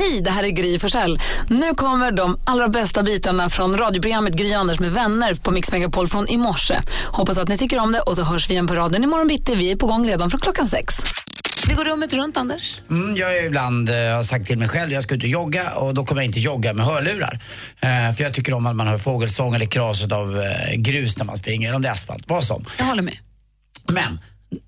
Hej, 0.00 0.20
det 0.20 0.30
här 0.30 0.44
är 0.44 0.48
Gry 0.48 0.78
Forssell. 0.78 1.18
Nu 1.48 1.74
kommer 1.74 2.12
de 2.12 2.38
allra 2.44 2.68
bästa 2.68 3.02
bitarna 3.02 3.50
från 3.50 3.76
radioprogrammet 3.76 4.34
Gry 4.34 4.52
Anders 4.52 4.80
med 4.80 4.92
vänner 4.92 5.34
på 5.34 5.50
Mix 5.50 5.72
Megapol 5.72 6.08
från 6.08 6.28
i 6.28 6.36
morse. 6.36 6.80
Hoppas 7.06 7.38
att 7.38 7.48
ni 7.48 7.58
tycker 7.58 7.78
om 7.78 7.92
det 7.92 8.00
och 8.00 8.16
så 8.16 8.22
hörs 8.22 8.50
vi 8.50 8.52
igen 8.52 8.66
på 8.66 8.74
raden 8.74 9.04
imorgon 9.04 9.28
bitti. 9.28 9.54
Vi 9.54 9.70
är 9.70 9.76
på 9.76 9.86
gång 9.86 10.08
redan 10.08 10.30
från 10.30 10.40
klockan 10.40 10.66
sex. 10.66 10.94
Vi 11.68 11.74
går 11.74 11.84
rummet 11.84 12.12
runt, 12.12 12.36
Anders. 12.36 12.80
Mm, 12.90 13.16
jag 13.16 13.38
är 13.38 13.46
ibland 13.46 13.90
eh, 13.90 13.96
har 13.96 14.22
sagt 14.22 14.46
till 14.46 14.58
mig 14.58 14.68
själv 14.68 14.92
jag 14.92 15.02
ska 15.02 15.14
ut 15.14 15.22
och 15.22 15.28
jogga 15.28 15.70
och 15.70 15.94
då 15.94 16.04
kommer 16.04 16.22
jag 16.22 16.26
inte 16.26 16.40
jogga 16.40 16.74
med 16.74 16.86
hörlurar. 16.86 17.40
Eh, 17.80 18.12
för 18.16 18.22
jag 18.22 18.34
tycker 18.34 18.54
om 18.54 18.66
att 18.66 18.76
man 18.76 18.86
hör 18.86 18.98
fågelsång 18.98 19.54
eller 19.54 19.66
kraset 19.66 20.12
av 20.12 20.40
eh, 20.40 20.76
grus 20.76 21.18
när 21.18 21.24
man 21.24 21.36
springer, 21.36 21.68
eller 21.68 21.76
om 21.76 21.82
det 21.82 21.88
är 21.88 21.92
asfalt, 21.92 22.24
vad 22.26 22.44
som. 22.44 22.64
Jag 22.78 22.84
håller 22.84 23.02
med. 23.02 23.16
Men 23.88 24.20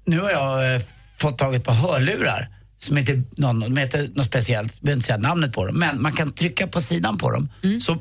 nu 0.04 0.20
har 0.20 0.30
jag 0.30 0.74
eh, 0.74 0.80
fått 1.16 1.38
tag 1.38 1.54
i 1.54 1.56
ett 1.56 1.64
par 1.64 1.74
hörlurar 1.74 2.48
som 2.82 2.96
heter, 2.96 3.22
någon, 3.36 3.60
de 3.60 3.76
heter 3.76 4.10
något 4.14 4.26
speciellt, 4.26 4.72
jag 4.74 4.82
behöver 4.82 4.96
inte 4.96 5.06
säga 5.06 5.18
namnet 5.18 5.52
på 5.52 5.66
dem, 5.66 5.78
men 5.78 6.02
man 6.02 6.12
kan 6.12 6.32
trycka 6.32 6.66
på 6.66 6.80
sidan 6.80 7.18
på 7.18 7.30
dem 7.30 7.48
så 7.80 7.98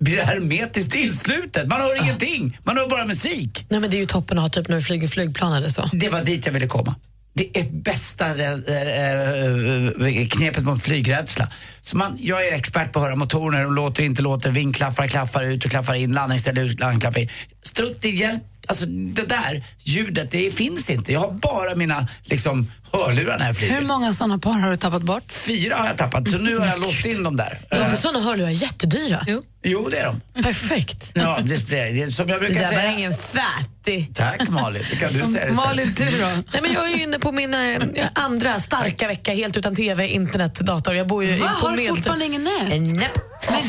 blir 0.00 0.16
det 0.16 0.22
hermetiskt 0.22 0.92
tillslutet. 0.92 1.68
Man 1.68 1.80
hör 1.80 2.02
ingenting, 2.02 2.58
man 2.64 2.76
hör 2.76 2.88
bara 2.88 3.04
musik. 3.04 3.66
Nej 3.68 3.80
men 3.80 3.90
det 3.90 3.96
är 3.96 3.98
ju 3.98 4.06
toppen 4.06 4.38
att 4.38 4.42
ha 4.42 4.48
typ 4.48 4.68
när 4.68 4.76
du 4.76 4.82
flyger 4.82 5.08
flygplan 5.08 5.52
eller 5.52 5.68
så. 5.68 5.90
Det 5.92 6.08
var 6.08 6.22
dit 6.22 6.46
jag 6.46 6.52
ville 6.52 6.66
komma. 6.66 6.94
Det 7.34 7.58
är 7.58 7.70
bästa 7.70 8.26
äh, 8.26 10.28
knepet 10.28 10.64
mot 10.64 10.82
flygrädsla. 10.82 11.52
Så 11.80 11.96
man, 11.96 12.18
jag 12.20 12.48
är 12.48 12.54
expert 12.54 12.92
på 12.92 12.98
att 12.98 13.04
höra 13.04 13.16
motorer, 13.16 13.62
de 13.62 13.74
låter 13.74 14.02
inte 14.02 14.22
låter, 14.22 14.50
vingklaffar 14.50 15.06
klaffar 15.06 15.42
ut 15.42 15.64
och 15.64 15.70
klaffar 15.70 15.94
in, 15.94 16.12
landningsställe 16.12 16.62
ut, 16.62 16.80
landning 16.80 17.00
klaffar 17.00 17.20
in. 17.20 17.28
Strutt, 17.62 17.98
det 18.00 18.10
hjälp, 18.10 18.42
alltså 18.66 18.86
det 18.86 19.22
där 19.28 19.64
ljudet, 19.84 20.30
det 20.30 20.50
finns 20.54 20.90
inte. 20.90 21.12
Jag 21.12 21.20
har 21.20 21.30
bara 21.32 21.74
mina 21.74 22.08
liksom, 22.24 22.70
hörlurar 22.92 23.38
när 23.38 23.46
jag 23.46 23.56
flyger. 23.56 23.74
Hur 23.80 23.86
många 23.86 24.12
såna 24.12 24.38
par 24.38 24.52
har 24.52 24.70
du 24.70 24.76
tappat 24.76 25.02
bort? 25.02 25.32
Fyra 25.32 25.76
har 25.76 25.86
jag 25.86 25.98
tappat, 25.98 26.28
så 26.28 26.38
nu 26.38 26.58
har 26.58 26.66
jag 26.66 26.80
låst 26.80 27.06
in 27.06 27.22
dem 27.22 27.36
där. 27.36 27.58
Är 27.70 27.78
Eh, 27.80 27.84
inte 27.84 27.96
såna 27.96 28.20
hörlurar 28.20 28.50
jättedyra? 28.50 29.24
Jo. 29.26 29.42
jo, 29.64 29.88
det 29.90 29.98
är 29.98 30.06
de. 30.34 30.42
Perfekt. 30.42 31.10
Ja, 31.14 31.38
det, 31.44 31.70
det, 31.70 31.84
det, 32.04 32.12
som 32.12 32.28
jag 32.28 32.40
Det 32.40 32.46
brukar 32.46 32.62
där 32.62 32.82
var 32.86 32.98
ingen 32.98 33.14
fattig. 33.14 34.10
Tack 34.14 34.48
Malin, 34.48 34.82
det 34.90 34.96
kan 34.96 35.12
du 35.12 35.18
säga 35.18 35.26
istället. 35.26 35.54
Malin, 35.56 35.94
du 35.96 36.04
då? 36.04 36.26
Nej, 36.52 36.62
men 36.62 36.72
jag 36.72 36.90
är 36.92 36.96
ju 36.96 37.02
inne 37.02 37.18
på 37.18 37.32
min 37.32 37.54
eh, 37.54 38.06
andra 38.14 38.60
starka 38.60 39.06
vecka 39.08 39.32
helt 39.34 39.56
utan 39.56 39.74
TV, 39.74 40.08
internet, 40.08 40.54
dator. 40.60 40.94
Jag 40.94 41.06
bor 41.06 41.24
ju 41.24 41.36
Va, 41.36 41.50
på 41.60 41.68
har 41.68 41.76
du 41.76 41.86
fortfarande 41.86 42.24
ingen 42.24 42.44
nät? 42.44 42.62
Eh, 42.72 42.80
Nej. 42.80 43.10
Men 43.50 43.62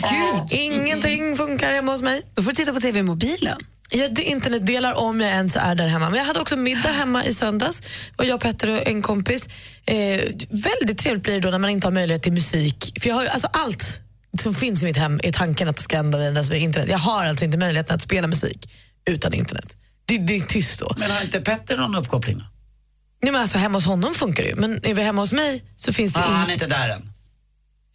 gud. 0.49 0.59
Ingenting 0.61 1.37
funkar 1.37 1.71
hemma 1.73 1.91
hos 1.91 2.01
mig. 2.01 2.21
Då 2.35 2.43
får 2.43 2.51
du 2.51 2.55
titta 2.55 2.73
på 2.73 2.79
TV 2.81 2.99
i 2.99 3.03
mobilen. 3.03 3.57
Jag 3.89 4.19
internetdelar 4.19 4.93
om 4.93 5.21
jag 5.21 5.31
ens 5.31 5.55
är 5.55 5.75
där 5.75 5.87
hemma. 5.87 6.09
Men 6.09 6.19
jag 6.19 6.25
hade 6.25 6.39
också 6.39 6.55
middag 6.55 6.91
hemma 6.91 7.25
i 7.25 7.33
söndags. 7.33 7.81
Och 8.15 8.25
jag, 8.25 8.39
Petter 8.41 8.69
och 8.69 8.87
en 8.87 9.01
kompis. 9.01 9.49
Eh, 9.85 9.95
väldigt 10.49 10.97
trevligt 10.97 11.23
blir 11.23 11.33
det 11.33 11.39
då 11.39 11.49
när 11.49 11.57
man 11.57 11.69
inte 11.69 11.87
har 11.87 11.91
möjlighet 11.91 12.23
till 12.23 12.33
musik. 12.33 12.93
För 13.01 13.09
jag 13.09 13.15
har 13.15 13.23
ju, 13.23 13.29
alltså 13.29 13.47
allt 13.53 14.01
som 14.41 14.53
finns 14.53 14.83
i 14.83 14.85
mitt 14.85 14.97
hem 14.97 15.19
är 15.23 15.31
tanken 15.31 15.69
att 15.69 15.75
det 15.75 15.81
ska 15.81 15.99
användas 15.99 16.49
via 16.49 16.59
internet. 16.59 16.89
Jag 16.89 16.97
har 16.97 17.25
alltså 17.25 17.45
inte 17.45 17.57
möjligheten 17.57 17.95
att 17.95 18.01
spela 18.01 18.27
musik 18.27 18.69
utan 19.09 19.33
internet. 19.33 19.75
Det, 20.05 20.17
det 20.17 20.35
är 20.35 20.41
tyst 20.41 20.79
då. 20.79 20.95
Men 20.97 21.11
har 21.11 21.21
inte 21.21 21.41
Petter 21.41 21.77
någon 21.77 21.95
uppkoppling? 21.95 22.37
Nej, 23.23 23.31
men 23.31 23.41
alltså, 23.41 23.57
hemma 23.57 23.77
hos 23.77 23.85
honom 23.85 24.13
funkar 24.13 24.43
det 24.43 24.49
ju. 24.49 24.55
Men 24.55 24.85
är 24.85 24.93
vi 24.93 25.01
hemma 25.01 25.21
hos 25.21 25.31
mig 25.31 25.63
så 25.75 25.93
finns 25.93 26.13
det 26.13 26.19
Ah, 26.19 26.23
han 26.23 26.41
är 26.41 26.45
in... 26.45 26.51
inte 26.53 26.67
där 26.67 26.89
än. 26.89 27.11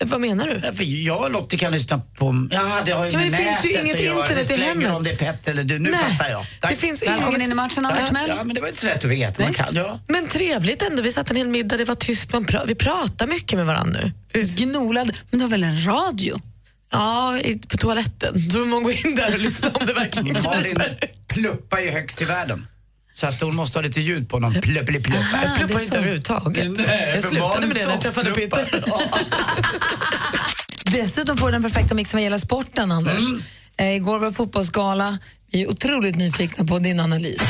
Vad 0.05 0.21
menar 0.21 0.47
du? 0.49 0.61
Ja, 0.65 0.73
För 0.73 0.85
jag 0.85 1.21
och 1.23 1.31
Lottie 1.31 1.59
kan 1.59 1.73
lyssna 1.73 1.99
på... 1.99 2.49
Ja, 2.51 2.81
det 2.85 2.93
har 2.93 3.07
ju 3.07 3.13
Ja, 3.13 3.19
men 3.19 3.31
med 3.31 3.41
det 3.41 3.45
finns 3.45 3.65
ju 3.65 3.69
nätet 3.69 3.85
inget 3.85 3.95
att 3.97 4.03
göra. 4.05 4.21
internet 4.23 4.49
det 4.49 4.55
i 4.55 4.59
hemmet. 4.59 4.91
om 4.93 5.05
det 5.05 5.11
är 5.11 5.17
Petter 5.17 5.53
eller 5.53 5.65
du. 5.65 5.79
Nu 5.79 5.91
Nej, 5.91 6.01
fattar 6.01 6.31
jag. 6.31 6.47
det 6.71 6.77
finns 6.77 7.03
Välkommen 7.03 7.29
inget... 7.35 7.43
in 7.47 7.53
i 7.53 7.55
matchen, 7.55 7.87
Anders. 7.87 8.05
Ja, 8.29 8.45
men 8.45 8.55
det 8.55 8.61
var 8.61 8.69
inte 8.69 8.81
så 8.81 8.87
lätt 8.87 9.05
att 9.05 9.11
veta. 9.11 9.43
Man 9.43 9.55
kan, 9.55 9.67
ja. 9.75 10.01
Men 10.09 10.27
trevligt 10.29 10.83
ändå. 10.83 11.03
Vi 11.03 11.13
satt 11.13 11.31
en 11.31 11.37
hel 11.37 11.49
middag, 11.49 11.77
det 11.77 11.85
var 11.85 11.95
tyst. 11.95 12.33
Man 12.33 12.45
pra... 12.45 12.63
Vi 12.67 12.75
pratar 12.75 13.27
mycket 13.27 13.57
med 13.59 13.67
varandra 13.67 14.01
nu. 14.33 14.43
Gnolad. 14.43 15.17
Men 15.31 15.39
du 15.39 15.45
har 15.45 15.51
väl 15.51 15.65
en 15.65 15.87
radio? 15.87 16.41
Ja, 16.93 17.39
i- 17.39 17.59
på 17.69 17.77
toaletten. 17.77 18.51
Så 18.51 18.59
man 18.59 18.83
går 18.83 18.93
in 19.07 19.15
där 19.17 19.35
och 19.35 19.41
lyssnar 19.41 19.77
om 19.81 19.87
det 19.87 19.93
verkligen 19.93 20.43
Malin 20.43 20.77
pluppar 21.29 21.81
ju 21.81 21.91
högst 21.91 22.23
i 22.23 22.25
världen. 22.25 22.67
Så 23.23 23.29
att 23.29 23.41
hon 23.41 23.57
måste 23.57 23.79
ha 23.79 23.83
lite 23.83 24.01
ljud 24.01 24.29
på 24.29 24.39
någon 24.39 24.55
pluppeli-plupp. 24.55 25.17
Jag 25.33 25.43
det 25.43 25.47
är 25.47 25.57
pluppar 25.57 25.83
inte 25.83 25.97
överhuvudtaget. 25.97 26.71
Nej, 26.87 27.13
jag 27.15 27.25
slutade 27.25 27.67
med 27.67 27.77
det 27.77 27.85
när 27.87 27.93
jag 27.93 28.01
träffade. 28.01 28.31
Peter. 28.31 28.85
Dessutom 30.93 31.37
får 31.37 31.47
du 31.47 31.53
den 31.53 31.63
perfekta 31.63 31.95
mixen 31.95 32.19
vad 32.19 32.25
gäller 32.25 32.39
sporten, 32.39 32.93
Anders. 32.93 33.19
Mm. 33.19 33.43
Eh, 33.77 33.97
igår 33.97 34.19
var 34.19 34.27
det 34.27 34.33
fotbollsgala. 34.33 35.19
Vi 35.53 35.63
är 35.63 35.71
otroligt 35.71 36.17
nyfikna 36.17 36.65
på 36.65 36.79
din 36.79 37.01
analys. 37.01 37.41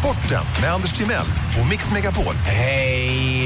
Sporten 0.00 0.44
med 0.60 0.72
Anders 0.72 0.98
Timell 0.98 1.26
och 1.60 1.66
Mix 1.70 1.90
Megapol. 1.92 2.34
Hej, 2.34 3.37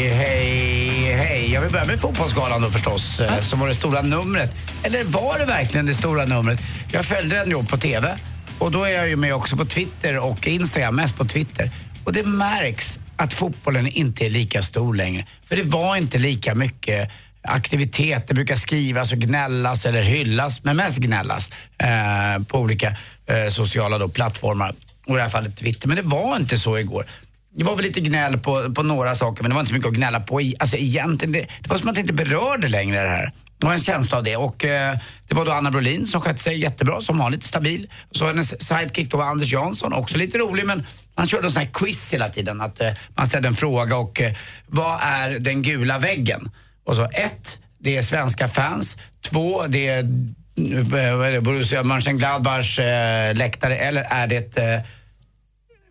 hej, 1.62 1.70
hej. 1.70 1.70
Jag 1.70 1.70
vill 1.70 1.72
börja 1.72 1.84
med 1.84 2.00
Fotbollsgalan 2.00 2.62
då 2.62 2.70
förstås, 2.70 3.20
eh, 3.20 3.40
som 3.40 3.60
var 3.60 3.68
det 3.68 3.74
stora 3.74 4.02
numret. 4.02 4.56
Eller 4.82 5.04
var 5.04 5.38
det 5.38 5.44
verkligen 5.44 5.86
det 5.86 5.94
stora 5.94 6.24
numret? 6.24 6.60
Jag 6.92 7.04
följde 7.04 7.36
den 7.36 7.50
ju 7.50 7.64
på 7.64 7.76
TV 7.76 8.16
och 8.58 8.70
då 8.70 8.84
är 8.84 8.90
jag 8.90 9.08
ju 9.08 9.16
med 9.16 9.34
också 9.34 9.56
på 9.56 9.64
Twitter 9.64 10.18
och 10.18 10.46
Instagram, 10.46 10.96
mest 10.96 11.16
på 11.16 11.24
Twitter. 11.24 11.70
Och 12.04 12.12
det 12.12 12.22
märks 12.22 12.98
att 13.16 13.34
fotbollen 13.34 13.86
inte 13.86 14.26
är 14.26 14.30
lika 14.30 14.62
stor 14.62 14.94
längre. 14.94 15.26
För 15.44 15.56
det 15.56 15.62
var 15.62 15.96
inte 15.96 16.18
lika 16.18 16.54
mycket 16.54 17.10
aktivitet. 17.42 18.28
Det 18.28 18.34
brukar 18.34 18.56
skrivas 18.56 19.12
och 19.12 19.18
gnällas 19.18 19.86
eller 19.86 20.02
hyllas, 20.02 20.64
men 20.64 20.76
mest 20.76 20.98
gnällas 20.98 21.50
eh, 21.78 22.42
på 22.48 22.58
olika 22.58 22.96
eh, 23.26 23.48
sociala 23.50 23.98
då, 23.98 24.08
plattformar. 24.08 24.74
Och 25.06 25.14
i 25.14 25.16
det 25.16 25.22
här 25.22 25.28
fallet 25.28 25.56
Twitter. 25.56 25.88
Men 25.88 25.96
det 25.96 26.02
var 26.02 26.36
inte 26.36 26.56
så 26.58 26.78
igår. 26.78 27.06
Det 27.54 27.64
var 27.64 27.76
väl 27.76 27.84
lite 27.84 28.00
gnäll 28.00 28.38
på, 28.38 28.74
på 28.74 28.82
några 28.82 29.14
saker 29.14 29.42
men 29.42 29.50
det 29.50 29.54
var 29.54 29.60
inte 29.60 29.68
så 29.70 29.74
mycket 29.74 29.88
att 29.88 29.94
gnälla 29.96 30.20
på. 30.20 30.40
i- 30.40 30.54
Alltså 30.58 30.76
egentligen, 30.76 31.32
det, 31.32 31.46
det 31.60 31.70
var 31.70 31.76
som 31.78 31.88
att 31.88 31.94
det 31.94 32.00
inte 32.00 32.12
berörde 32.12 32.68
längre 32.68 33.02
det 33.02 33.08
här. 33.08 33.32
Det 33.58 33.66
var 33.66 33.72
en 33.72 33.80
känsla 33.80 34.18
av 34.18 34.24
det 34.24 34.36
och 34.36 34.64
eh, 34.64 34.96
det 35.28 35.34
var 35.34 35.44
då 35.44 35.52
Anna 35.52 35.70
Brolin 35.70 36.06
som 36.06 36.20
skötte 36.20 36.42
sig 36.42 36.58
jättebra, 36.60 37.00
som 37.00 37.18
vanligt 37.18 37.44
stabil. 37.44 37.90
Så 38.10 38.26
hennes 38.26 38.68
sidekick 38.68 39.10
då 39.10 39.16
var 39.16 39.24
Anders 39.24 39.52
Jansson, 39.52 39.92
också 39.92 40.18
lite 40.18 40.38
rolig 40.38 40.66
men 40.66 40.86
han 41.14 41.28
körde 41.28 41.46
en 41.46 41.52
sån 41.52 41.62
här 41.62 41.70
quiz 41.72 42.12
hela 42.14 42.28
tiden. 42.28 42.60
Att 42.60 42.80
eh, 42.80 42.88
man 43.14 43.26
ställde 43.26 43.48
en 43.48 43.54
fråga 43.54 43.96
och 43.96 44.20
eh, 44.20 44.32
vad 44.66 45.00
är 45.02 45.38
den 45.38 45.62
gula 45.62 45.98
väggen? 45.98 46.50
Och 46.86 46.96
så 46.96 47.04
ett, 47.04 47.58
det 47.78 47.96
är 47.96 48.02
svenska 48.02 48.48
fans. 48.48 48.96
Två, 49.30 49.66
det 49.66 49.88
är 49.88 49.98
eh, 50.02 50.84
vad 51.16 51.26
är 51.26 51.30
det, 51.32 51.40
Borussia 51.40 51.82
Mönchengladbachs 51.84 52.78
eh, 52.78 53.34
läktare. 53.34 53.76
Eller 53.76 54.02
är 54.02 54.26
det 54.26 54.58
eh, 54.58 54.80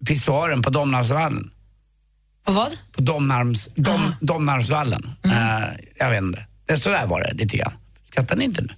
pissoaren 0.06 0.62
på 0.62 0.69
Domnarsvallen? 0.69 1.51
Och 2.47 2.53
vad? 2.53 2.72
På 2.91 3.01
Domnarms, 3.01 3.69
Dom, 3.75 4.16
Domnarsvallen. 4.22 5.03
Eh, 5.25 5.31
jag 6.00 6.09
vet 6.09 6.22
inte. 6.22 6.45
Det, 6.67 6.78
så 6.78 6.89
där 6.89 7.07
var 7.07 7.22
det 7.22 7.34
lite 7.34 7.57
grann. 7.57 7.73
Skrattar 8.11 8.35
ni 8.35 8.44
inte 8.45 8.61
nu? 8.61 8.69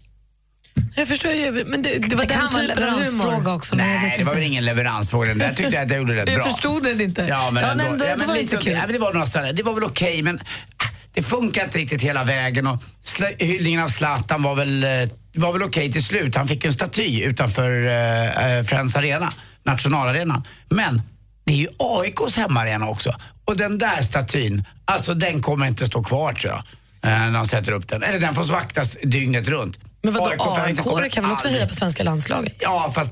Jag 0.95 1.07
förstår 1.07 1.31
ju, 1.31 1.63
men 1.67 1.81
det, 1.81 1.97
det 2.09 2.16
var 2.16 2.25
Det 2.25 2.33
den 2.33 2.50
typen 2.50 2.56
av 2.56 2.62
humor. 2.62 2.75
leveransfråga 2.75 3.53
också. 3.53 3.75
men 3.75 3.89
jag 3.91 4.01
Nej, 4.01 4.16
det 4.17 4.23
var 4.23 4.33
väl 4.33 4.44
ingen 4.44 4.66
leveransfråga 4.66 5.29
den 5.29 5.38
där. 5.38 5.53
tyckte 5.53 5.75
jag 5.75 5.83
att 5.85 5.89
jag 5.89 6.00
gjorde 6.00 6.16
rätt 6.16 6.29
Jag 6.29 6.41
bra. 6.41 6.45
förstod 6.51 6.83
den 6.83 7.01
inte. 7.01 7.22
Ja, 7.29 7.51
men 7.51 7.63
Ja, 7.63 7.72
ändå. 7.72 7.83
nej, 7.83 7.91
men 7.91 8.00
då- 8.00 8.06
ja, 8.06 8.12
då 8.13 8.17
men 8.19 8.28
var 8.28 8.35
det 8.35 8.41
inte. 8.41 8.72
Ja, 8.72 9.00
var 9.00 9.13
några 9.13 9.25
sådana, 9.25 9.51
det 9.51 9.63
var 9.63 9.73
väl 9.73 9.83
okej 9.83 10.22
men 10.22 10.39
ah, 10.78 10.85
det 11.13 11.23
funkar 11.23 11.63
inte 11.63 11.78
riktigt 11.78 12.01
hela 12.01 12.23
vägen 12.23 12.67
och 12.67 12.81
hyllningen 13.38 13.80
av 13.83 13.88
Zlatan 13.88 14.44
var 14.44 14.56
väl, 14.56 14.83
eh, 14.83 14.89
var 15.33 15.53
väl 15.53 15.63
okej 15.63 15.92
till 15.92 16.03
slut. 16.03 16.36
Han 16.36 16.47
fick 16.47 16.65
en 16.65 16.74
staty 16.74 17.24
utanför 17.24 17.71
eh, 17.88 18.63
Friends 18.63 18.95
Arena, 18.95 19.31
nationalarenan. 19.63 20.44
Men 20.69 21.01
det 21.45 21.54
är 21.54 21.57
ju 21.57 21.68
AIKs 21.80 22.36
hemmaarena 22.38 22.88
också. 22.90 23.16
Och 23.45 23.57
den 23.57 23.78
där 23.78 24.01
statyn, 24.01 24.66
alltså 24.86 25.13
den 25.13 25.42
kommer 25.42 25.66
inte 25.66 25.86
stå 25.86 26.04
kvar 26.04 26.34
tror 26.34 26.54
jag. 26.54 26.63
eh, 27.13 27.19
När 27.19 27.31
de 27.31 27.45
sätter 27.45 27.72
upp 27.72 27.88
den. 27.88 28.04
Eller 28.04 28.19
den 28.19 28.36
får 28.36 28.44
vaktas 28.44 28.98
dygnet 29.04 29.48
runt. 29.48 29.78
Men 30.04 30.13
vadå, 30.13 30.36
kommer 30.38 31.01
AIK 31.01 31.13
kan 31.13 31.24
väl 31.24 31.31
också 31.34 31.48
aldrig- 31.48 31.54
heja 31.54 31.68
på 31.68 31.75
svenska 31.75 32.04
landslaget? 32.04 32.56
Ja, 32.60 32.92
fast 32.95 33.12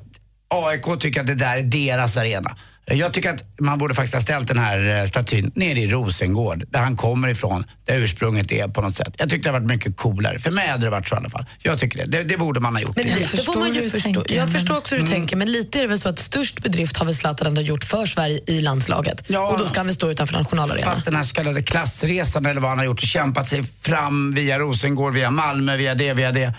AIK 0.53 0.99
tycker 0.99 1.21
att 1.21 1.27
det 1.27 1.35
där 1.35 1.57
är 1.57 1.63
deras 1.63 2.17
arena. 2.17 2.57
Jag 2.93 3.13
tycker 3.13 3.29
att 3.33 3.43
man 3.59 3.77
borde 3.77 3.93
faktiskt 3.95 4.13
ha 4.13 4.21
ställt 4.21 4.47
den 4.47 4.57
här 4.57 4.99
eh, 4.99 5.05
statyn 5.05 5.51
nere 5.55 5.79
i 5.79 5.87
Rosengård, 5.87 6.63
där 6.69 6.79
han 6.79 6.95
kommer 6.97 7.27
ifrån, 7.27 7.63
där 7.85 7.95
ursprunget 7.97 8.51
är 8.51 8.67
på 8.67 8.81
något 8.81 8.95
sätt. 8.95 9.15
Jag 9.17 9.29
tyckte 9.29 9.49
det 9.49 9.53
hade 9.53 9.65
varit 9.65 9.75
mycket 9.75 9.97
coolare. 9.97 10.39
För 10.39 10.51
mig 10.51 10.67
hade 10.67 10.85
det 10.85 10.89
varit 10.89 11.07
så 11.07 11.15
i 11.15 11.17
alla 11.17 11.29
fall. 11.29 11.45
Jag 11.63 11.79
tycker 11.79 11.97
det. 11.97 12.11
Det, 12.11 12.23
det 12.23 12.37
borde 12.37 12.59
man 12.59 12.75
ha 12.75 12.81
gjort. 12.81 12.95
Men 12.95 13.05
lite 13.07 13.27
förstår 13.27 13.53
får 13.53 13.59
man 13.59 13.73
ju 13.73 13.89
förstå. 13.89 14.13
tänker, 14.13 14.35
Jag 14.35 14.43
men- 14.43 14.53
förstår 14.53 14.77
också 14.77 14.95
hur 14.95 15.01
du 15.03 15.07
tänker, 15.09 15.35
men 15.35 15.51
lite 15.51 15.77
är 15.79 15.81
det 15.81 15.87
väl 15.87 15.99
så 15.99 16.09
att 16.09 16.19
störst 16.19 16.63
bedrift 16.63 16.97
har 16.97 17.05
väl 17.05 17.15
Zlatan 17.15 17.47
ändå 17.47 17.61
gjort 17.61 17.83
för 17.83 18.05
Sverige 18.05 18.39
i 18.47 18.61
landslaget. 18.61 19.23
Ja. 19.27 19.51
Och 19.51 19.57
då 19.59 19.67
ska 19.67 19.79
han 19.79 19.85
väl 19.85 19.95
stå 19.95 20.11
utanför 20.11 20.33
nationalarenan. 20.37 20.93
Fast 20.93 21.05
den 21.05 21.15
här 21.15 21.23
så 21.23 21.35
kallade 21.35 21.63
klassresan 21.63 22.45
eller 22.45 22.61
vad 22.61 22.69
han 22.69 22.77
har 22.77 22.85
gjort 22.85 22.99
och 23.01 23.07
kämpat 23.07 23.47
sig 23.47 23.63
fram 23.63 24.33
via 24.33 24.59
Rosengård, 24.59 25.13
via 25.13 25.31
Malmö, 25.31 25.77
via 25.77 25.95
det, 25.95 26.13
via 26.13 26.31
det. 26.31 26.53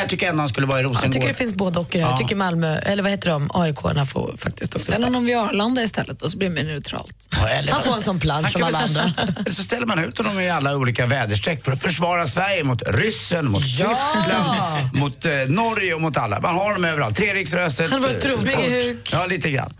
Jag 0.00 0.08
tycker 0.08 0.28
ändå 0.28 0.40
han 0.42 0.48
skulle 0.48 0.66
vara 0.66 0.80
i 0.80 0.82
Rosengård. 0.82 1.04
Jag 1.04 1.12
tycker 1.12 1.28
det 1.28 1.34
finns 1.34 1.54
både 1.54 1.78
och 1.78 1.94
i 1.94 1.98
det. 1.98 2.04
Jag 2.04 2.18
tycker 2.18 2.36
Malmö, 2.36 2.76
eller 2.78 3.02
vad 3.02 3.12
heter 3.12 3.30
de, 3.30 3.50
AIK-arna 3.54 4.06
får 4.06 4.34
faktiskt 4.36 4.74
också 4.74 4.84
Ställ 4.92 5.04
honom 5.04 5.24
vid 5.26 5.36
Arlanda 5.36 5.82
istället 5.82 6.22
och 6.22 6.30
så 6.30 6.38
blir 6.38 6.48
det 6.48 6.54
mer 6.54 6.64
neutralt. 6.64 7.16
Ja, 7.40 7.48
eller- 7.48 7.72
Han 7.72 7.82
får 7.82 7.94
en 7.94 8.02
sån 8.02 8.20
plansch 8.20 8.42
Han 8.42 8.50
som 8.52 8.60
kan 8.60 8.68
alla 8.68 8.78
andra. 8.78 9.12
Så 9.52 9.62
ställer 9.62 9.86
man 9.86 10.04
ut 10.04 10.18
honom 10.18 10.40
i 10.40 10.50
alla 10.50 10.76
olika 10.76 11.06
väderstreck 11.06 11.64
för 11.64 11.72
att 11.72 11.82
försvara 11.82 12.26
Sverige 12.26 12.64
mot 12.64 12.82
ryssen, 12.86 13.50
mot 13.50 13.62
Tyskland, 13.62 14.60
mot 14.92 15.24
eh, 15.24 15.32
Norge 15.48 15.94
och 15.94 16.00
mot 16.00 16.16
alla. 16.16 16.40
Man 16.40 16.54
har 16.54 16.72
dem 16.74 16.84
överallt. 16.84 17.16
Treriksröset. 17.16 17.90
Han 17.90 18.02
var. 18.02 18.10
Smygehuk. 18.32 19.10
Ja, 19.12 19.26
lite 19.26 19.50
grann. 19.50 19.74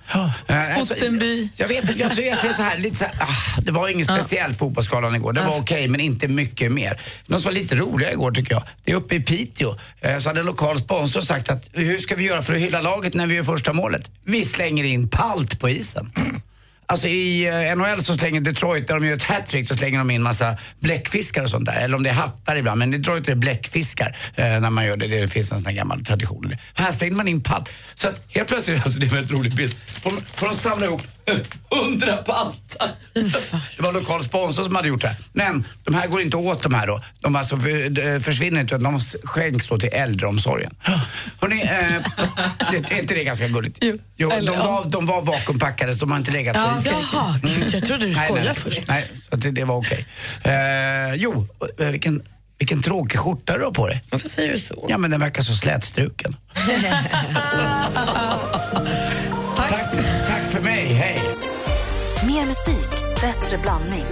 Eh, 0.47 0.77
alltså, 0.77 0.95
Ottenby. 0.95 1.49
Jag 1.57 1.69
vet 1.69 1.83
inte, 1.91 2.01
jag, 2.01 2.27
jag 2.27 2.39
ser 2.39 2.53
så 2.53 2.63
här, 2.63 2.79
lite 2.79 2.97
så 2.97 3.05
här, 3.05 3.15
ah, 3.21 3.61
det 3.61 3.73
var 3.73 3.89
inget 3.89 4.07
speciellt 4.07 4.59
fotbollsskalan 4.59 5.15
igår. 5.15 5.33
Det 5.33 5.41
var 5.41 5.61
okej, 5.61 5.89
men 5.89 6.01
inte 6.01 6.29
mycket 6.29 6.73
mer. 6.73 7.01
Något 7.27 7.41
som 7.43 7.49
var 7.49 7.61
lite 7.61 7.75
roligare 7.75 8.13
igår 8.13 8.31
tycker 8.33 8.53
jag, 8.55 8.63
det 8.85 8.93
är 8.93 8.97
uppe 8.97 9.15
i 9.15 9.21
Piteå. 9.21 9.77
Eh, 10.03 10.19
så 10.19 10.29
hade 10.29 10.41
en 10.41 10.47
lokal 10.47 10.79
sponsor 10.79 11.21
sagt 11.21 11.51
att 11.51 11.71
hur 11.73 11.99
ska 11.99 12.15
vi 12.15 12.25
göra 12.25 12.43
för 12.43 12.55
att 12.55 12.61
hylla 12.61 12.81
laget 12.81 13.15
när 13.15 13.27
vi 13.27 13.35
gör 13.35 13.43
första 13.43 13.73
målet? 13.73 14.11
Vi 14.25 14.45
slänger 14.45 14.85
in 14.85 15.09
palt 15.09 15.61
på 15.61 15.69
isen. 15.69 16.13
Alltså 16.93 17.09
i 17.09 17.49
eh, 17.49 17.77
NHL 17.77 18.03
så 18.03 18.15
slänger 18.15 18.41
Detroit, 18.41 18.87
där 18.87 18.95
de 18.95 19.07
gör 19.07 19.17
ett 19.17 19.23
hattrick, 19.23 19.69
så 19.69 19.77
slänger 19.77 19.99
de 19.99 20.11
in 20.11 20.23
massa 20.23 20.57
bläckfiskar 20.81 21.43
och 21.43 21.51
sånt 21.51 21.67
där. 21.67 21.81
Eller 21.81 21.97
om 21.97 22.03
det 22.03 22.11
är 22.11 22.15
hattar 22.15 22.57
ibland, 22.57 22.79
men 22.79 22.91
Detroit 22.91 23.29
är 23.29 23.33
det 23.33 23.37
bläckfiskar 23.37 24.17
eh, 24.35 24.61
när 24.61 24.71
man 24.71 24.87
gör 24.87 24.97
det. 24.97 25.07
Det 25.07 25.29
finns 25.29 25.53
en 25.53 25.59
sån 25.59 25.67
här 25.67 25.77
gammal 25.77 26.05
tradition. 26.05 26.53
Här 26.75 26.93
slänger 26.93 27.17
man 27.17 27.29
in 27.29 27.43
palt. 27.43 27.71
Så 27.95 28.09
att 28.09 28.23
helt 28.29 28.49
plötsligt, 28.49 28.85
alltså 28.85 29.01
det 29.01 29.07
är 29.07 29.09
en 29.09 29.15
väldigt 29.15 29.33
rolig 29.33 29.55
bild, 29.55 29.77
får 30.03 30.11
får 30.11 30.49
de 30.49 30.55
samla 30.55 30.87
ihop 30.87 31.03
hundra 31.71 32.17
paltar. 32.17 32.91
Det 33.77 33.83
var 33.83 33.89
en 33.89 33.95
lokal 33.95 34.25
sponsor 34.25 34.65
som 34.65 34.77
hade 34.77 34.89
gjort 34.89 35.01
det 35.01 35.09
här. 35.09 35.17
Men 35.33 35.67
de 35.85 35.95
här 35.95 36.07
går 36.07 36.21
inte 36.21 36.37
åt 36.37 36.63
de 36.63 36.75
här 36.75 36.87
då. 36.87 37.03
De 37.21 37.37
alltså 37.37 37.57
för, 37.57 37.91
de 37.91 38.21
försvinner 38.21 38.61
inte, 38.61 38.75
utan 38.75 38.93
de 38.93 39.01
skänks 39.25 39.69
då 39.69 39.79
till 39.79 39.89
äldreomsorgen. 39.93 40.75
Hörrni, 41.41 41.63
eh, 41.63 41.69
det, 42.71 42.93
är 42.93 43.01
inte 43.01 43.15
det 43.15 43.25
ganska 43.25 43.49
gulligt? 43.49 43.79
Jo. 43.81 43.99
Jo, 44.17 44.29
de, 44.29 44.45
ja. 44.45 44.53
var, 44.53 44.91
de 44.91 45.07
var 45.07 45.23
vakuumpackade 45.23 45.95
så 45.95 46.01
de 46.01 46.11
har 46.11 46.19
inte 46.19 46.31
legat 46.31 46.55
på 46.55 46.82
isen. 46.87 46.95
Jaha, 47.13 47.35
gud, 47.43 47.75
jag 47.75 47.85
trodde 47.85 48.07
du 48.07 48.13
Nej, 48.15 48.27
skojade 48.27 48.47
nej, 48.49 48.55
först. 48.55 48.83
Nej, 48.89 49.11
så 49.29 49.35
att 49.35 49.41
det, 49.43 49.51
det 49.51 49.65
var 49.65 49.77
okej. 49.77 50.07
Eh, 50.43 51.15
jo, 51.15 51.49
eh, 51.79 51.87
vilken, 51.87 52.23
vilken 52.59 52.83
tråkig 52.83 53.19
skjorta 53.19 53.59
du 53.59 53.65
har 53.65 53.71
på 53.71 53.87
dig. 53.87 54.05
Varför 54.11 54.29
säger 54.29 54.53
du 54.53 54.59
så? 54.59 54.87
Ja, 54.89 54.99
men 54.99 55.11
den 55.11 55.21
verkar 55.21 55.43
så 55.43 55.53
slätstruken. 55.53 56.37
Tack. 59.57 59.71
Tack, 59.71 59.93
tack 60.29 60.43
för 60.51 60.61
mig, 60.61 60.85
hej. 60.87 61.21
Mer 62.27 62.47
musik, 62.47 62.91
bättre 63.21 63.59
blandning. 63.59 64.05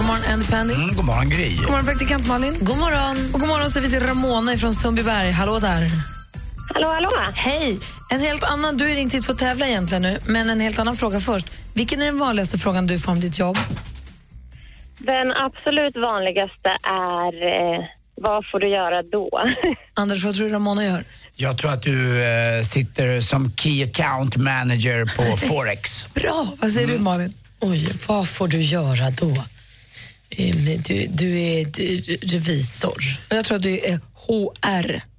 God 0.00 0.06
morgon 0.06 0.32
Andy 0.32 0.46
Pandy. 0.46 0.74
Mm, 0.74 0.96
god 0.96 1.04
morgon, 1.04 1.28
Gry. 1.28 1.56
God 1.56 1.70
morgon 1.70 1.84
praktikant 1.84 2.26
Malin. 2.26 2.54
God 2.60 2.78
morgon. 2.78 3.34
Och 3.34 3.40
god 3.40 3.48
morgon 3.48 3.70
så 3.70 3.80
vi 3.80 3.90
till 3.90 4.00
Ramona 4.00 4.56
från 4.56 4.74
Sundbyberg. 4.74 5.30
Hallå 5.30 5.58
där. 5.58 5.90
Hallå, 6.74 6.88
hallå. 6.88 7.10
Hej. 7.34 7.78
En 8.10 8.20
helt 8.20 8.44
annan, 8.44 8.76
du 8.76 8.90
är 8.90 8.94
ringt 8.94 9.14
hit 9.14 9.26
för 9.26 9.32
att 9.32 9.38
tävla 9.38 9.66
egentligen 9.66 10.02
nu, 10.02 10.18
men 10.26 10.50
en 10.50 10.60
helt 10.60 10.78
annan 10.78 10.96
fråga 10.96 11.20
först. 11.20 11.46
Vilken 11.74 12.02
är 12.02 12.06
den 12.06 12.18
vanligaste 12.18 12.58
frågan 12.58 12.86
du 12.86 12.98
får 12.98 13.12
om 13.12 13.20
ditt 13.20 13.38
jobb? 13.38 13.58
Den 14.98 15.32
absolut 15.32 15.96
vanligaste 15.96 16.68
är 16.82 17.32
eh, 17.46 17.84
vad 18.14 18.44
får 18.52 18.60
du 18.60 18.68
göra 18.68 19.02
då? 19.02 19.40
Anders, 19.94 20.24
vad 20.24 20.34
tror 20.34 20.48
du 20.48 20.54
Ramona 20.54 20.84
gör? 20.84 21.04
Jag 21.36 21.58
tror 21.58 21.70
att 21.72 21.82
du 21.82 22.24
eh, 22.24 22.62
sitter 22.62 23.20
som 23.20 23.52
Key 23.52 23.84
Account 23.84 24.36
Manager 24.36 25.04
på 25.16 25.36
Forex. 25.36 26.06
Bra. 26.14 26.46
Vad 26.60 26.72
säger 26.72 26.88
du 26.88 26.98
Malin? 26.98 27.32
Oj, 27.60 27.92
vad 28.06 28.28
får 28.28 28.48
du 28.48 28.62
göra 28.62 29.10
då? 29.10 29.44
Du, 30.86 31.06
du 31.06 31.40
är 31.40 31.64
du, 31.64 32.16
revisor. 32.26 33.02
Jag 33.28 33.44
tror 33.44 33.56
att 33.56 33.62
du 33.62 33.78
är 33.78 34.00
HR. 34.14 35.09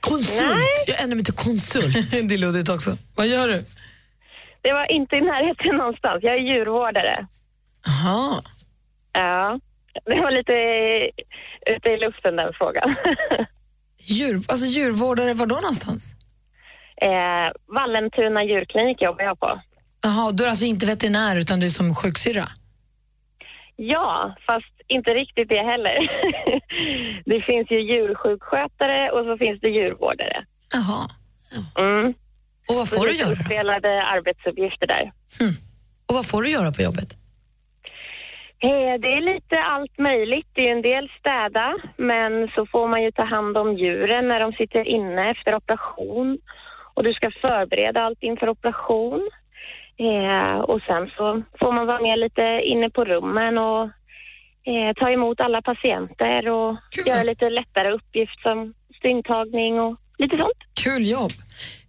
Konsult! 0.00 0.84
Jag 0.86 1.00
ändrar 1.02 1.16
mig 1.16 1.24
till 1.24 1.34
konsult. 1.34 2.10
det 2.28 2.34
är 2.34 2.38
luddigt 2.38 2.68
också. 2.68 2.96
Vad 3.16 3.26
gör 3.26 3.48
du? 3.48 3.64
Det 4.62 4.72
var 4.72 4.92
inte 4.92 5.16
i 5.16 5.20
närheten 5.20 5.76
någonstans. 5.76 6.18
Jag 6.22 6.34
är 6.34 6.38
djurvårdare. 6.38 7.26
Aha. 7.88 8.42
Ja, 9.12 9.60
det 10.06 10.20
var 10.20 10.30
lite 10.30 10.52
ute 11.76 11.88
i 11.88 11.96
luften 12.00 12.36
den 12.36 12.52
frågan. 12.58 12.96
Djur, 14.02 14.34
alltså 14.48 14.66
djurvårdare, 14.66 15.34
var 15.34 15.46
då 15.46 15.54
någonstans? 15.54 16.14
eh, 17.02 17.74
Vallentuna 17.74 18.44
djurklinik 18.44 19.02
jobbar 19.02 19.24
jag 19.24 19.40
på. 19.40 19.60
Jaha, 20.02 20.32
du 20.32 20.44
är 20.44 20.48
alltså 20.48 20.64
inte 20.64 20.86
veterinär 20.86 21.36
utan 21.36 21.60
du 21.60 21.66
är 21.66 21.70
som 21.70 21.94
sjuksyrra? 21.94 22.48
Ja, 23.76 24.36
fast 24.46 24.72
inte 24.90 25.10
riktigt 25.10 25.48
det 25.48 25.62
heller. 25.72 25.96
det 27.30 27.40
finns 27.42 27.70
ju 27.70 27.80
djursjukskötare 27.80 29.10
och 29.10 29.24
så 29.24 29.38
finns 29.38 29.60
det 29.60 29.68
djurvårdare. 29.68 30.44
Jaha. 30.74 31.02
Mm. 31.78 32.06
Och 32.68 32.74
vad 32.76 32.88
får 32.88 33.06
du 33.06 33.12
göra? 33.12 33.32
uppdelade 33.32 34.02
arbetsuppgifter 34.02 34.86
där. 34.86 35.12
Och 36.08 36.14
vad 36.14 36.26
får 36.26 36.42
du 36.42 36.50
göra 36.50 36.72
på 36.72 36.82
jobbet? 36.82 37.10
Eh, 38.62 38.94
Det 39.00 39.12
är 39.16 39.34
lite 39.34 39.58
allt 39.62 39.98
möjligt. 39.98 40.46
Det 40.52 40.68
är 40.68 40.72
en 40.72 40.82
del 40.82 41.08
städa, 41.18 41.76
men 41.96 42.48
så 42.54 42.66
får 42.66 42.88
man 42.88 43.02
ju 43.02 43.10
ta 43.12 43.24
hand 43.24 43.56
om 43.56 43.76
djuren 43.76 44.28
när 44.28 44.40
de 44.40 44.52
sitter 44.52 44.84
inne 44.88 45.30
efter 45.30 45.54
operation. 45.54 46.38
Och 46.94 47.04
du 47.04 47.12
ska 47.12 47.30
förbereda 47.30 48.00
allt 48.02 48.22
inför 48.22 48.48
operation. 48.48 49.30
Eh, 49.96 50.58
och 50.58 50.80
sen 50.82 51.10
så 51.16 51.42
får 51.60 51.72
man 51.72 51.86
vara 51.86 52.00
med 52.00 52.18
lite 52.18 52.60
inne 52.64 52.90
på 52.90 53.04
rummen 53.04 53.58
och 53.58 53.88
eh, 54.66 54.92
ta 55.00 55.10
emot 55.10 55.40
alla 55.40 55.62
patienter 55.62 56.48
och 56.48 56.76
Kul. 56.90 57.06
göra 57.06 57.22
lite 57.22 57.48
lättare 57.50 57.90
uppgift 57.92 58.40
som 58.42 58.74
stygntagning 58.98 59.80
och 59.80 59.96
lite 60.18 60.36
sånt. 60.36 60.60
Kul 60.84 61.06
jobb. 61.06 61.32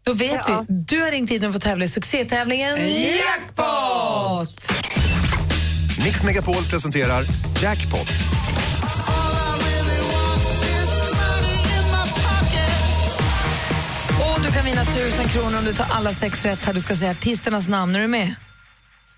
Då 0.06 0.14
vet 0.14 0.32
Ja. 0.48 0.66
vi. 0.70 0.76
Du 0.90 1.02
har 1.02 1.12
ringt 1.12 1.32
hit 1.32 1.46
och 1.46 1.54
fått 1.54 1.62
tävla 1.62 1.86
i 1.86 1.88
succétävlingen 1.88 2.78
Jackpot! 3.18 4.72
Mix 6.06 6.24
Megapol 6.24 6.64
presenterar 6.72 7.24
Jackpot. 7.64 8.10
Och 14.36 14.42
du 14.46 14.52
kan 14.52 14.66
vinna 14.66 14.86
tusen 14.86 15.28
kronor 15.28 15.58
om 15.60 15.66
du 15.66 15.74
tar 15.74 15.86
alla 15.96 16.14
sex 16.14 16.46
rätt 16.46 16.66
här. 16.66 16.74
Du 16.74 16.82
ska 16.82 16.96
säga 16.96 17.12
artisternas 17.12 17.68
namn. 17.68 17.96
Är 17.96 18.00
du 18.02 18.08
med? 18.08 18.36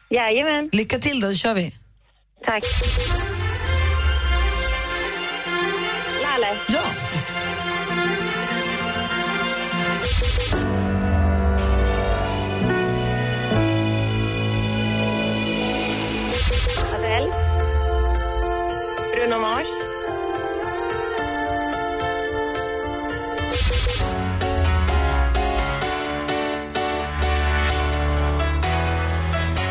Jajamän, 0.09 0.69
Lycka 0.71 0.99
till 0.99 1.21
då, 1.21 1.27
då 1.27 1.33
kör 1.33 1.53
vi. 1.53 1.75
tack. 2.45 2.63
Ja. 6.69 6.83
Adele, 16.95 17.31
Bruno 19.13 19.39
Mars, 19.39 19.67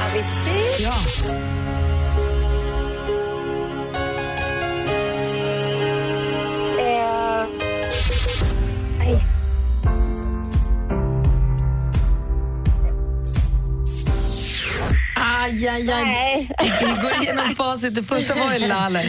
Avicii, 0.05 0.83
ja. 0.85 1.62
Vi 16.63 16.93
går 17.01 17.23
igenom 17.23 17.55
facit. 17.57 17.95
Det 17.95 18.03
första 18.03 18.35
var 18.35 18.53
ju 18.53 18.59
Laleh. 18.69 19.05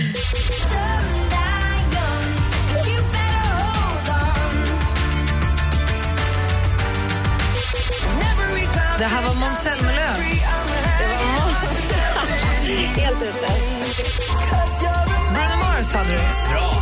Det 8.97 9.05
här 9.05 9.21
var 9.21 9.33
Måns 9.35 9.57
Zelmerlöw. 9.63 10.23
helt 13.01 13.21
ute. 13.21 13.47
Bruno 15.33 15.57
Mars 15.59 15.93
hade 15.93 16.09
du. 16.13 16.19
Bra. 16.53 16.73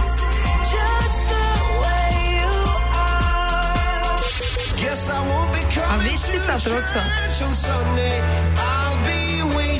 Avicii 5.93 6.37
satt 6.39 6.65
där 6.65 6.81
också. 6.81 6.99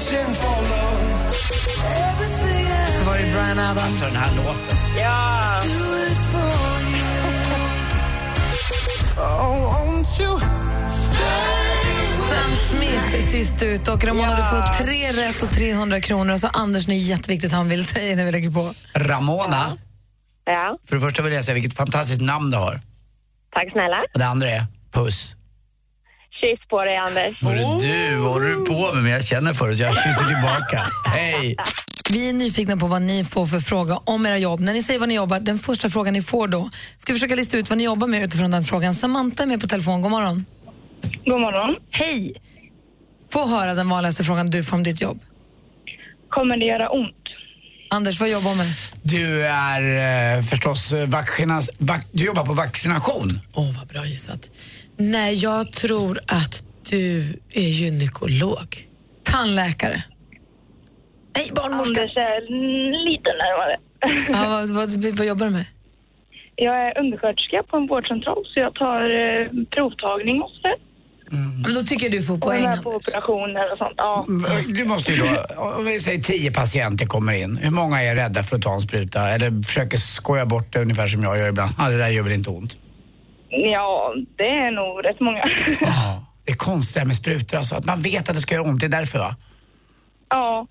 Så 0.01 0.15
var 3.05 3.17
det 3.17 3.31
Brian 3.33 3.59
Adams. 3.59 3.83
Alltså 3.83 4.05
den 4.05 4.15
här 4.15 4.35
låten. 4.35 4.77
Ja. 4.97 5.61
Sam 12.29 12.55
Smith 12.69 13.15
är 13.15 13.21
sist 13.21 13.63
ut 13.63 13.87
och 13.87 14.03
Ramona 14.03 14.35
du 14.35 14.43
får 14.43 14.83
tre 14.83 15.11
rätt 15.11 15.43
och 15.43 15.49
300 15.49 16.01
kronor. 16.01 16.33
Och 16.33 16.39
så 16.39 16.47
Anders, 16.47 16.87
nu 16.87 16.93
är 16.93 16.97
jätteviktigt 16.97 17.51
han 17.51 17.69
vill 17.69 17.85
säga 17.85 18.15
när 18.15 18.25
vi 18.25 18.31
lägger 18.31 18.51
på. 18.51 18.73
Ramona, 18.93 19.77
Ja, 20.45 20.77
för 20.87 20.95
det 20.95 21.01
första 21.01 21.23
vill 21.23 21.33
jag 21.33 21.43
säga 21.43 21.53
vilket 21.55 21.73
fantastiskt 21.73 22.21
namn 22.21 22.51
du 22.51 22.57
har. 22.57 22.79
tack 23.53 23.71
snälla. 23.71 23.97
Och 24.13 24.19
det 24.19 24.25
andra 24.25 24.49
är 24.49 24.65
puss. 24.91 25.35
Kyss 26.41 26.59
på 26.69 26.83
dig, 26.85 26.97
Anders. 26.97 27.41
Hörru 27.41 27.77
du, 27.79 28.15
vad 28.15 28.33
håller 28.33 28.49
du 28.49 28.65
på 28.65 28.93
med? 28.93 29.03
Men 29.03 29.11
jag 29.11 29.23
känner 29.25 29.53
för 29.53 29.67
det 29.67 29.75
så 29.75 29.83
jag 29.83 29.95
kysser 29.95 30.25
tillbaka. 30.27 30.79
Hej! 31.13 31.55
Vi 32.11 32.29
är 32.29 32.33
nyfikna 32.33 32.77
på 32.77 32.87
vad 32.87 33.01
ni 33.01 33.23
får 33.23 33.45
för 33.45 33.59
fråga 33.59 33.97
om 34.05 34.25
era 34.25 34.37
jobb. 34.37 34.59
När 34.59 34.73
ni 34.73 34.83
säger 34.83 34.99
vad 34.99 35.09
ni 35.09 35.15
jobbar, 35.15 35.39
den 35.39 35.57
första 35.57 35.89
frågan 35.89 36.13
ni 36.13 36.21
får 36.21 36.47
då, 36.47 36.69
ska 36.97 37.13
vi 37.13 37.19
försöka 37.19 37.35
lista 37.35 37.57
ut 37.57 37.69
vad 37.69 37.77
ni 37.77 37.83
jobbar 37.83 38.07
med 38.07 38.23
utifrån 38.23 38.51
den 38.51 38.63
frågan. 38.63 38.93
Samantha 38.93 39.43
är 39.43 39.47
med 39.47 39.61
på 39.61 39.67
telefon, 39.67 40.01
god 40.01 40.11
morgon. 40.11 40.45
God 41.25 41.41
morgon. 41.41 41.75
Hej! 41.91 42.33
Få 43.31 43.47
höra 43.47 43.73
den 43.73 43.89
vanligaste 43.89 44.23
frågan 44.23 44.47
du 44.47 44.63
får 44.63 44.77
om 44.77 44.83
ditt 44.83 45.01
jobb. 45.01 45.19
Kommer 46.29 46.57
det 46.57 46.65
göra 46.65 46.89
ont? 46.89 47.20
Anders, 47.93 48.19
vad 48.19 48.29
jobbar 48.29 48.51
du 48.51 48.57
med? 48.57 48.67
Du 49.03 49.45
är 49.45 49.81
eh, 50.37 50.43
förstås 50.43 50.93
eh, 50.93 51.09
vaccinas, 51.09 51.69
vac, 51.79 52.07
du 52.11 52.25
jobbar 52.25 52.45
på 52.45 52.53
vaccination. 52.53 53.29
Åh, 53.53 53.77
vad 53.79 53.87
bra 53.87 54.05
gissat. 54.05 54.51
Nej, 54.97 55.33
jag 55.33 55.73
tror 55.73 56.19
att 56.27 56.63
du 56.89 57.19
är 57.53 57.69
gynekolog. 57.79 58.67
Tandläkare. 59.23 60.03
Nej, 61.35 61.51
barnmorska. 61.55 62.01
Anders 62.01 62.17
är 62.17 62.41
lite 63.09 63.29
närmare. 63.43 63.75
Ja, 64.33 64.49
vad, 64.49 64.69
vad, 64.69 65.17
vad 65.17 65.27
jobbar 65.27 65.45
du 65.45 65.51
med? 65.51 65.65
Jag 66.55 66.75
är 66.87 66.99
undersköterska 66.99 67.63
på 67.69 67.77
en 67.77 67.87
vårdcentral 67.87 68.43
så 68.45 68.59
jag 68.59 68.75
tar 68.75 69.01
eh, 69.21 69.47
provtagning 69.75 70.41
och 70.41 70.51
sådär. 71.31 71.63
Men 71.63 71.73
då 71.73 71.83
tycker 71.83 72.05
jag 72.05 72.11
du 72.11 72.21
får 72.21 72.33
Och 72.33 72.41
poäng. 72.41 72.63
med 72.63 72.83
på 72.83 72.89
operationer 72.95 73.71
och 73.71 73.77
sånt. 73.77 73.93
Ja. 73.97 74.25
Du 74.67 74.85
måste 74.85 75.11
ju 75.11 75.17
då, 75.17 75.25
om 75.57 75.85
vi 75.85 75.99
säger 75.99 76.21
tio 76.23 76.51
patienter 76.51 77.05
kommer 77.05 77.33
in, 77.33 77.57
hur 77.57 77.71
många 77.71 78.03
är 78.03 78.15
rädda 78.15 78.43
för 78.43 78.55
att 78.55 78.61
ta 78.61 78.73
en 78.73 78.81
spruta 78.81 79.29
eller 79.29 79.63
försöker 79.63 79.97
skoja 79.97 80.45
bort 80.45 80.73
det 80.73 80.79
ungefär 80.81 81.07
som 81.07 81.23
jag 81.23 81.37
gör 81.37 81.47
ibland? 81.49 81.71
Ja, 81.77 81.89
det 81.89 81.97
där 81.97 82.07
gör 82.09 82.23
väl 82.23 82.31
inte 82.33 82.49
ont? 82.49 82.77
ja, 83.49 84.13
det 84.37 84.43
är 84.47 84.71
nog 84.71 85.05
rätt 85.05 85.19
många. 85.19 85.43
Ja. 85.81 86.25
Det 86.45 86.51
är 86.51 86.55
konstigt 86.55 86.93
det 86.93 86.99
här 86.99 87.07
med 87.07 87.15
sprutor 87.15 87.57
alltså, 87.57 87.75
att 87.75 87.85
man 87.85 88.01
vet 88.01 88.29
att 88.29 88.35
det 88.35 88.41
ska 88.41 88.55
göra 88.55 88.63
ont, 88.69 88.79
det 88.79 88.85
är 88.85 88.89
därför 88.99 89.19
va? 89.19 89.35
ja, 90.29 90.67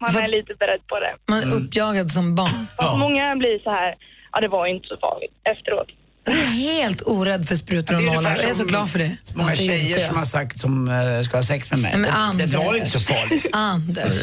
man 0.00 0.16
är 0.16 0.28
lite 0.28 0.54
beredd 0.58 0.86
på 0.86 0.96
det. 1.00 1.14
Man 1.28 1.38
är 1.42 1.56
uppjagad 1.56 2.10
som 2.10 2.34
barn. 2.34 2.66
Fast 2.76 2.98
många 2.98 3.36
blir 3.36 3.58
så 3.58 3.70
här, 3.70 3.94
ja 4.32 4.40
det 4.40 4.48
var 4.48 4.66
inte 4.66 4.86
så 4.88 4.96
farligt 4.96 5.34
efteråt. 5.52 5.86
Jag 6.24 6.34
är 6.38 6.46
helt 6.46 7.02
orädd 7.06 7.48
för 7.48 7.56
sprutor 7.56 7.94
och 7.94 8.02
Det 8.02 8.08
är 8.08 8.14
nålar. 8.14 8.36
Jag 8.36 8.50
är 8.50 8.54
så 8.54 8.64
glad 8.64 8.90
för 8.90 8.98
det. 8.98 9.16
Många 9.34 9.50
Det 9.50 9.56
tjejer 9.56 9.88
inte 9.88 10.00
som 10.00 10.16
har 10.16 10.24
sagt 10.24 10.60
som 10.60 10.88
eh, 10.88 11.22
ska 11.22 11.36
ha 11.36 11.42
sex 11.42 11.70
med 11.70 11.80
mig. 11.80 11.92
Men 11.92 12.02
det, 12.02 12.12
Anders. 12.12 12.50
det 12.50 12.56
var 12.56 12.74
inte 12.76 12.90
så 12.90 13.00
farligt. 13.00 13.46
Anders. 13.52 14.22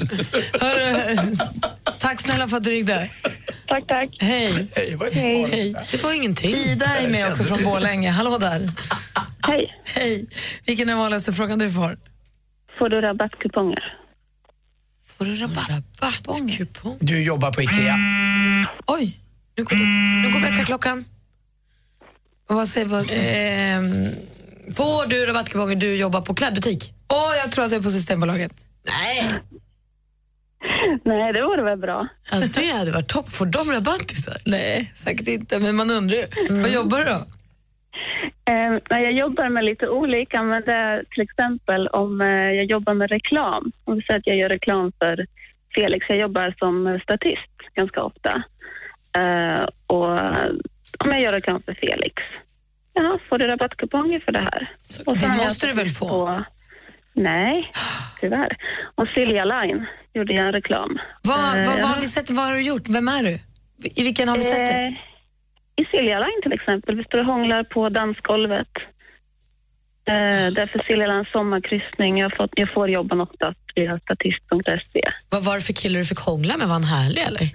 Hörru, 0.62 1.36
tack 2.00 2.22
snälla 2.22 2.48
för 2.48 2.58
att 2.58 2.64
du 2.64 2.70
ringde. 2.70 3.10
Tack, 3.68 3.88
tack. 3.88 4.10
Hej. 4.20 4.68
Hej, 4.76 4.98
Hej. 5.52 5.76
Det 5.92 6.04
var 6.04 6.14
ingenting. 6.14 6.52
Ida 6.52 6.86
är 6.86 7.08
med 7.08 7.28
också 7.28 7.44
från 7.44 7.64
Borlänge. 7.64 8.10
Hallå 8.10 8.38
där. 8.38 8.70
Hej. 9.48 9.76
Hej. 9.84 10.28
Vilken 10.66 10.90
är 10.90 10.96
vanligaste 10.96 11.34
frågan 11.34 11.60
du 11.60 11.72
får? 11.72 11.98
Får 12.80 12.90
du 12.90 13.02
rabattkuponger? 13.02 13.84
Får 15.18 15.26
du 15.26 15.36
rabatt? 15.36 15.70
Rabattkupong. 16.02 16.98
Du 17.02 17.24
jobbar 17.24 17.52
på 17.52 17.62
IKEA. 17.62 17.96
Oj. 18.88 19.20
Nu 19.58 19.64
går, 19.64 19.76
det, 19.76 19.86
nu 20.28 20.34
går 20.34 20.40
väckarklockan. 20.40 21.06
Vad 22.50 22.68
säger 22.68 22.88
vad? 22.88 23.02
Ehm, 23.12 23.94
får 24.76 25.10
du 25.10 25.26
rabattkuponger 25.26 25.76
du 25.76 25.96
jobbar 25.96 26.22
på 26.22 26.34
klädbutik? 26.34 26.94
Åh, 27.14 27.32
jag 27.44 27.52
tror 27.52 27.66
att 27.66 27.72
jag 27.72 27.80
är 27.80 27.84
på 27.84 27.90
Systembolaget. 27.90 28.52
Nej. 28.86 29.40
Nej, 31.06 31.34
det 31.34 31.42
vore 31.42 31.64
väl 31.64 31.78
bra. 31.78 32.08
Alltså, 32.32 32.62
det 32.62 32.78
hade 32.78 32.92
varit 32.92 33.08
topp. 33.08 33.30
Får 33.30 33.46
de 33.46 33.72
rabattisar? 33.72 34.38
Nej, 34.46 34.92
säkert 34.96 35.28
inte, 35.28 35.60
men 35.60 35.76
man 35.76 35.92
undrar 35.92 36.18
ju. 36.18 36.26
Vad 36.62 36.72
jobbar 36.72 36.98
du 36.98 37.04
då? 37.04 37.20
Eh, 38.52 39.02
jag 39.02 39.14
jobbar 39.14 39.50
med 39.50 39.66
lite 39.66 39.88
olika, 39.88 40.44
men 40.44 40.62
det 40.66 40.74
är 40.74 41.04
till 41.12 41.24
exempel 41.24 41.88
om 41.88 42.22
eh, 42.22 42.28
jag 42.28 42.66
jobbar 42.66 42.94
med 42.94 43.10
reklam. 43.10 43.72
Om 43.84 43.96
vi 43.96 44.02
säger 44.02 44.20
att 44.20 44.28
jag 44.28 44.38
gör 44.38 44.50
reklam 44.50 44.92
för 45.00 45.26
Felix. 45.76 46.06
Jag 46.10 46.18
jobbar 46.18 46.56
som 46.60 47.00
statist 47.04 47.58
ganska 47.74 48.04
ofta. 48.04 48.44
Eh, 49.18 49.64
och 49.88 50.20
om 51.04 51.12
jag 51.12 51.22
gör 51.22 51.32
reklam 51.32 51.62
för 51.66 51.74
Felix, 51.74 52.16
ja, 52.94 53.18
får 53.30 53.38
du 53.38 53.48
rabattkuponger 53.48 54.20
för 54.20 54.32
det 54.32 54.40
här? 54.40 54.72
Och 55.06 55.14
det 55.14 55.20
så 55.20 55.28
har 55.28 55.36
jag 55.38 55.44
måste 55.44 55.68
du 55.68 55.74
väl 55.74 55.90
få? 55.90 56.08
På, 56.10 56.44
nej, 57.14 57.72
tyvärr. 58.22 58.58
Och 58.96 59.08
Silja 59.08 59.46
Line 59.46 59.86
gjorde 60.14 60.34
jag 60.34 60.46
en 60.48 60.52
reklam. 60.54 61.00
Vad, 61.22 61.60
Eh, 61.60 61.68
vad, 61.68 61.82
vad, 61.82 61.90
har 61.90 62.02
vi 62.02 62.08
sett, 62.08 62.30
vad 62.30 62.46
har 62.46 62.54
du 62.54 62.62
gjort? 62.62 62.88
Vem 62.90 63.08
är 63.08 63.24
du? 63.24 63.40
I 63.84 64.04
vilken 64.04 64.28
har 64.28 64.36
vi 64.38 64.44
sett 64.44 64.58
det? 64.60 64.72
Eh, 64.86 64.94
I 65.76 65.86
Silja 65.92 66.20
Line 66.20 66.42
till 66.44 66.54
exempel. 66.54 66.96
Vi 66.96 67.04
står 67.04 67.18
och 67.18 67.26
hånglar 67.26 67.64
på 67.64 67.90
dansgolvet. 67.90 68.68
Eh, 70.08 70.54
därför 70.54 70.80
Silja 70.88 71.08
Lines 71.08 71.32
sommarkryssning. 71.32 72.18
Jag, 72.18 72.38
fått, 72.38 72.52
jag 72.54 72.74
får 72.74 72.90
jobben 72.90 73.22
oftast 73.22 73.60
via 73.76 74.00
statist.se. 74.00 75.02
Vad 75.30 75.44
var 75.44 75.56
det 75.56 75.62
för 75.62 75.74
kille 75.74 76.00
du 76.00 76.06
fick 76.06 76.20
hångla 76.20 76.58
med? 76.58 76.68
Var 76.68 76.74
han 76.74 76.84
härlig 76.84 77.22
eller? 77.22 77.50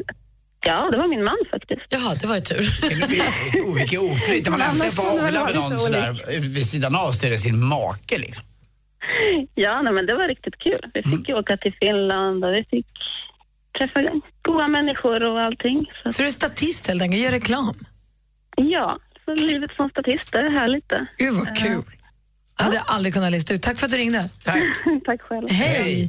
Ja, 0.66 0.88
det 0.92 0.97
var 0.99 1.09
min 1.09 1.25
man 1.25 1.37
faktiskt. 1.50 1.83
Jaha, 1.88 2.14
det 2.21 2.26
var 2.26 2.35
ju 2.35 2.40
tur. 2.40 2.64
Oh, 3.64 3.75
vilket 3.75 4.00
oflyt. 4.00 4.49
Man 4.49 4.59
var 4.59 5.21
hångla 5.23 5.44
med 5.44 5.54
någon 5.54 5.78
sådär 5.78 6.40
vid 6.40 6.66
sidan 6.66 6.94
av 6.97 7.12
så 7.12 7.26
är 7.26 7.30
det 7.30 7.38
sin 7.38 7.64
make 7.66 8.18
liksom. 8.18 8.44
Ja, 9.54 9.83
nej, 9.83 9.92
men 9.92 10.06
det 10.06 10.14
var 10.14 10.28
riktigt 10.28 10.59
kul. 10.59 10.80
Vi 10.94 11.02
fick 11.02 11.28
ju 11.28 11.35
åka 11.35 11.56
till 11.56 11.75
Finland 11.80 12.44
och 12.44 12.52
vi 12.54 12.64
fick 12.71 12.87
träffa 13.78 14.00
goda 14.42 14.68
människor 14.68 15.23
och 15.23 15.40
allting. 15.40 15.87
Så, 16.02 16.11
Så 16.11 16.23
du 16.23 16.26
är 16.28 16.33
statist 16.33 16.88
helt 16.88 17.02
enkelt, 17.02 17.23
gör 17.23 17.30
reklam? 17.30 17.75
ja, 18.56 18.99
så 19.25 19.35
livet 19.35 19.71
som 19.76 19.88
statist, 19.88 20.33
det 20.33 20.38
är 20.38 20.50
härligt 20.50 20.88
det. 20.88 21.06
Gud 21.18 21.35
vad 21.35 21.56
kul. 21.56 21.83
Jag 22.59 22.64
hade 22.64 22.80
aldrig 22.80 23.14
kunnat 23.14 23.33
lista 23.33 23.54
ut. 23.54 23.62
Tack 23.62 23.78
för 23.78 23.87
att 23.87 23.90
du 23.92 23.97
ringde. 23.99 24.28
Tack. 24.44 24.62
Tack 25.04 25.21
själv. 25.23 25.50
Hej! 25.50 26.06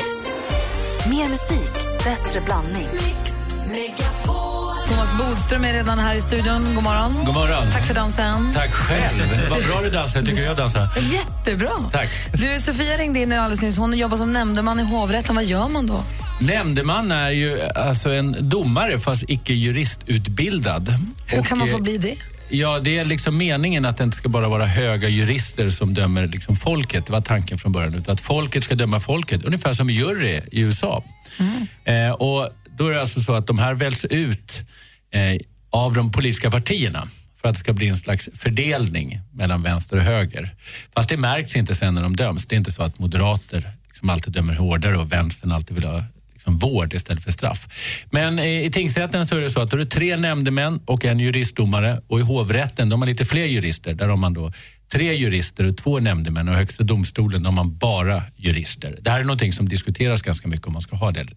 Mer 1.10 1.30
musik, 1.30 1.74
bättre 2.06 2.42
blandning. 2.46 2.88
Thomas 2.88 4.15
Bodström 5.18 5.66
är 5.66 5.74
redan 5.74 6.00
här 6.00 6.16
i 6.16 6.22
studion. 6.22 6.76
God 6.76 6.84
morgon. 6.84 7.26
God 7.26 7.34
morgon. 7.34 7.72
Tack 7.72 7.86
för 7.86 7.96
dansen. 7.96 8.52
Tack 8.54 8.72
själv. 8.74 9.48
Vad 9.50 9.64
bra 9.64 9.82
du 9.82 9.90
dansar. 9.90 10.20
Jag 10.20 10.30
tycker 10.30 10.42
jag 10.44 10.58
dansar. 10.58 10.90
Jättebra. 11.14 11.72
Tack. 11.92 12.10
Du, 12.34 12.60
Sofia 12.60 12.98
ringde 12.98 13.20
in 13.20 13.32
alldeles 13.32 13.62
nyss. 13.62 13.78
Hon 13.78 13.98
jobbar 13.98 14.18
som 14.18 14.32
nämndeman 14.34 14.80
i 14.80 14.84
hovrätten. 14.84 15.36
Vad 15.36 15.46
gör 15.46 15.70
man 15.70 15.88
då? 15.88 16.04
Nämndeman 16.40 17.12
är 17.12 17.30
ju 17.30 17.62
alltså 17.62 18.10
en 18.10 18.50
domare 18.50 19.00
fast 19.00 19.24
icke 19.28 19.54
juristutbildad. 19.54 20.94
Hur 21.28 21.40
Och, 21.40 21.46
kan 21.46 21.58
man 21.58 21.68
få 21.68 21.78
eh, 21.78 21.84
bli 21.84 21.98
det? 21.98 22.16
Ja, 22.50 22.80
det 22.80 22.98
är 22.98 23.06
liksom 23.06 23.38
meningen 23.38 23.86
att 23.86 23.98
det 23.98 24.04
inte 24.04 24.18
ska 24.18 24.30
bara 24.30 24.48
vara 24.50 24.66
höga 24.66 25.08
jurister 25.08 25.70
som 25.70 25.94
dömer 25.94 26.28
liksom 26.28 26.56
folket. 26.56 27.06
Det 27.06 27.14
var 27.14 27.22
tanken 27.22 27.58
från 27.58 27.72
början. 27.72 27.94
Utan 27.94 28.14
att 28.14 28.22
folket 28.22 28.64
ska 28.64 28.76
döma 28.76 29.00
folket. 29.00 29.46
Ungefär 29.46 29.74
som 29.74 29.90
jury 29.90 30.42
i 30.52 30.60
USA. 30.62 31.04
Eh, 31.86 32.10
och 32.10 32.50
då 32.78 32.88
är 32.88 32.92
det 32.92 33.00
alltså 33.00 33.20
så 33.20 33.34
att 33.34 33.48
de 33.48 33.60
här 33.60 33.74
väljs 33.74 34.06
ut 34.06 34.62
Eh, 35.16 35.38
av 35.70 35.94
de 35.94 36.12
politiska 36.12 36.52
partierna 36.52 37.08
för 37.42 37.50
att 37.50 37.56
det 37.56 37.60
ska 37.60 37.74
bli 37.74 37.88
en 37.88 37.98
slags 37.98 38.30
fördelning 38.34 39.20
mellan 39.34 39.64
vänster 39.64 39.98
och 39.98 40.04
höger. 40.04 40.56
Fast 40.96 41.10
det 41.10 41.18
märks 41.18 41.56
inte 41.56 41.76
sen 41.76 41.94
när 41.94 42.02
de 42.02 42.16
döms. 42.16 42.46
Det 42.46 42.56
är 42.56 42.58
inte 42.58 42.72
så 42.72 42.84
att 42.84 43.00
moderater 43.00 43.72
liksom 43.88 44.10
alltid 44.10 44.34
dömer 44.34 44.56
hårdare 44.56 44.98
och 44.98 45.12
vänstern 45.12 45.52
alltid 45.52 45.76
vill 45.76 45.86
ha 45.86 46.04
liksom 46.34 46.58
vård 46.58 46.94
istället 46.94 47.24
för 47.24 47.32
straff. 47.32 47.68
Men 48.10 48.40
i 48.40 48.70
tingsrätten 48.72 49.28
så 49.28 49.38
är 49.38 49.42
det 49.42 49.50
så 49.50 49.62
att 49.62 49.72
då 49.72 49.78
är 49.78 49.80
det 49.82 49.92
tre 49.92 50.18
nämndemän 50.18 50.80
och 50.86 51.06
en 51.06 51.20
juristdomare 51.20 52.02
och 52.08 52.20
i 52.20 52.24
hovrätten 52.24 52.90
de 52.90 53.02
har 53.02 53.08
lite 53.08 53.26
fler 53.26 53.46
jurister. 53.46 53.94
Där 53.94 54.08
har 54.08 54.18
man 54.18 54.34
då 54.34 54.52
tre 54.92 55.14
jurister 55.14 55.64
och 55.64 55.78
två 55.78 56.00
nämndemän 56.00 56.50
och 56.50 56.56
högsta 56.56 56.84
domstolen 56.84 57.46
har 57.46 57.52
man 57.52 57.78
bara 57.78 58.24
jurister. 58.36 58.98
Det 59.02 59.10
här 59.10 59.20
är 59.20 59.24
någonting 59.24 59.54
som 59.54 59.70
diskuteras 59.70 60.22
ganska 60.22 60.48
mycket 60.48 60.68
om 60.68 60.74
man 60.74 60.82
ska 60.82 60.96
ha 60.96 61.12
det. 61.12 61.28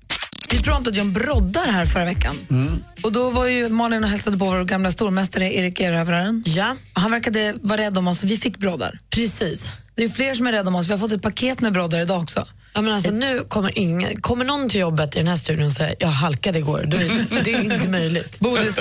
Vi 0.50 0.62
pratade 0.62 1.00
om 1.00 1.12
broddar 1.12 1.66
här 1.66 1.86
förra 1.86 2.04
veckan. 2.04 2.36
Mm. 2.50 2.82
Och 3.02 3.12
då 3.12 3.30
var 3.30 3.46
ju 3.46 3.68
Malin 3.68 4.04
och 4.04 4.10
hälsade 4.10 4.38
på 4.38 4.44
vår 4.44 4.64
gamla 4.64 4.90
stormästare 4.92 5.54
Erik 5.54 5.80
Erövraren. 5.80 6.42
Ja, 6.46 6.76
Han 6.92 7.10
verkade 7.10 7.54
vara 7.62 7.80
rädd 7.80 7.98
om 7.98 8.08
oss 8.08 8.22
och 8.22 8.30
vi 8.30 8.36
fick 8.36 8.56
broddar. 8.58 8.98
precis. 9.10 9.72
Det 9.94 10.04
är 10.04 10.08
fler 10.08 10.34
som 10.34 10.46
är 10.46 10.52
rädda 10.52 10.68
om 10.68 10.74
oss. 10.74 10.86
Vi 10.88 10.92
har 10.92 10.98
fått 10.98 11.12
ett 11.12 11.22
paket 11.22 11.60
med 11.60 11.72
broddar 11.72 12.00
idag 12.00 12.22
också. 12.22 12.46
Ja, 12.74 12.80
men 12.80 12.92
alltså, 12.94 13.10
nu 13.10 13.44
kommer, 13.48 13.78
ingen, 13.78 14.20
kommer 14.20 14.44
någon 14.44 14.68
till 14.68 14.80
jobbet 14.80 15.16
i 15.16 15.18
den 15.18 15.28
här 15.28 15.36
studion 15.36 15.66
och 15.66 15.72
säger 15.72 15.94
jag 15.98 16.08
halkade 16.08 16.58
igår, 16.58 16.84
då 16.86 16.96
är, 16.96 17.42
det 17.44 17.52
är 17.54 17.62
inte 17.74 17.88
möjligt. 17.88 18.38
Bodis, 18.40 18.78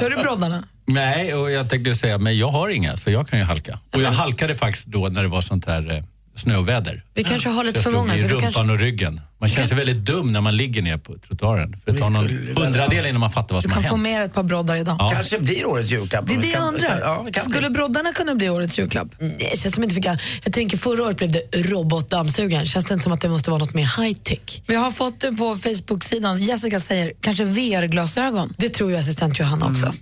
kör 0.00 0.10
du 0.10 0.16
broddarna? 0.16 0.62
Nej, 0.86 1.34
och 1.34 1.50
jag 1.50 1.70
tänkte 1.70 1.94
säga, 1.94 2.18
men 2.18 2.38
jag 2.38 2.48
har 2.48 2.68
inga 2.68 2.96
så 2.96 3.10
jag 3.10 3.28
kan 3.28 3.38
ju 3.38 3.44
halka. 3.44 3.78
Och 3.92 4.00
jag 4.02 4.10
halkade 4.10 4.54
faktiskt 4.54 4.86
då 4.86 5.08
när 5.08 5.22
det 5.22 5.28
var 5.28 5.40
sånt 5.40 5.64
här 5.66 5.92
eh, 5.96 6.02
snöväder. 6.38 7.04
Vi 7.14 7.24
kanske 7.24 7.48
har 7.48 7.64
lite 7.64 7.76
jag 7.78 7.84
för 7.84 7.90
många, 7.90 8.16
så 8.16 8.22
du 8.22 8.28
rumpan 8.28 8.52
kanske- 8.52 8.72
och 8.72 8.78
ryggen. 8.78 9.20
Man 9.40 9.48
känner 9.48 9.66
sig 9.68 9.76
väldigt 9.76 9.96
dum 9.96 10.32
när 10.32 10.40
man 10.40 10.56
ligger 10.56 10.82
ner 10.82 10.98
på 10.98 11.18
trottoaren. 11.18 11.76
För 11.84 11.92
det 11.92 11.98
tar 11.98 12.10
någon 12.10 12.28
hundradel 12.56 13.06
innan 13.06 13.20
man 13.20 13.30
fattar 13.30 13.54
vad 13.54 13.62
Du 13.62 13.62
som 13.62 13.70
har 13.70 13.76
kan 13.76 13.82
hänt. 13.82 13.90
få 13.92 13.96
med 13.96 14.22
ett 14.24 14.34
par 14.34 14.42
broddar 14.42 14.76
idag. 14.76 14.96
Ja. 14.98 15.10
Kanske 15.14 15.38
blir 15.38 15.66
årets 15.66 15.90
julklapp. 15.90 16.26
Det 16.28 16.34
är 16.34 16.38
det 16.40 16.46
jag 16.46 16.54
kan- 16.56 16.74
undrar. 16.74 16.98
Ja, 17.00 17.26
kan 17.32 17.50
Skulle 17.50 17.70
broddarna 17.70 18.12
kunna 18.12 18.34
bli 18.34 18.48
årets 18.50 18.78
julklapp? 18.78 19.08
Nej, 19.18 19.52
känns 19.56 19.74
som 19.74 19.82
inte 19.84 19.94
fick 19.94 20.06
jag 20.44 20.52
tänker 20.52 20.76
förra 20.76 21.02
året 21.02 21.16
blev 21.16 21.32
det 21.32 21.42
robotdammsugaren. 21.56 22.66
Känns 22.66 22.84
det 22.84 22.92
inte 22.94 23.04
som 23.04 23.12
att 23.12 23.20
det 23.20 23.28
måste 23.28 23.50
vara 23.50 23.58
något 23.58 23.74
mer 23.74 24.02
high 24.02 24.16
tech? 24.18 24.62
Vi 24.66 24.74
har 24.74 24.90
fått 24.90 25.20
det 25.20 25.32
på 25.32 25.56
Facebook-sidan. 25.56 26.42
Jessica 26.42 26.80
säger 26.80 27.12
kanske 27.20 27.44
VR-glasögon. 27.44 28.54
Det 28.58 28.68
tror 28.68 28.90
ju 28.90 28.96
assistent 28.96 29.38
Johanna 29.38 29.66
också. 29.66 29.94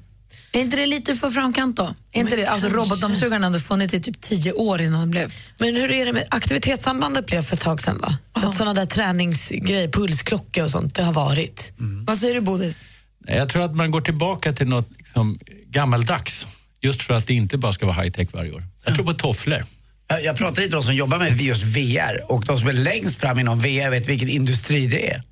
Är 0.54 0.60
inte 0.60 0.76
det 0.76 0.86
lite 0.86 1.14
för 1.14 1.30
framkant 1.30 1.76
då? 1.76 1.94
Är 2.12 2.20
inte 2.20 2.36
det, 2.36 2.46
alltså, 2.46 2.68
robotdammsugaren 2.68 3.42
har 3.42 3.46
ändå 3.46 3.58
funnits 3.58 3.94
i 3.94 4.00
typ 4.00 4.20
tio 4.20 4.52
år 4.52 4.80
innan 4.80 5.00
den 5.00 5.10
blev... 5.10 5.32
Men 5.58 5.74
hur 5.74 5.92
är 5.92 6.04
det 6.06 6.12
med 6.12 6.24
aktivitetssambandet 6.30 7.26
blev 7.26 7.42
för 7.42 7.56
ett 7.56 7.62
tag 7.62 7.80
sedan 7.80 7.98
va? 8.02 8.18
Så 8.40 8.48
att 8.48 8.54
sådana 8.56 8.74
där 8.74 8.86
träningsgrejer, 8.86 9.88
pulsklocka 9.88 10.64
och 10.64 10.70
sånt, 10.70 10.94
det 10.94 11.02
har 11.02 11.12
varit. 11.12 11.72
Vad 12.06 12.18
säger 12.18 12.34
du 12.34 12.40
Bodis? 12.40 12.84
Jag 13.26 13.48
tror 13.48 13.64
att 13.64 13.74
man 13.76 13.90
går 13.90 14.00
tillbaka 14.00 14.52
till 14.52 14.66
något 14.68 14.88
liksom, 14.98 15.38
gammaldags. 15.70 16.46
Just 16.80 17.02
för 17.02 17.14
att 17.14 17.26
det 17.26 17.34
inte 17.34 17.58
bara 17.58 17.72
ska 17.72 17.86
vara 17.86 17.96
high-tech 18.02 18.28
varje 18.32 18.52
år. 18.52 18.62
Jag 18.84 18.94
tror 18.94 19.04
på 19.06 19.14
tofflor. 19.14 19.64
Jag- 20.08 20.24
Jag 20.24 20.36
pratar 20.36 20.62
lite 20.62 20.76
om 20.76 20.82
de 20.82 20.86
som 20.86 20.94
jobbar 20.94 21.18
med 21.18 21.40
just 21.40 21.64
VR 21.76 22.24
och 22.32 22.44
de 22.44 22.58
som 22.58 22.68
är 22.68 22.72
längst 22.72 23.20
fram 23.20 23.38
inom 23.38 23.60
VR 23.60 23.90
vet 23.90 24.08
vilken 24.08 24.28
industri 24.28 24.86
det 24.86 25.10
är. 25.10 25.22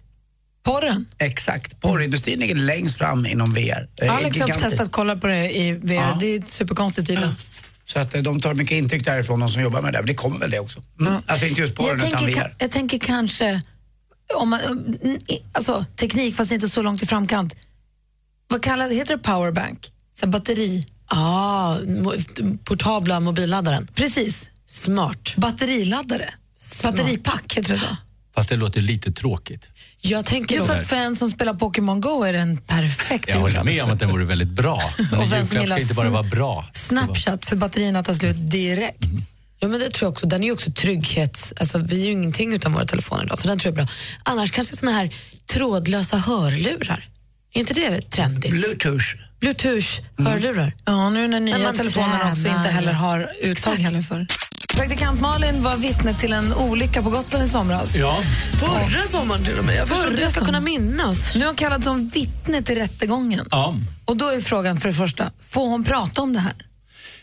Porren? 0.64 1.07
Exakt. 1.19 1.81
Porrindustrin 1.81 2.38
ligger 2.40 2.54
längst 2.54 2.99
fram 2.99 3.26
inom 3.26 3.50
VR. 3.54 3.88
Är 3.97 4.09
Alex 4.09 4.40
har 4.40 4.49
testat 4.49 4.81
att 4.81 4.92
kolla 4.92 5.16
på 5.16 5.26
det 5.26 5.57
i 5.59 5.73
VR. 5.73 5.95
Ja. 5.95 6.16
Det 6.21 6.26
är 6.26 6.42
superkonstigt 6.42 7.09
tydligen. 7.09 7.35
Så 7.85 7.99
att 7.99 8.14
eh, 8.14 8.23
de 8.23 8.40
tar 8.40 8.54
mycket 8.54 8.76
intryck 8.78 9.04
därifrån, 9.04 9.40
de 9.40 9.49
som 9.49 9.62
jobbar 9.62 9.83
med 9.83 9.92
det. 9.92 9.99
Men 9.99 10.07
det 10.07 10.14
kommer 10.14 10.38
väl 10.38 10.50
det 10.50 10.59
också. 10.61 10.83
Mm. 11.00 11.23
Alltså 11.26 11.47
inte 11.47 11.61
just 11.61 11.75
porren 11.75 11.99
Jag 11.99 12.09
utan 12.09 12.25
tänker, 12.25 12.40
VR. 12.40 12.54
jag 12.59 12.71
tänker 12.71 12.99
kanske, 12.99 13.62
om 14.35 14.50
man, 14.50 14.61
alltså, 15.52 15.85
teknik 15.97 16.35
fast 16.37 16.52
inte 16.52 16.69
så 16.69 16.83
långt 16.83 17.02
i 17.02 17.07
framkant. 17.07 17.54
Vad 18.49 18.62
kallar 18.62 18.88
det? 18.88 18.95
Heter 18.95 19.16
det 19.16 19.23
powerbank? 19.23 19.92
Så 20.21 20.26
batteri? 20.26 20.87
Ah, 21.07 21.76
portabla 22.64 23.21
mobilladdaren. 23.21 23.87
Precis. 23.97 24.50
Smart. 24.66 25.35
Batteriladdare. 25.37 26.35
Batteripack 26.83 27.54
heter 27.54 27.73
det 27.73 27.78
så. 27.78 27.97
Fast 28.34 28.48
det 28.48 28.56
låter 28.56 28.82
lite 28.82 29.12
tråkigt. 29.12 29.68
Jag 30.00 30.26
tänker 30.26 30.56
Jo, 30.56 30.66
fast 30.66 30.86
för 30.86 30.96
en 30.96 31.16
som 31.16 31.30
spelar 31.30 31.54
Pokémon 31.54 32.00
Go 32.00 32.22
är 32.22 32.32
det 32.32 32.38
en 32.38 32.56
perfekt 32.56 33.28
Jag 33.28 33.40
håller 33.40 33.64
med 33.64 33.82
om 33.84 33.90
att 33.90 33.98
den 33.98 34.10
vore 34.10 34.24
väldigt 34.24 34.48
bra. 34.48 34.80
Men 35.10 35.20
Och 35.20 35.32
vem 35.32 35.44
som 35.46 35.60
gillar 35.60 35.76
ska 35.76 35.82
inte 35.82 35.94
bara 35.94 36.10
vara 36.10 36.22
bra. 36.22 36.68
Snapchat 36.72 37.44
för 37.44 37.56
batterierna 37.56 38.02
tar 38.02 38.12
slut 38.12 38.50
direkt. 38.50 39.04
ja, 39.58 39.68
men 39.68 39.80
det 39.80 39.90
tror 39.90 40.06
jag 40.06 40.12
också. 40.12 40.26
Den 40.26 40.42
är 40.42 40.46
ju 40.46 40.52
också 40.52 40.72
trygghets... 40.72 41.54
Alltså, 41.60 41.78
vi 41.78 42.02
är 42.02 42.06
ju 42.06 42.12
ingenting 42.12 42.52
utan 42.52 42.72
våra 42.72 42.84
telefoner 42.84 43.24
idag, 43.24 43.38
så 43.38 43.48
den 43.48 43.58
tror 43.58 43.70
jag 43.72 43.78
är 43.82 43.84
bra. 43.84 43.94
Annars 44.22 44.50
kanske 44.50 44.76
såna 44.76 44.92
här 44.92 45.14
trådlösa 45.46 46.16
hörlurar. 46.16 47.08
Är 47.54 47.61
inte 47.61 47.75
det 47.75 48.11
trendigt? 48.11 48.50
Bluetooth. 48.50 49.04
Bluetooth-hörlurar. 49.40 50.73
Ja, 50.85 51.11
nu 51.11 51.28
när 51.28 51.40
nya 51.40 51.73
telefoner 51.73 52.30
också 52.30 52.42
tränar. 52.42 52.59
inte 52.59 52.71
heller 52.71 52.92
har 52.92 53.30
uttag 53.42 53.75
heller 53.75 54.02
för. 54.02 54.26
Praktikant 54.76 55.21
Malin 55.21 55.62
var 55.62 55.76
vittne 55.76 56.14
till 56.14 56.32
en 56.32 56.54
olycka 56.54 57.02
på 57.02 57.11
Gotland 57.11 57.44
i 57.47 57.49
somras. 57.49 57.97
Ja, 57.97 58.21
Förra 58.61 59.02
sommaren 59.11 59.44
till 59.44 59.59
och 59.59 59.64
med. 59.64 59.76
Jag 59.76 59.88
förstår 59.88 60.06
inte 60.06 60.16
hur 60.16 60.23
jag 60.23 60.32
ska 60.32 60.44
kunna 60.44 60.61
minnas. 60.61 61.35
Nu 61.35 61.42
är 61.42 61.47
hon 61.47 61.56
kallad 61.56 61.85
som 61.85 62.09
vittne 62.09 62.62
till 62.62 62.75
rättegången. 62.76 63.47
ja. 63.50 63.75
Och 64.04 64.16
då 64.16 64.28
är 64.28 64.40
frågan 64.40 64.80
för 64.80 64.88
det 64.88 64.94
första, 64.94 65.30
får 65.40 65.68
hon 65.68 65.85
prata 65.85 66.23
om 66.23 66.32
det 66.32 66.38
här? 66.40 66.52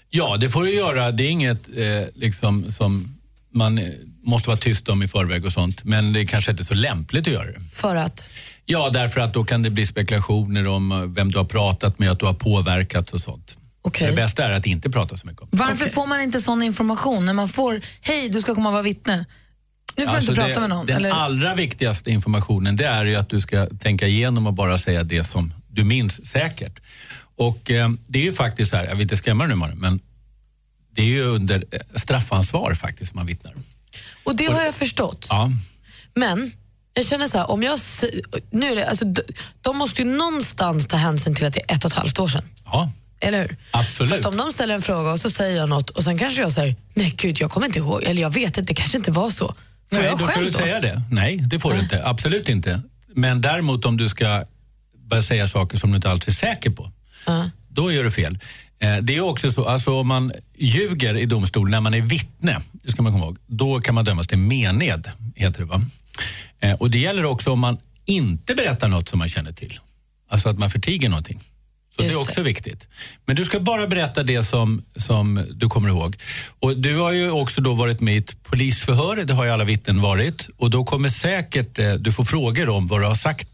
ja, 0.09 0.37
det 0.37 0.49
får 0.49 0.63
du 0.63 0.73
göra. 0.73 1.11
Det 1.11 1.23
är 1.23 1.29
inget 1.29 1.67
eh, 1.77 1.85
liksom, 2.15 2.71
som 2.71 3.17
man 3.53 3.77
eh, 3.77 3.83
måste 4.23 4.49
vara 4.49 4.57
tyst 4.57 4.89
om 4.89 5.03
i 5.03 5.07
förväg 5.07 5.45
och 5.45 5.51
sånt. 5.51 5.83
Men 5.83 6.13
det 6.13 6.25
kanske 6.25 6.51
inte 6.51 6.63
är 6.63 6.65
så 6.65 6.73
lämpligt 6.73 7.27
att 7.27 7.33
göra 7.33 7.51
det. 7.51 7.59
För 7.71 7.95
att? 7.95 8.29
Ja, 8.65 8.89
därför 8.89 9.21
att 9.21 9.33
då 9.33 9.43
kan 9.43 9.61
det 9.61 9.69
bli 9.69 9.85
spekulationer 9.85 10.67
om 10.67 10.91
eh, 10.91 10.97
vem 10.97 11.31
du 11.31 11.37
har 11.37 11.45
pratat 11.45 11.99
med, 11.99 12.11
att 12.11 12.19
du 12.19 12.25
har 12.25 12.33
påverkat 12.33 13.11
och 13.11 13.21
sånt. 13.21 13.55
Okej. 13.81 14.09
Det 14.09 14.15
bästa 14.15 14.43
är 14.43 14.51
att 14.51 14.65
inte 14.65 14.89
prata 14.89 15.17
så 15.17 15.27
mycket 15.27 15.41
om 15.41 15.47
det. 15.51 15.57
Varför 15.57 15.89
får 15.89 16.07
man 16.07 16.21
inte 16.21 16.41
sån 16.41 16.61
information 16.63 17.25
när 17.25 17.33
man 17.33 17.49
får, 17.49 17.81
hej 18.01 18.29
du 18.29 18.41
ska 18.41 18.55
komma 18.55 18.69
och 18.69 18.73
vara 18.73 18.83
vittne? 18.83 19.25
Nu 19.97 20.05
får 20.05 20.15
Alltså 20.15 20.33
du 20.33 20.41
inte 20.41 20.41
prata 20.41 20.53
det, 20.53 20.59
med 20.59 20.69
någon. 20.69 20.85
Den 20.85 20.95
eller? 20.95 21.09
allra 21.09 21.55
viktigaste 21.55 22.11
informationen 22.11 22.75
det 22.75 22.85
är 22.85 23.05
ju 23.05 23.15
att 23.15 23.29
du 23.29 23.41
ska 23.41 23.65
tänka 23.65 24.07
igenom 24.07 24.47
och 24.47 24.53
bara 24.53 24.77
säga 24.77 25.03
det 25.03 25.23
som 25.23 25.53
du 25.67 25.83
minns 25.83 26.25
säkert. 26.25 26.79
Och 27.37 27.71
eh, 27.71 27.89
det 28.07 28.19
är 28.19 28.23
ju 28.23 28.33
faktiskt 28.33 28.71
så 28.71 28.77
här, 28.77 28.85
jag 28.85 28.95
vill 28.95 29.01
inte 29.01 29.17
skrämma 29.17 29.47
dig 29.47 29.57
nu 29.57 29.75
men 29.75 29.99
det 30.95 31.01
är 31.01 31.05
ju 31.05 31.23
under 31.23 31.63
eh, 31.71 31.79
straffansvar 31.95 32.73
faktiskt 32.73 33.13
man 33.13 33.25
vittnar. 33.25 33.53
Och 34.23 34.35
det 34.35 34.45
har 34.45 34.61
jag 34.65 34.75
förstått. 34.75 35.25
Ja. 35.29 35.51
Men 36.15 36.51
jag 36.93 37.05
känner 37.05 37.27
så 37.27 37.37
här, 37.37 37.51
om 37.51 37.63
jag... 37.63 37.79
Nu 38.51 38.65
är 38.71 38.75
det, 38.75 38.87
alltså, 38.89 39.05
de, 39.61 39.77
måste 39.77 40.01
ju 40.01 40.07
någonstans 40.17 40.87
ta 40.87 40.97
hänsyn 40.97 41.35
till 41.35 41.45
att 41.45 41.53
det 41.53 41.59
är 41.71 41.75
ett 41.75 41.85
och 41.85 41.91
ett 41.91 41.97
halvt 41.97 42.19
år 42.19 42.27
sedan. 42.27 42.43
Ja, 42.65 42.91
Eller 43.19 43.41
hur? 43.41 43.57
absolut. 43.71 44.11
För 44.23 44.27
om 44.27 44.37
de 44.37 44.51
ställer 44.51 44.73
en 44.75 44.81
fråga 44.81 45.11
och 45.11 45.19
så 45.19 45.29
säger 45.31 45.57
jag 45.57 45.69
något 45.69 45.89
och 45.89 46.03
sen 46.03 46.17
kanske 46.17 46.41
jag 46.41 46.51
säger 46.51 46.75
nej 46.93 47.13
gud 47.17 47.37
jag 47.39 47.51
kommer 47.51 47.67
inte 47.67 47.79
ihåg, 47.79 48.03
eller 48.03 48.21
jag 48.21 48.29
vet 48.33 48.43
inte, 48.57 48.61
det 48.61 48.73
kanske 48.73 48.97
inte 48.97 49.11
var 49.11 49.29
så. 49.29 49.45
Får 49.47 49.55
Nej, 49.97 50.05
jag 50.05 50.19
då 50.19 50.27
ska 50.27 50.39
du 50.39 50.49
då? 50.49 50.57
säga 50.57 50.79
det. 50.79 51.01
Nej, 51.11 51.37
det 51.37 51.59
får 51.59 51.73
du 51.73 51.79
inte. 51.79 52.05
Absolut 52.05 52.49
inte. 52.49 52.81
Men 53.15 53.41
däremot 53.41 53.85
om 53.85 53.97
du 53.97 54.09
ska 54.09 54.43
börja 55.09 55.23
säga 55.23 55.47
saker 55.47 55.77
som 55.77 55.89
du 55.89 55.95
inte 55.95 56.09
alls 56.09 56.27
är 56.27 56.31
säker 56.31 56.69
på, 56.69 56.91
Ja. 57.25 57.49
då 57.69 57.91
gör 57.91 58.03
du 58.03 58.11
fel. 58.11 58.39
Eh, 58.79 58.97
Det 59.01 59.15
är 59.15 59.21
också 59.21 59.51
så, 59.51 59.65
alltså 59.65 59.99
om 59.99 60.07
man 60.07 60.31
ljuger 60.57 61.17
i 61.17 61.25
domstol 61.25 61.69
när 61.69 61.81
man 61.81 61.93
är 61.93 62.01
vittne, 62.01 62.59
det 62.71 62.91
ska 62.91 63.01
man 63.01 63.11
komma 63.11 63.25
ihåg, 63.25 63.37
då 63.47 63.79
kan 63.79 63.95
man 63.95 64.05
dömas 64.05 64.27
till 64.27 64.37
mened, 64.37 65.11
heter 65.35 65.59
det 65.59 65.65
va? 65.65 65.81
Eh, 66.59 66.73
Och 66.73 66.91
det 66.91 66.99
gäller 66.99 67.25
också 67.25 67.51
om 67.51 67.59
man 67.59 67.77
inte 68.05 68.55
berättar 68.55 68.87
något 68.87 69.09
som 69.09 69.19
man 69.19 69.29
känner 69.29 69.51
till. 69.51 69.79
Alltså 70.29 70.49
att 70.49 70.59
man 70.59 70.69
förtiger 70.69 71.09
någonting. 71.09 71.39
Så 71.95 72.01
det 72.01 72.07
är 72.07 72.11
Just 72.11 72.29
också 72.29 72.41
viktigt. 72.41 72.87
Men 73.25 73.35
du 73.35 73.45
ska 73.45 73.59
bara 73.59 73.87
berätta 73.87 74.23
det 74.23 74.43
som, 74.43 74.83
som 74.95 75.45
du 75.51 75.69
kommer 75.69 75.89
ihåg. 75.89 76.17
Och 76.59 76.77
du 76.77 76.97
har 76.97 77.11
ju 77.11 77.31
också 77.31 77.61
då 77.61 77.73
varit 77.73 78.01
med 78.01 78.13
i 78.15 78.17
ett 78.17 78.43
polisförhör, 78.43 79.15
det 79.15 79.33
har 79.33 79.45
ju 79.45 79.51
alla 79.51 79.63
vittnen 79.63 80.01
varit. 80.01 80.49
Och 80.57 80.69
då 80.69 80.83
kommer 80.83 81.09
säkert 81.09 81.79
eh, 81.79 81.93
du 81.93 82.11
få 82.11 82.25
frågor 82.25 82.69
om 82.69 82.87
vad 82.87 83.01
du 83.01 83.05
har 83.05 83.15
sagt 83.15 83.47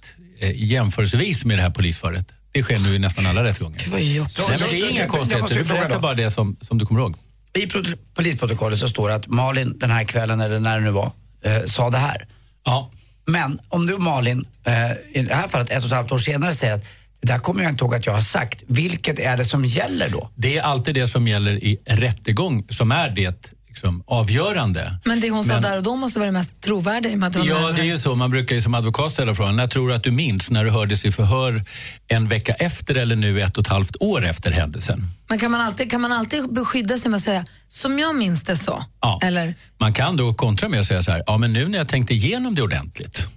jämförelsevis 0.54 1.46
med 1.46 1.58
det 1.58 1.62
här 1.62 1.70
polisförhöret. 1.70 2.32
Det 2.56 2.64
sker 2.64 2.80
nu 2.80 2.96
i 2.96 3.00
nästan 3.00 3.26
alla 3.26 3.44
rättegångar. 3.44 3.78
Det 3.86 3.92
var 3.92 4.00
ju 4.00 4.22
också... 4.22 4.42
Nej, 4.50 4.58
men 4.60 4.70
det 4.70 4.82
är 4.82 4.90
inga 4.90 5.08
konstigheter. 5.08 5.56
Du 5.56 5.64
berättar 5.64 6.00
bara 6.00 6.14
det 6.14 6.32
som, 6.32 6.58
som 6.62 6.78
du 6.78 6.86
kommer 6.86 7.02
ihåg. 7.02 7.16
I 7.54 7.66
prot- 7.66 7.98
polisprotokollet 8.14 8.80
så 8.80 8.88
står 8.90 9.10
det 9.10 9.16
att 9.16 9.28
Malin 9.28 9.80
den 9.80 9.92
här 9.92 10.04
kvällen, 10.04 10.42
eller 10.42 10.60
när 10.60 10.76
det 10.76 10.84
nu 10.84 10.92
var, 10.92 11.12
eh, 11.46 11.64
sa 11.66 11.90
det 11.90 11.98
här. 11.98 12.28
Ja. 12.66 12.92
Men 13.26 13.60
om 13.70 13.88
du 13.88 13.98
Malin, 13.98 14.46
eh, 14.64 14.74
i 15.22 15.26
det 15.28 15.36
här 15.36 15.48
fallet 15.48 15.70
ett 15.70 15.80
och 15.80 15.86
ett 15.86 15.92
halvt 15.94 16.12
år 16.12 16.18
senare 16.18 16.54
säger 16.54 16.74
att 16.74 16.86
det 17.22 17.28
där 17.28 17.40
kommer 17.40 17.64
jag 17.64 17.72
inte 17.72 17.84
ihåg 17.84 17.96
att 17.96 18.06
jag 18.06 18.14
har 18.14 18.22
sagt. 18.22 18.64
Vilket 18.68 19.20
är 19.20 19.38
det 19.38 19.46
som 19.46 19.66
gäller 19.66 20.10
då? 20.10 20.30
Det 20.36 20.58
är 20.58 20.62
alltid 20.62 20.96
det 20.96 21.08
som 21.08 21.28
gäller 21.28 21.64
i 21.64 21.80
rättegång 21.86 22.66
som 22.70 22.92
är 22.92 23.10
det 23.10 23.55
liksom, 23.76 24.04
avgörande. 24.08 24.98
Men 25.06 25.20
det 25.20 25.30
hon 25.30 25.44
sa 25.44 25.54
Men- 25.54 25.62
där 25.62 25.78
och 25.78 25.84
då 25.84 25.96
måste 25.96 26.20
vara 26.20 26.28
det 26.28 26.32
mest 26.38 26.62
trovärdiga 26.62 27.12
i 27.12 27.16
det 27.16 27.32
Ja, 27.46 27.72
det 27.72 27.82
är 27.82 27.86
ju 27.86 28.00
så. 28.00 28.16
Man 28.16 28.32
brukar 28.32 28.56
ju 28.56 28.62
som 28.62 28.76
advokat 28.76 29.12
ställa 29.12 29.36
frågan, 29.36 29.56
när 29.56 29.68
tror 29.68 29.88
du 29.90 29.94
att 29.96 30.04
du 30.04 30.12
minns 30.12 30.52
när 30.52 30.64
du 30.66 30.72
hördes 30.72 31.06
i 31.06 31.12
förhör 31.12 31.64
en 32.08 32.28
vecka 32.28 32.54
efter 32.54 32.96
eller 32.96 33.16
nu 33.16 33.42
ett 33.42 33.58
och 33.58 33.62
ett 33.64 33.68
halvt 33.68 33.96
år 34.00 34.26
efter 34.26 34.52
händelsen? 34.52 35.04
Men 35.30 35.40
kan 35.40 35.52
man, 35.52 35.62
alltid, 35.62 35.92
kan 35.92 36.02
man 36.02 36.12
alltid 36.12 36.54
beskydda 36.54 36.98
sig 36.98 37.12
med 37.12 37.18
att 37.18 37.24
säga, 37.24 37.46
som 37.68 38.00
jag 38.00 38.16
minns 38.16 38.44
det 38.44 38.56
så? 38.56 38.86
Ja. 39.02 39.20
Eller, 39.24 39.56
Man 39.80 39.94
kan 39.94 40.18
då 40.18 40.34
kontra 40.34 40.70
med 40.70 40.80
att 40.80 40.86
säga 40.86 41.02
så 41.04 41.12
här, 41.12 41.24
ja 41.28 41.38
men 41.38 41.54
nu 41.54 41.68
när 41.68 41.78
jag 41.78 41.88
tänkte 41.88 42.14
igenom 42.14 42.56
det 42.56 42.62
ordentligt, 42.62 43.28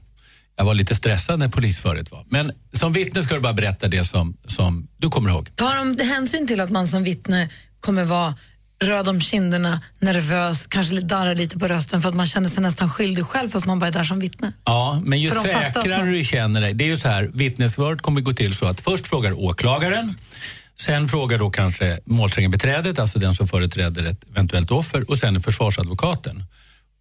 jag 0.57 0.65
var 0.65 0.75
lite 0.75 0.95
stressad 0.97 1.39
när 1.39 1.49
polisföret 1.49 2.11
var. 2.11 2.25
Men 2.31 2.53
som 2.73 2.93
vittne 2.93 3.23
ska 3.23 3.35
du 3.35 3.41
bara 3.41 3.53
berätta 3.53 3.89
det 3.89 4.05
som, 4.05 4.37
som 4.47 4.89
du 4.97 5.09
kommer 5.09 5.31
ihåg. 5.31 5.57
tar 5.57 5.75
de 5.97 6.05
hänsyn 6.05 6.47
till 6.47 6.61
att 6.61 6.71
man 6.71 6.89
som 6.89 7.05
vittne 7.05 7.49
kommer 7.81 8.05
vara 8.05 8.35
röd 8.83 9.09
om 9.09 9.21
kinderna, 9.21 9.81
nervös, 9.99 10.67
kanske 10.67 11.01
darrar 11.01 11.35
lite 11.35 11.59
på 11.59 11.69
rösten 11.69 12.01
för 12.01 12.09
att 12.09 12.15
man 12.15 12.27
känner 12.27 12.49
sig 12.49 12.63
nästan 12.63 12.91
skyldig 12.91 13.25
själv 13.25 13.49
fast 13.49 13.67
man 13.67 13.79
bara 13.79 13.87
är 13.87 13.93
där 13.93 14.05
som 14.05 14.21
vittne? 14.21 14.53
Ja, 14.65 15.01
men 15.05 15.21
ju 15.21 15.31
säkrare 15.31 15.99
man- 15.99 16.13
du 16.13 16.25
känner 16.25 16.61
dig. 16.61 16.75
Det 16.75 16.85
är 16.85 16.89
ju 16.89 16.97
så 16.97 17.09
här, 17.09 17.31
vittnesförhöret 17.35 18.01
kommer 18.01 18.21
gå 18.21 18.33
till 18.33 18.55
så 18.55 18.67
att 18.67 18.81
först 18.81 19.09
frågar 19.09 19.33
åklagaren, 19.33 20.15
sen 20.81 21.09
frågar 21.09 21.39
då 21.39 21.51
kanske 21.51 21.99
målsägandebiträdet, 22.05 22.99
alltså 22.99 23.19
den 23.19 23.35
som 23.35 23.49
företräder 23.49 24.05
ett 24.07 24.25
eventuellt 24.31 24.71
offer, 24.71 25.11
och 25.11 25.19
sen 25.19 25.43
försvarsadvokaten. 25.43 26.45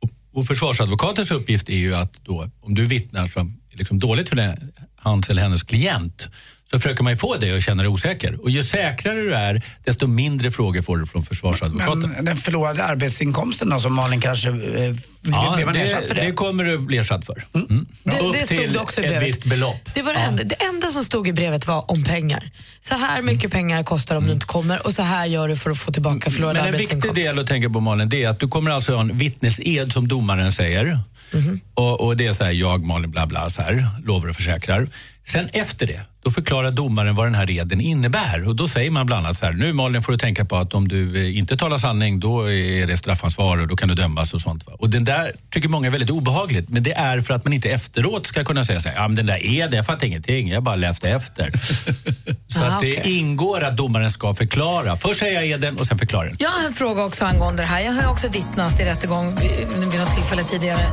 Och, 0.01 0.09
och 0.33 0.45
försvarsadvokatens 0.47 1.31
uppgift 1.31 1.69
är 1.69 1.77
ju 1.77 1.95
att 1.95 2.13
då, 2.23 2.49
om 2.61 2.75
du 2.75 2.85
vittnar 2.85 3.27
som 3.27 3.59
är 3.73 3.77
liksom 3.77 3.99
dåligt 3.99 4.29
för 4.29 4.35
den, 4.35 4.71
hans 4.95 5.29
eller 5.29 5.41
hennes 5.41 5.63
klient, 5.63 6.27
så 6.71 6.79
försöker 6.79 7.03
man 7.03 7.13
ju 7.13 7.17
få 7.17 7.35
dig 7.35 7.57
att 7.57 7.63
känna 7.63 7.83
dig 7.83 7.89
osäker. 7.89 8.43
Och 8.43 8.49
ju 8.49 8.63
säkrare 8.63 9.21
du 9.21 9.35
är, 9.35 9.61
desto 9.85 10.07
mindre 10.07 10.51
frågor 10.51 10.81
får 10.81 10.97
du 10.97 11.05
från 11.05 11.25
försvarsadvokaten. 11.25 12.09
Men 12.15 12.25
den 12.25 12.37
förlorade 12.37 12.83
arbetsinkomsten 12.83 13.69
då 13.69 13.79
som 13.79 13.93
Malin 13.93 14.21
kanske... 14.21 14.49
Eh, 14.49 14.95
Ja, 15.29 15.59
man 15.65 15.73
det, 15.73 15.81
ersatt 15.81 16.05
för 16.05 16.15
det? 16.15 16.21
det 16.21 16.31
kommer 16.31 16.63
du 16.63 16.77
bli 16.77 16.97
ersatt 16.97 17.25
för. 17.25 17.45
Mm. 17.55 17.85
Det, 18.03 18.19
Upp 18.19 18.33
det 18.33 18.45
stod 18.45 18.57
till 18.57 18.77
också 18.77 19.01
i 19.01 19.03
ett 19.03 19.09
brevet. 19.09 19.27
visst 19.27 19.45
belopp. 19.45 19.89
Det 19.95 20.01
var 20.01 20.13
det, 20.13 20.19
enda, 20.19 20.43
det 20.43 20.55
enda 20.55 20.87
som 20.89 21.03
stod 21.05 21.27
i 21.27 21.33
brevet 21.33 21.67
var 21.67 21.91
om 21.91 22.03
pengar. 22.03 22.51
Så 22.81 22.95
här 22.95 23.19
Mm. 23.19 23.35
mycket 23.35 23.51
pengar 23.51 23.83
kostar 23.83 24.15
om 24.15 24.25
du 24.25 24.31
inte 24.33 24.45
kommer 24.45 24.85
och 24.87 24.93
så 24.93 25.01
här 25.03 25.25
gör 25.25 25.47
du 25.47 25.55
för 25.55 25.69
att 25.71 25.77
få 25.77 25.91
tillbaka 25.91 26.29
förlorad 26.29 26.55
Men 26.55 26.65
en 26.65 26.71
viktig 26.71 26.85
arbetsinkomst. 26.95 27.15
del 27.15 27.39
att 27.39 27.47
tänka 27.47 27.69
på 27.69 27.79
Malin, 27.79 28.09
det 28.09 28.23
är 28.23 28.29
att 28.29 28.39
du 28.39 28.47
kommer 28.47 28.71
alltså 28.71 28.93
ha 28.93 29.01
en 29.01 29.17
vittnesed 29.17 29.91
som 29.93 30.07
domaren 30.07 30.51
säger. 30.51 30.99
Mhm. 31.33 31.59
Och, 31.73 32.01
och 32.01 32.17
det 32.17 32.25
är 32.27 32.33
så 32.33 32.43
här, 32.43 32.51
jag 32.51 32.85
Malin 32.85 33.11
bla 33.11 33.25
bla 33.27 33.49
så 33.49 33.61
här, 33.61 33.87
lovar 34.05 34.27
och 34.29 34.35
försäkrar. 34.35 34.87
Sen 35.25 35.49
efter 35.53 35.87
det, 35.87 36.01
då 36.27 36.31
förklarar 36.31 36.71
domaren 36.71 37.15
vad 37.15 37.25
den 37.25 37.35
här 37.35 37.51
eden 37.51 37.81
innebär. 37.81 38.47
Och 38.47 38.55
då 38.55 38.67
säger 38.67 38.91
man 38.91 39.05
bland 39.05 39.25
annat 39.25 39.37
så 39.37 39.45
här, 39.45 39.53
nu 39.53 39.73
Malin 39.73 40.01
får 40.01 40.11
du 40.11 40.17
tänka 40.17 40.45
på 40.45 40.55
att 40.55 40.73
om 40.73 40.87
du 40.87 41.21
eh, 41.29 41.37
inte 41.37 41.57
talar 41.57 41.77
sanning 41.77 42.19
då 42.19 42.51
är 42.51 42.87
det 42.87 42.97
straffansvar 42.97 43.57
och 43.57 43.67
då 43.67 43.75
kan 43.75 43.89
du 43.89 43.95
dömas 43.95 44.33
och 44.33 44.41
sånt. 44.41 44.67
Va? 44.67 44.73
Och 44.79 44.89
den 44.89 45.03
där 45.03 45.31
tycker 45.51 45.69
många 45.69 45.87
är 45.87 45.91
väldigt 45.91 46.09
obehagligt. 46.09 46.69
Men 46.69 46.83
det 46.83 46.93
är 46.93 47.21
för 47.21 47.33
att 47.33 47.43
man 47.45 47.53
inte 47.53 47.69
efteråt 47.69 48.25
ska 48.25 48.43
kunna 48.43 48.63
säga 48.63 48.79
så 48.79 48.89
här, 48.89 48.95
ja 48.95 49.07
men 49.07 49.15
den 49.15 49.25
där 49.25 49.45
eden, 49.45 49.73
jag 49.73 49.85
fattar 49.85 50.07
ingenting, 50.07 50.49
jag 50.49 50.63
bara 50.63 50.75
läste 50.75 51.09
efter. 51.09 51.51
så 52.47 52.59
Ah, 52.63 52.65
att 52.67 52.81
det 52.81 52.97
okej. 52.99 53.17
ingår 53.17 53.63
att 53.63 53.77
domaren 53.77 54.09
ska 54.11 54.33
förklara. 54.33 54.95
Först 54.97 55.19
säger 55.19 55.33
jag 55.33 55.45
eden 55.49 55.77
och 55.77 55.85
sen 55.85 55.97
förklarar 55.97 56.25
den. 56.25 56.35
Jag 56.39 56.49
har 56.49 56.65
en 56.67 56.73
fråga 56.73 57.03
också 57.05 57.25
angående 57.25 57.63
det 57.63 57.67
här. 57.67 57.81
Jag 57.81 57.91
har 57.93 58.11
också 58.11 58.27
vittnat 58.29 58.79
i 58.79 58.83
rättegång 58.83 59.35
vid 59.35 59.83
något 59.99 60.15
tillfälle 60.15 60.43
tidigare. 60.43 60.87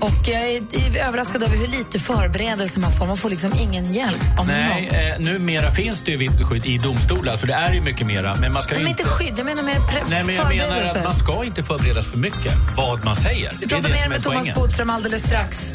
Och 0.00 0.28
jag 0.28 0.42
är 0.42 0.96
är 0.96 1.06
överraskad 1.08 1.42
över 1.42 1.56
hur 1.56 1.66
lite 1.66 1.98
förberedelse 1.98 2.80
man 2.80 2.92
får. 2.92 3.06
Man 3.06 3.16
får 3.16 3.30
liksom 3.30 3.52
ingen 3.60 3.92
hjälp 3.92 4.38
av 4.38 4.46
Nej, 4.46 4.86
någon. 5.16 5.28
eh, 5.28 5.32
numera 5.32 5.70
finns 5.70 6.00
det 6.04 6.10
ju 6.10 6.16
vittnesskydd 6.16 6.66
i 6.66 6.78
domstolar, 6.78 7.36
så 7.36 7.46
det 7.46 7.52
är 7.54 7.72
ju 7.72 7.80
mycket 7.80 8.06
mera. 8.06 8.36
Men 8.40 8.52
man 8.52 8.62
ska 8.62 8.72
Nej, 8.72 8.78
ju 8.80 8.84
men 8.84 8.90
inte 8.90 9.04
skydd, 9.04 9.34
jag 9.36 9.46
menar 9.46 9.62
mer 9.62 9.76
Nej, 10.10 10.24
men 10.24 10.34
jag 10.34 10.48
menar 10.48 10.80
att 10.82 11.04
man 11.04 11.14
ska 11.14 11.44
inte 11.44 11.62
förberedas 11.62 12.08
för 12.08 12.18
mycket 12.18 12.52
vad 12.76 13.04
man 13.04 13.16
säger. 13.16 13.56
Vi 13.60 13.68
pratar 13.68 13.88
mer 13.88 14.08
med 14.08 14.22
Thomas. 14.22 14.54
Bodström 14.54 14.90
alldeles 14.90 15.22
strax. 15.22 15.72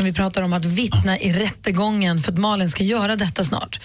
Vi 0.00 0.12
pratar 0.12 0.42
om 0.42 0.52
att 0.52 0.64
vittna 0.64 1.18
i 1.18 1.32
rättegången 1.32 2.20
för 2.20 2.32
att 2.32 2.38
Malin 2.38 2.68
ska 2.70 2.82
göra 2.84 3.16
detta 3.16 3.44
snart. 3.44 3.80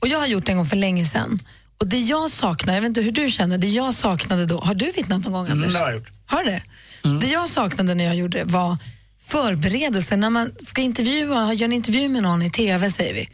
Och 0.00 0.08
Jag 0.08 0.18
har 0.18 0.26
gjort 0.26 0.46
det 0.46 0.52
en 0.52 0.56
gång 0.56 0.66
för 0.66 0.76
länge 0.76 1.06
sedan. 1.06 1.38
Och 1.80 1.88
det 1.88 1.98
jag 1.98 2.30
saknar, 2.30 2.74
jag 2.74 2.80
vet 2.80 2.88
inte 2.88 3.00
hur 3.02 3.12
du 3.12 3.30
känner, 3.30 3.58
det 3.58 3.68
jag 3.68 3.94
saknade 3.94 4.46
då, 4.46 4.60
har 4.60 4.74
du 4.74 4.90
vittnat 4.90 5.24
någon 5.24 5.32
gång 5.32 5.48
Anders? 5.48 5.68
Mm, 5.68 5.72
det 5.72 5.78
har 5.78 5.86
jag 5.86 5.94
gjort. 5.94 6.10
Har 6.26 6.44
du 6.44 6.50
det? 6.50 6.62
Det 7.20 7.26
jag 7.32 7.48
saknade 7.48 7.94
när 7.94 8.04
jag 8.04 8.14
gjorde 8.16 8.38
det 8.38 8.44
var 8.52 8.76
förberedelse. 9.22 10.16
När 10.16 10.30
man 10.30 10.52
ska 10.66 10.82
intervjua, 10.82 11.52
göra 11.52 11.64
en 11.64 11.72
intervju 11.72 12.08
med 12.08 12.22
någon 12.22 12.42
i 12.42 12.50
TV 12.50 12.90
säger 12.90 13.14
vi. 13.14 13.28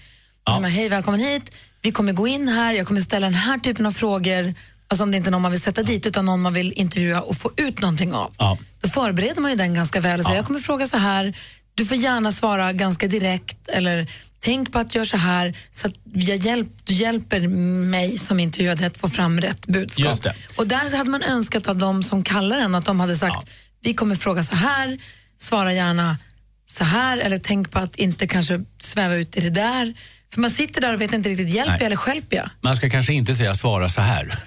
Ja. 0.44 0.52
Så 0.52 0.60
man, 0.60 0.70
Hej, 0.70 0.88
välkommen 0.88 1.20
hit. 1.20 1.52
Vi 1.82 1.92
kommer 1.92 2.12
gå 2.12 2.26
in 2.26 2.48
här, 2.48 2.74
jag 2.74 2.86
kommer 2.86 3.00
ställa 3.00 3.26
den 3.26 3.34
här 3.34 3.58
typen 3.58 3.86
av 3.86 3.92
frågor. 3.92 4.54
Alltså 4.88 5.02
om 5.02 5.10
det 5.10 5.16
inte 5.16 5.30
är 5.30 5.32
någon 5.32 5.42
man 5.42 5.50
vill 5.50 5.60
sätta 5.60 5.82
dit 5.82 6.06
utan 6.06 6.24
någon 6.24 6.42
man 6.42 6.52
vill 6.52 6.72
intervjua 6.72 7.20
och 7.20 7.36
få 7.36 7.50
ut 7.56 7.80
någonting 7.80 8.14
av. 8.14 8.34
Ja. 8.38 8.58
Då 8.80 8.88
förbereder 8.88 9.40
man 9.40 9.50
ju 9.50 9.56
den 9.56 9.74
ganska 9.74 10.00
väl 10.00 10.20
och 10.20 10.26
säger 10.26 10.36
jag 10.36 10.46
kommer 10.46 10.60
fråga 10.60 10.86
så 10.88 10.96
här, 10.96 11.36
du 11.74 11.86
får 11.86 11.96
gärna 11.96 12.32
svara 12.32 12.72
ganska 12.72 13.06
direkt 13.08 13.68
eller 13.68 14.06
tänk 14.40 14.72
på 14.72 14.78
att 14.78 14.94
göra 14.94 15.04
så 15.04 15.16
här 15.16 15.56
så 15.70 15.88
att 15.88 15.94
jag 16.12 16.36
hjälp, 16.36 16.68
du 16.84 16.94
hjälper 16.94 17.48
mig 17.88 18.18
som 18.18 18.40
intervjuade 18.40 18.86
att 18.86 18.98
få 18.98 19.08
fram 19.08 19.40
rätt 19.40 19.66
budskap. 19.66 20.26
Och 20.56 20.68
där 20.68 20.96
hade 20.96 21.10
man 21.10 21.22
önskat 21.22 21.68
av 21.68 21.76
de 21.76 22.02
som 22.02 22.22
kallar 22.22 22.58
en 22.58 22.74
att 22.74 22.84
de 22.84 23.00
hade 23.00 23.16
sagt 23.16 23.50
vi 23.80 23.94
kommer 23.94 24.16
fråga 24.16 24.44
så 24.44 24.56
här, 24.56 24.98
svara 25.36 25.72
gärna 25.72 26.18
så 26.66 26.84
här 26.84 27.18
eller 27.18 27.38
tänk 27.38 27.70
på 27.70 27.78
att 27.78 27.96
inte 27.96 28.26
kanske 28.26 28.60
sväva 28.78 29.14
ut 29.14 29.36
i 29.36 29.40
det 29.40 29.50
där. 29.50 29.94
För 30.34 30.40
man 30.40 30.50
sitter 30.50 30.80
där 30.80 30.94
och 30.94 31.00
vet 31.00 31.12
inte 31.12 31.28
riktigt, 31.28 31.50
hjälper 31.50 31.72
jag 31.72 31.82
eller 31.82 31.96
skälper 31.96 32.36
jag? 32.36 32.50
Man 32.60 32.76
ska 32.76 32.90
kanske 32.90 33.12
inte 33.12 33.34
säga 33.34 33.54
svara 33.54 33.88
så 33.88 34.00
här. 34.00 34.34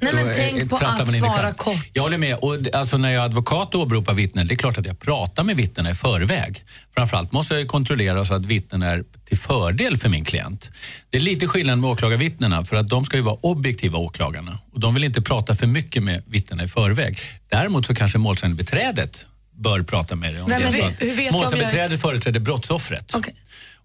Nej, 0.00 0.14
men 0.14 0.32
tänk 0.36 0.58
eh, 0.58 0.68
på 0.68 0.76
trasslar 0.78 1.02
att 1.02 1.14
i 1.14 1.18
svara 1.18 1.52
kort. 1.52 1.88
Jag 1.92 2.02
håller 2.02 2.18
med. 2.18 2.36
Och, 2.36 2.56
alltså, 2.72 2.98
när 2.98 3.10
jag 3.10 3.22
är 3.22 3.24
advokat 3.24 3.74
och 3.74 3.80
åberopar 3.80 4.14
vittnen, 4.14 4.46
det 4.46 4.54
är 4.54 4.56
klart 4.56 4.78
att 4.78 4.86
jag 4.86 5.00
pratar 5.00 5.42
med 5.42 5.56
vittnena 5.56 5.90
i 5.90 5.94
förväg. 5.94 6.64
Framförallt 6.94 7.32
måste 7.32 7.54
jag 7.54 7.68
kontrollera 7.68 8.24
så 8.24 8.34
att 8.34 8.44
vittnen 8.44 8.82
är 8.82 9.04
till 9.24 9.38
fördel 9.38 9.96
för 9.96 10.08
min 10.08 10.24
klient. 10.24 10.70
Det 11.10 11.16
är 11.16 11.22
lite 11.22 11.46
skillnad 11.46 11.78
med 11.78 11.90
åklagarvittnena 11.90 12.64
för 12.64 12.76
att 12.76 12.88
de 12.88 13.04
ska 13.04 13.16
ju 13.16 13.22
vara 13.22 13.36
objektiva 13.40 13.98
åklagarna. 13.98 14.58
Och 14.72 14.80
de 14.80 14.94
vill 14.94 15.04
inte 15.04 15.22
prata 15.22 15.54
för 15.54 15.66
mycket 15.66 16.02
med 16.02 16.22
vittnena 16.26 16.64
i 16.64 16.68
förväg. 16.68 17.18
Däremot 17.50 17.86
så 17.86 17.94
kanske 17.94 18.18
målsägandebiträdet 18.18 19.26
bör 19.56 19.82
prata 19.82 20.16
med 20.16 20.34
dig. 20.34 20.42
Om 20.42 20.48
det 20.48 20.54
Hur 20.54 21.16
vet 21.16 21.32
Målsägandebiträdet 21.32 21.92
ett- 21.92 22.00
företräder 22.00 22.40
brottsoffret. 22.40 23.14
Okej. 23.14 23.34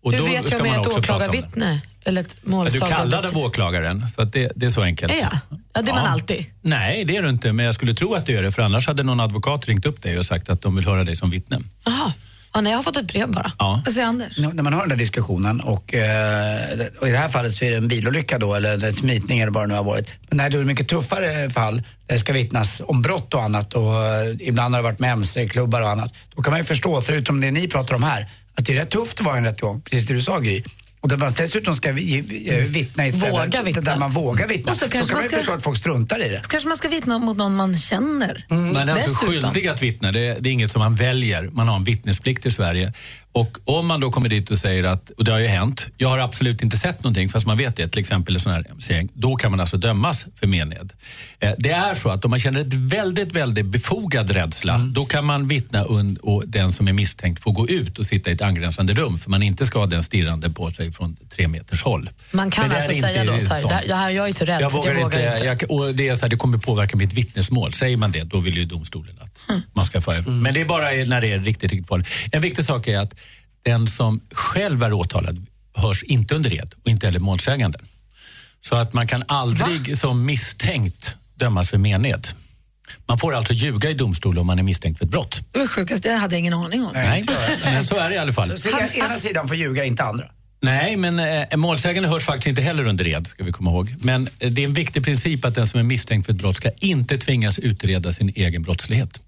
Och 0.02 0.14
Hur 0.14 0.22
vet 0.22 0.52
jag 0.52 0.62
om 0.62 0.68
jag 0.68 0.76
är 0.76 0.80
ett 0.82 0.98
åklagarvittne 0.98 1.82
eller 2.04 2.22
ett 2.22 2.36
Ja, 2.52 2.68
Du 2.72 2.80
kallad 2.80 3.26
av 3.26 3.38
åklagaren, 3.38 4.10
så 4.16 4.22
att 4.22 4.34
det, 4.34 4.52
det 4.56 4.66
är 4.66 4.70
så 4.72 4.82
enkelt. 4.82 5.14
Är 5.14 5.18
jag? 5.18 5.38
Ja, 5.74 5.82
det 5.82 5.92
är 5.92 5.96
man 5.96 6.06
alltid. 6.06 6.46
Nej, 6.62 7.04
det 7.04 7.18
är 7.18 7.22
du 7.24 7.30
inte, 7.30 7.54
men 7.54 7.66
jag 7.66 7.76
skulle 7.76 7.94
tro 7.94 8.14
att 8.14 8.26
du 8.26 8.38
är 8.38 8.44
det, 8.44 8.52
för 8.52 8.62
annars 8.62 8.88
hade 8.88 9.04
någon 9.04 9.20
advokat 9.20 9.66
ringt 9.68 9.86
upp 9.86 10.02
dig 10.02 10.20
och 10.20 10.26
sagt 10.26 10.50
att 10.50 10.62
de 10.62 10.76
vill 10.76 10.86
höra 10.86 11.04
dig 11.04 11.16
som 11.16 11.30
vittne. 11.30 11.60
Jaha. 11.86 12.14
Ja, 12.54 12.62
nej, 12.62 12.72
jag 12.72 12.78
har 12.78 12.84
fått 12.84 12.98
ett 12.98 13.08
brev 13.08 13.32
bara. 13.32 13.52
Ja. 13.60 13.82
Vad 13.86 13.94
säger 13.94 14.08
Anders? 14.08 14.40
N- 14.40 14.52
När 14.54 14.64
man 14.64 14.74
har 14.74 14.80
den 14.80 14.90
där 14.90 14.96
diskussionen 14.96 15.62
och, 15.62 15.94
eh, 15.94 16.80
och 17.02 17.08
i 17.08 17.12
det 17.12 17.18
här 17.18 17.30
fallet 17.30 17.54
så 17.54 17.66
är 17.66 17.72
det 17.72 17.78
en 17.78 17.88
bilolycka 17.88 18.38
då 18.40 18.56
eller 18.56 18.84
en 18.86 18.94
smitning 18.94 19.40
eller 19.40 19.52
vad 19.52 19.64
det 19.64 19.68
nu 19.68 19.74
har 19.74 19.84
varit. 19.84 20.16
Men 20.30 20.38
när 20.38 20.50
det 20.50 20.58
är 20.58 20.64
mycket 20.64 20.88
tuffare 20.88 21.50
fall 21.50 21.76
där 22.08 22.14
det 22.16 22.20
ska 22.20 22.34
vittnas 22.34 22.82
om 22.86 23.02
brott 23.02 23.34
och 23.34 23.44
annat 23.44 23.74
och 23.74 24.06
eh, 24.06 24.36
ibland 24.40 24.76
har 24.76 24.82
det 24.82 24.84
varit 24.90 25.00
med 25.00 25.12
mc-klubbar 25.12 25.82
och 25.82 25.90
annat. 25.90 26.14
Då 26.36 26.42
kan 26.42 26.52
man 26.52 26.60
ju 26.60 26.64
förstå, 26.64 27.02
förutom 27.02 27.42
det 27.42 27.52
ni 27.52 27.68
pratar 27.68 27.96
om 27.96 28.04
här, 28.04 28.30
att 28.56 28.66
det 28.66 28.72
är 28.74 28.76
rätt 28.78 28.90
tufft 28.90 29.20
att 29.20 29.26
vara 29.26 29.36
i 29.36 29.38
en 29.38 29.46
rättegång. 29.46 29.82
Precis 29.82 30.08
det 30.08 30.14
du 30.14 30.22
sa 30.22 30.40
Gry. 30.40 30.64
Och 31.02 31.10
där 31.10 31.18
man 31.18 31.34
dessutom 31.38 31.76
ska 31.76 31.92
vi, 31.92 32.18
eh, 32.50 32.56
vittna 32.56 33.06
i 33.06 33.10
ett 33.10 33.16
ställe 33.16 33.32
Våga 33.32 33.62
vittna. 33.64 33.82
där 33.82 33.96
man 33.98 34.12
vågar 34.12 34.48
vittna. 34.48 34.72
Och 34.72 34.78
så 34.78 34.86
Så, 34.86 34.92
kanske 34.92 35.10
kan 35.10 35.16
man 35.16 35.22
man 35.22 35.24
ju 35.24 35.30
ska- 35.30 35.38
förstå 35.38 35.54
att 35.54 35.64
folk 35.64 35.78
struntar 35.78 36.26
i 36.26 36.30
det. 36.30 36.44
Så 36.44 36.50
kanske 36.50 36.68
man 36.70 36.78
ska 36.78 36.90
vittna 36.90 37.20
mot 37.20 37.38
någon 37.38 37.56
man 37.56 37.76
känner. 37.76 38.46
Man 38.50 38.76
är 38.76 38.80
alltså 38.94 39.10
Dessutom. 39.12 39.34
skyldig 39.52 39.68
att 39.68 39.82
vittna. 39.82 40.12
Det, 40.12 40.20
det 40.40 40.50
är 40.50 40.54
inget 40.54 40.72
som 40.72 40.80
man 40.80 40.96
väljer. 40.96 41.50
Man 41.52 41.68
har 41.68 41.76
en 41.76 41.84
vittnesplikt 41.84 42.46
i 42.46 42.52
Sverige. 42.52 42.94
Och 43.34 43.58
om 43.66 43.88
man 43.88 44.00
då 44.00 44.12
kommer 44.12 44.30
dit 44.30 44.52
och 44.52 44.58
säger 44.58 44.84
att, 44.84 45.10
och 45.10 45.24
det 45.24 45.32
har 45.32 45.40
ju 45.40 45.48
hänt, 45.48 45.88
jag 45.98 46.10
har 46.10 46.18
absolut 46.20 46.62
inte 46.62 46.78
sett 46.78 47.04
någonting 47.04 47.30
fast 47.30 47.48
man 47.48 47.58
vet 47.58 47.76
det, 47.76 47.88
till 47.88 48.00
exempel 48.00 48.34
en 48.36 48.40
sån 48.40 48.52
här 48.52 48.66
MC-gäng, 48.72 49.10
då 49.14 49.36
kan 49.36 49.52
man 49.52 49.60
alltså 49.60 49.78
dömas 49.78 50.26
för 50.40 50.48
mened. 50.48 50.94
Eh, 51.40 51.52
det 51.58 51.72
är 51.72 51.94
så 51.94 52.10
att 52.10 52.26
om 52.26 52.30
man 52.32 52.40
känner 52.40 52.60
ett 52.62 52.74
väldigt, 52.74 53.32
väldigt 53.36 53.66
befogad 53.66 54.30
rädsla, 54.30 54.78
då 54.78 55.06
kan 55.06 55.26
man 55.26 55.48
vittna 55.48 55.84
und- 55.84 56.18
och 56.18 56.44
den 56.48 56.72
som 56.74 56.88
är 56.88 56.94
misstänkt 56.94 57.44
får 57.44 57.52
gå 57.52 57.68
ut 57.70 58.00
och 58.00 58.06
sitta 58.06 58.30
i 58.30 58.34
ett 58.34 58.42
angränsande 58.42 58.94
rum 58.94 59.18
för 59.20 59.30
man 59.30 59.44
inte 59.44 59.66
ska 59.66 59.80
ha 59.80 59.86
den 59.86 60.04
stirrande 60.04 60.50
på 60.50 60.70
sig 60.70 60.92
från 60.92 61.18
tre 61.36 61.48
meters 61.48 61.84
håll. 61.84 62.10
Man 62.32 62.52
kan 62.52 62.72
alltså 62.72 62.92
inte 62.92 63.08
säga 63.08 63.26
då 63.26 63.40
så 63.40 63.54
här. 63.54 63.62
"Där- 63.70 64.10
jag, 64.10 64.28
är 64.28 64.34
så 64.34 64.46
rädd 64.46 64.62
Jag 64.62 64.72
vågar, 64.72 64.94
jag 64.94 65.04
vågar 65.04 65.20
inte. 65.20 65.34
inte. 65.48 65.66
Jag, 65.66 65.72
och 65.72 65.96
det, 65.96 66.08
är 66.08 66.16
så 66.16 66.22
här, 66.22 66.30
det 66.30 66.36
kommer 66.36 66.58
påverka 66.58 66.98
mitt 66.98 67.14
vittnesmål. 67.14 67.74
Säger 67.74 67.98
man 67.98 68.12
det, 68.12 68.24
då 68.24 68.40
vill 68.40 68.58
ju 68.58 68.66
domstolen 68.66 69.16
att 69.22 69.40
man 69.74 69.86
ska 69.86 70.02
få... 70.02 70.22
Men 70.28 70.54
det 70.54 70.62
är 70.62 70.66
bara 70.66 70.84
när 70.86 71.22
det 71.22 71.32
är 71.32 71.40
riktigt, 71.40 71.72
riktigt 71.72 71.88
farligt. 71.88 72.08
En 72.32 72.42
viktig 72.42 72.66
sak 72.66 72.88
är 72.88 73.00
att 73.00 73.16
den 73.64 73.88
som 73.88 74.22
själv 74.32 74.84
är 74.84 74.94
åtalad 74.94 75.46
hörs 75.76 76.04
inte 76.04 76.36
under 76.36 76.54
ed 76.54 76.74
och 76.84 76.90
inte 76.90 77.06
heller 77.06 77.20
målsäganden. 77.20 77.82
Så 78.62 78.76
att 78.76 78.94
man 78.94 79.08
kan 79.08 79.24
aldrig 79.28 79.98
som 79.98 80.26
misstänkt 80.26 81.16
dömas 81.36 81.70
för 81.70 81.78
mened. 81.78 82.28
Man 83.08 83.18
får 83.18 83.36
alltså 83.36 83.54
ljuga 83.54 83.90
i 83.90 83.94
domstol 83.94 84.38
om 84.38 84.48
man 84.48 84.60
är 84.60 84.64
misstänkt 84.64 84.98
för 84.98 85.06
ett 85.06 85.12
brott. 85.12 85.42
Det 85.52 85.60
var 85.60 85.68
sjukast, 85.68 86.04
det 86.04 86.14
hade 86.14 86.36
jag 86.36 86.40
ingen 86.40 86.54
aning 86.54 86.86
om. 86.86 86.92
Nej, 86.94 87.24
men 87.64 87.86
så 87.86 87.96
är 87.96 88.10
det 88.10 88.16
i 88.16 88.18
alla 88.18 88.34
fall. 88.34 88.50
Så, 88.50 88.58
så 88.58 88.70
ena 88.94 89.18
sidan 89.18 89.48
får 89.48 89.58
ljuga, 89.58 89.86
inte 89.86 90.04
andra. 90.04 90.26
Nej, 90.62 90.98
men 90.98 91.20
eh, 91.20 91.58
målsägande 91.58 92.10
hörs 92.10 92.26
faktiskt 92.26 92.48
inte 92.48 92.62
heller 92.62 92.88
under 92.88 93.08
ed, 93.08 93.28
ska 93.28 93.44
vi 93.44 93.52
komma 93.52 93.72
ihåg. 93.72 93.96
Men 94.02 94.30
eh, 94.40 94.52
det 94.52 94.62
är 94.62 94.66
en 94.66 94.74
viktig 94.74 95.04
princip 95.04 95.46
att 95.46 95.56
den 95.56 95.68
som 95.68 95.80
är 95.80 95.84
misstänkt 95.84 96.26
för 96.26 96.34
ett 96.34 96.40
brott 96.40 96.56
ska 96.56 96.72
inte 96.80 97.18
tvingas 97.18 97.60
utreda 97.60 98.14
sin 98.14 98.30
egen 98.36 98.62
brottslighet. 98.62 99.20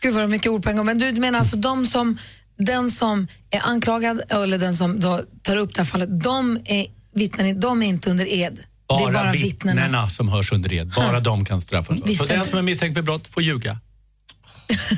Gud 0.00 0.14
vad 0.14 0.30
mycket 0.30 0.52
ord 0.52 0.62
på 0.62 0.70
en 0.70 0.76
gång. 0.76 0.86
Men 0.86 0.98
du 0.98 1.12
menar 1.12 1.38
alltså 1.38 1.56
de 1.56 1.86
som, 1.86 2.18
den 2.58 2.90
som 2.90 3.26
är 3.50 3.60
anklagad 3.66 4.22
eller 4.28 4.58
den 4.58 4.76
som 4.76 5.00
då 5.00 5.20
tar 5.42 5.56
upp 5.56 5.74
det 5.74 5.80
här 5.80 5.86
fallet, 5.86 6.24
de 6.24 6.60
är 6.64 6.86
vittnen, 7.14 7.60
de 7.60 7.82
är 7.82 7.86
inte 7.86 8.10
under 8.10 8.26
ed. 8.28 8.58
Bara, 8.88 8.98
det 8.98 9.04
är 9.04 9.12
bara 9.12 9.32
vittnena. 9.32 9.82
vittnena. 9.82 10.08
som 10.08 10.28
hörs 10.28 10.52
under 10.52 10.72
ed. 10.72 10.92
Bara 10.96 11.20
de 11.20 11.44
kan 11.44 11.60
straffas. 11.60 12.16
Så 12.18 12.24
den 12.24 12.44
som 12.44 12.58
är 12.58 12.62
misstänkt 12.62 12.94
för 12.94 13.02
brott 13.02 13.28
får 13.28 13.42
ljuga. 13.42 13.78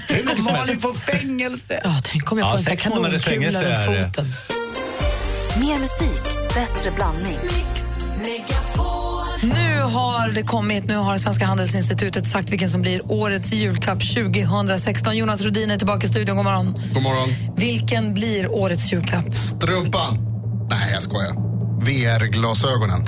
Som 0.08 0.16
helst. 0.28 0.50
Malin 0.50 0.80
får 0.80 0.94
fängelse. 0.94 1.80
Ja, 1.84 2.00
tänk 2.04 2.32
om 2.32 2.38
jag 2.38 2.46
Ja, 2.46 2.50
får 2.50 2.58
en 2.58 2.64
sex 2.64 2.86
månaders 2.88 3.24
kanonkula 3.24 3.58
fängelse 3.60 3.96
runt 3.96 4.14
foten. 4.14 4.32
Mer 5.60 5.78
musik, 5.78 6.54
bättre 6.54 6.90
blandning. 6.90 7.38
Nu 9.42 9.80
har 9.82 10.28
det 10.28 10.42
kommit, 10.42 10.84
nu 10.84 10.96
har 10.96 11.18
Svenska 11.18 11.46
Handelsinstitutet 11.46 12.26
sagt 12.26 12.50
vilken 12.50 12.70
som 12.70 12.82
blir 12.82 13.12
årets 13.12 13.52
julklapp 13.52 13.98
2016. 14.14 15.16
Jonas 15.16 15.42
Rhodin 15.42 15.70
är 15.70 15.76
tillbaka 15.76 16.06
i 16.06 16.10
studion, 16.10 16.36
god 16.36 16.44
morgon. 16.44 16.72
God 16.94 17.02
morgon. 17.02 17.54
Vilken 17.56 18.14
blir 18.14 18.50
årets 18.52 18.92
julklapp? 18.92 19.34
Strumpan. 19.34 20.18
Nej, 20.70 20.92
jag 20.92 21.02
skojar. 21.02 21.32
VR-glasögonen. 21.80 23.04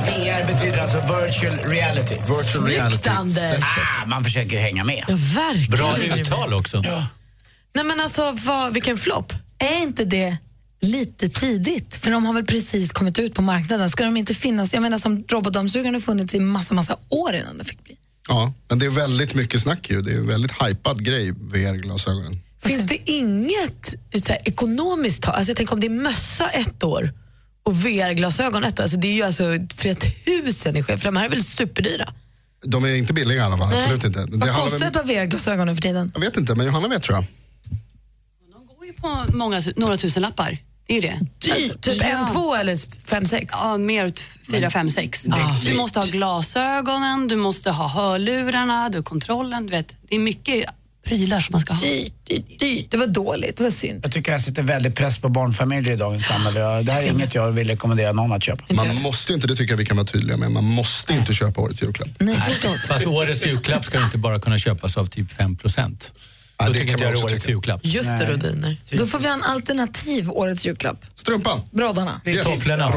VR 0.00 0.52
betyder 0.52 0.82
alltså 0.82 0.98
virtual 0.98 1.58
reality. 1.70 2.14
Virtual 2.14 2.44
Snyggt, 2.44 2.68
reality. 2.68 3.10
Ah, 3.10 4.06
man 4.06 4.24
försöker 4.24 4.60
hänga 4.60 4.84
med. 4.84 5.04
Ja, 5.08 5.14
verkligen. 5.14 5.96
Bra 6.10 6.18
uttal 6.20 6.54
också. 6.54 6.80
Nej 7.74 7.84
men 7.84 8.00
alltså, 8.00 8.32
vad, 8.32 8.74
vilken 8.74 8.96
flopp. 8.96 9.32
Är 9.58 9.82
inte 9.82 10.04
det 10.04 10.36
lite 10.84 11.28
tidigt? 11.28 11.96
För 11.96 12.10
de 12.10 12.26
har 12.26 12.34
väl 12.34 12.44
precis 12.44 12.92
kommit 12.92 13.18
ut 13.18 13.34
på 13.34 13.42
marknaden. 13.42 13.90
Ska 13.90 14.04
de 14.04 14.16
inte 14.16 14.34
finnas? 14.34 14.72
Jag 14.72 14.82
menar 14.82 14.98
som 14.98 15.24
robotdammsugaren 15.28 15.94
har 15.94 16.00
funnits 16.00 16.34
i 16.34 16.40
massa, 16.40 16.74
massa 16.74 16.96
år 17.08 17.34
innan 17.34 17.58
det 17.58 17.64
fick 17.64 17.84
bli. 17.84 17.96
Ja, 18.28 18.52
men 18.68 18.78
det 18.78 18.86
är 18.86 18.90
väldigt 18.90 19.34
mycket 19.34 19.62
snack 19.62 19.90
ju. 19.90 20.02
Det 20.02 20.12
är 20.12 20.16
en 20.16 20.26
väldigt 20.26 20.52
hypad 20.62 21.04
grej, 21.04 21.30
VR-glasögonen. 21.30 22.40
Finns 22.62 22.88
det 22.88 23.10
inget 23.10 23.94
så 24.26 24.32
här, 24.32 24.38
ekonomiskt 24.44 25.22
tag? 25.22 25.34
Alltså 25.34 25.50
jag 25.50 25.56
tänker 25.56 25.74
om 25.74 25.80
det 25.80 25.86
är 25.86 25.90
mössa 26.02 26.48
ett 26.48 26.84
år 26.84 27.12
och 27.62 27.86
VR-glasögon 27.86 28.64
ett 28.64 28.78
år. 28.78 28.82
Alltså 28.82 28.96
det 28.96 29.08
är 29.08 29.12
ju 29.12 29.22
alltså 29.22 29.44
flera 29.76 29.94
tusen 29.94 30.76
i 30.76 30.82
skillnad, 30.82 31.00
för 31.00 31.04
de 31.04 31.16
här 31.16 31.24
är 31.24 31.30
väl 31.30 31.44
superdyra? 31.44 32.14
De 32.66 32.84
är 32.84 32.94
inte 32.94 33.12
billiga 33.12 33.38
i 33.38 33.40
alla 33.40 33.58
fall, 33.58 33.68
Nej. 33.68 33.78
absolut 33.78 34.04
inte. 34.04 34.18
Det 34.18 34.36
Vad 34.36 34.48
handlar 34.48 34.70
kostar 34.70 34.86
ett 34.86 34.92
par 34.92 35.04
VR-glasögon 35.04 35.66
nu 35.66 35.74
för 35.74 35.82
tiden? 35.82 36.10
Jag 36.14 36.20
vet 36.20 36.36
inte, 36.36 36.54
men 36.54 36.66
Johanna 36.66 36.88
vet 36.88 37.02
tror 37.02 37.16
jag. 37.16 37.26
går 38.76 38.86
ju 38.86 38.92
på 38.92 39.36
många, 39.36 39.62
några 39.76 39.96
tusen 39.96 40.22
lappar. 40.22 40.58
Det 40.86 40.92
är 40.98 41.02
ju 41.02 41.08
det. 41.08 41.18
Dyrt. 41.38 41.80
Typ 41.82 42.02
en, 42.04 42.26
två 42.32 42.54
eller 42.54 43.06
fem, 43.06 43.24
sex? 43.26 43.54
Ja, 43.56 43.76
mer 43.78 44.04
åt 44.06 44.22
fyra, 44.50 44.70
fem, 44.70 44.90
sex. 44.90 45.26
Ah. 45.32 45.58
Du 45.62 45.74
måste 45.74 45.98
ha 45.98 46.06
glasögonen, 46.06 47.28
du 47.28 47.36
måste 47.36 47.70
ha 47.70 47.88
hörlurarna, 47.88 48.88
du 48.88 48.98
har 48.98 49.02
kontrollen. 49.02 49.66
Du 49.66 49.70
vet, 49.70 49.96
det 50.08 50.14
är 50.14 50.18
mycket 50.18 50.64
prylar 51.06 51.40
som 51.40 51.52
man 51.52 51.60
ska 51.60 51.72
ha. 51.74 51.80
Dyrt, 51.82 52.58
dyrt. 52.60 52.90
Det 52.90 52.96
var 52.96 53.06
dåligt, 53.06 53.56
det 53.56 53.62
var 53.62 53.70
synd. 53.70 54.00
Jag 54.04 54.12
tycker 54.12 54.32
jag 54.32 54.40
sätter 54.40 54.62
väldigt 54.62 54.94
press 54.96 55.18
på 55.18 55.28
barnfamiljer 55.28 55.92
i 55.92 55.96
dagens 55.96 56.24
samhälle. 56.24 56.60
Jag- 56.60 56.84
Det 56.84 56.92
här 56.92 57.02
är 57.02 57.10
inget 57.10 57.34
jag 57.34 57.50
vill 57.52 57.68
rekommendera 57.68 58.12
någon 58.12 58.32
att 58.32 58.44
köpa. 58.44 58.64
Man 58.74 59.02
måste 59.02 59.32
inte, 59.32 59.46
det 59.46 59.56
tycker 59.56 59.72
jag 59.72 59.78
vi 59.78 59.86
kan 59.86 59.96
vara 59.96 60.06
tydliga 60.06 60.36
med, 60.36 60.50
man 60.50 60.64
måste 60.64 61.12
inte 61.12 61.32
köpa 61.34 61.60
årets 61.60 61.82
julklapp. 61.82 62.08
Nej, 62.18 62.40
förstås. 62.40 62.86
Fast 62.86 63.06
årets 63.06 63.46
julklapp 63.46 63.84
ska 63.84 64.04
inte 64.04 64.18
bara 64.18 64.40
kunna 64.40 64.58
köpas 64.58 64.96
av 64.96 65.06
typ 65.06 65.32
5 65.32 65.56
procent. 65.56 66.10
Ja, 66.58 66.66
Då 66.66 66.72
det 66.72 66.78
tycker 66.78 66.92
inte 66.92 67.04
jag 67.04 67.12
det 67.14 67.18
är 67.20 67.24
årets 67.24 67.42
tycka. 67.44 67.52
julklapp. 67.52 67.80
Just 67.84 68.18
det, 68.18 68.26
Rodiner. 68.26 68.76
Då 68.90 69.06
får 69.06 69.18
vi 69.18 69.26
ha 69.26 69.34
en 69.34 69.42
alternativ 69.42 70.30
årets 70.30 70.66
julklapp. 70.66 71.04
Strumpan. 71.14 71.60
Broddarna. 71.70 72.20
Yes. 72.26 72.44
Tofflorna. 72.44 72.88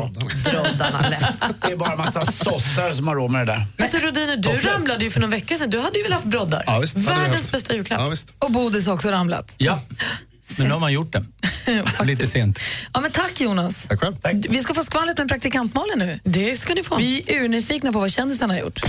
Broddarna 0.45 1.09
lätt. 1.09 1.21
Det 1.61 1.71
är 1.71 1.75
bara 1.75 1.91
en 1.91 1.97
massa 1.97 2.25
sossar 2.25 2.93
som 2.93 3.07
har 3.07 3.15
råd 3.15 3.31
med 3.31 3.47
det 3.47 3.53
där. 3.53 3.65
Men 3.77 3.87
så 3.87 3.97
Rodiner, 3.97 4.37
du 4.37 4.49
ramlade 4.49 5.03
ju 5.05 5.11
för 5.11 5.19
någon 5.19 5.29
vecka 5.29 5.57
sedan. 5.57 5.69
Du 5.69 5.79
hade 5.79 5.97
ju 5.97 6.03
väl 6.03 6.13
haft 6.13 6.25
broddar? 6.25 6.63
Ja, 6.65 6.79
visst, 6.79 6.97
Världens 6.97 7.35
haft. 7.35 7.51
bästa 7.51 7.73
julklapp. 7.75 7.99
Ja, 8.01 8.09
visst. 8.09 8.33
Och 8.39 8.51
Bodis 8.51 8.87
har 8.87 8.93
också 8.93 9.09
ramlat. 9.11 9.55
Ja, 9.57 9.79
men 10.57 10.67
nu 10.67 10.73
har 10.73 10.79
man 10.79 10.93
gjort 10.93 11.13
det. 11.13 11.25
Lite 12.03 12.27
sent. 12.27 12.59
Ja, 12.93 13.01
men 13.01 13.11
tack 13.11 13.41
Jonas. 13.41 13.85
Tack 13.89 13.99
själv. 13.99 14.15
Vi 14.49 14.59
ska 14.59 14.73
få 14.73 14.83
skvallret 14.83 15.17
med 15.17 15.27
praktikant 15.27 15.75
nu. 15.97 16.19
Det 16.23 16.57
ska 16.57 16.73
ni 16.73 16.83
få. 16.83 16.95
Vi 16.95 17.23
är 17.27 17.41
urnyfikna 17.43 17.91
på 17.91 17.99
vad 17.99 18.11
kändisarna 18.11 18.53
har 18.53 18.61
gjort. 18.61 18.81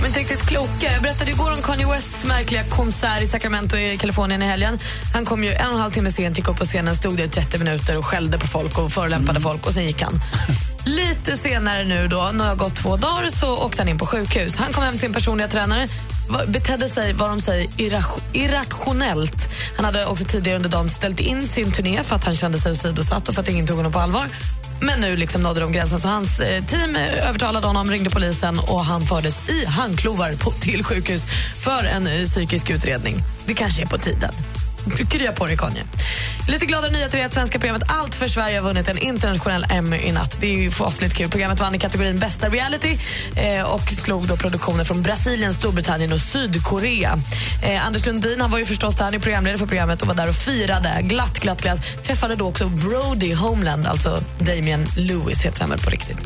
Men 0.00 0.06
inte 0.06 0.20
riktigt 0.20 0.46
kloka. 0.46 0.92
Jag 0.92 1.02
berättade 1.02 1.30
igår 1.30 1.52
om 1.52 1.62
Kanye 1.62 1.86
Wests 1.86 2.24
märkliga 2.24 2.64
konsert 2.64 3.22
i 3.22 3.26
Sacramento 3.26 3.76
i 3.76 3.96
Kalifornien 3.96 4.42
i 4.42 4.46
helgen. 4.46 4.78
Han 5.14 5.24
kom 5.24 5.44
ju 5.44 5.52
en 5.52 5.66
och 5.66 5.72
en 5.72 5.80
halv 5.80 5.92
timme 5.92 6.10
sent, 6.10 6.38
gick 6.38 6.48
upp 6.48 6.58
på 6.58 6.64
scenen, 6.64 6.96
stod 6.96 7.16
där 7.16 7.24
i 7.24 7.28
30 7.28 7.58
minuter 7.58 7.96
och 7.96 8.04
skällde 8.04 8.38
på 8.38 8.46
folk 8.46 8.78
och 8.78 8.92
förolämpade 8.92 9.40
folk 9.40 9.66
och 9.66 9.72
sen 9.72 9.86
gick 9.86 10.02
han. 10.02 10.20
Lite 10.84 11.36
senare 11.36 11.84
nu 11.84 12.08
då, 12.08 12.30
när 12.32 12.44
det 12.44 12.50
har 12.50 12.56
gått 12.56 12.76
två 12.76 12.96
dagar, 12.96 13.28
så 13.28 13.56
åkte 13.56 13.82
han 13.82 13.88
in 13.88 13.98
på 13.98 14.06
sjukhus. 14.06 14.56
Han 14.56 14.72
kom 14.72 14.84
hem 14.84 14.92
till 14.92 15.00
sin 15.00 15.12
personliga 15.12 15.48
tränare, 15.48 15.88
betedde 16.46 16.88
sig, 16.88 17.12
vad 17.12 17.30
de 17.30 17.40
säger, 17.40 17.68
irrationellt. 18.32 19.50
Han 19.76 19.84
hade 19.84 20.06
också 20.06 20.24
tidigare 20.24 20.56
under 20.56 20.70
dagen 20.70 20.88
ställt 20.88 21.20
in 21.20 21.46
sin 21.46 21.72
turné 21.72 22.02
för 22.02 22.16
att 22.16 22.24
han 22.24 22.34
kände 22.34 22.58
sig 22.58 22.72
åsidosatt 22.72 23.28
och 23.28 23.34
för 23.34 23.42
att 23.42 23.48
ingen 23.48 23.66
tog 23.66 23.76
honom 23.76 23.92
på 23.92 23.98
allvar. 23.98 24.28
Men 24.80 25.00
nu 25.00 25.16
liksom 25.16 25.42
nådde 25.42 25.60
de 25.60 25.72
gränsen 25.72 25.98
så 25.98 26.08
hans 26.08 26.40
eh, 26.40 26.64
team 26.64 26.96
övertalade 26.96 27.66
honom, 27.66 27.90
ringde 27.90 28.10
polisen 28.10 28.58
och 28.58 28.84
han 28.84 29.06
fördes 29.06 29.48
i 29.48 29.66
handklovar 29.66 30.34
på, 30.34 30.50
till 30.50 30.84
sjukhus 30.84 31.26
för 31.60 31.84
en 31.84 32.06
eh, 32.06 32.24
psykisk 32.24 32.70
utredning. 32.70 33.22
Det 33.46 33.54
kanske 33.54 33.82
är 33.82 33.86
på 33.86 33.98
tiden. 33.98 34.30
Krya 35.10 35.32
på 35.32 35.46
dig, 35.46 35.56
Kanye. 35.56 35.82
Lite 36.48 36.66
gladare 36.66 36.92
nyheter 36.92 37.18
är 37.18 37.24
att 37.24 37.32
svenska 37.32 37.58
programmet 37.58 37.82
Allt 37.88 38.14
för 38.14 38.28
Sverige 38.28 38.58
har 38.58 38.64
vunnit 38.64 38.88
en 38.88 38.98
internationell 38.98 39.66
Emmy 39.70 39.96
i 39.96 40.12
natt. 40.12 40.36
Det 40.40 40.46
är 40.46 40.58
ju 40.58 40.70
fasligt 40.70 41.14
kul. 41.14 41.28
Programmet 41.30 41.60
vann 41.60 41.74
i 41.74 41.78
kategorin 41.78 42.18
bästa 42.18 42.48
reality 42.48 42.98
eh, 43.36 43.62
och 43.62 43.90
slog 43.90 44.26
då 44.26 44.36
produktioner 44.36 44.84
från 44.84 45.02
Brasilien, 45.02 45.54
Storbritannien 45.54 46.12
och 46.12 46.20
Sydkorea. 46.20 47.18
Eh, 47.62 47.86
Anders 47.86 48.06
Lundin 48.06 48.40
han 48.40 48.50
var 48.50 48.58
ju 48.58 48.64
förstås 48.64 48.96
där, 48.96 49.04
han 49.04 49.14
är 49.14 49.18
programledare 49.18 49.58
för 49.58 49.66
programmet 49.66 50.02
och 50.02 50.08
var 50.08 50.14
där 50.14 50.28
och 50.28 50.34
firade 50.34 50.98
glatt, 51.02 51.38
glatt, 51.38 51.62
glatt. 51.62 52.04
Träffade 52.04 52.34
då 52.34 52.48
också 52.48 52.68
Brody 52.68 53.34
Homeland, 53.34 53.86
alltså 53.86 54.20
Damien 54.38 54.86
Lewis 54.96 55.42
heter 55.44 55.60
han 55.60 55.70
väl 55.70 55.78
på 55.78 55.90
riktigt. 55.90 56.18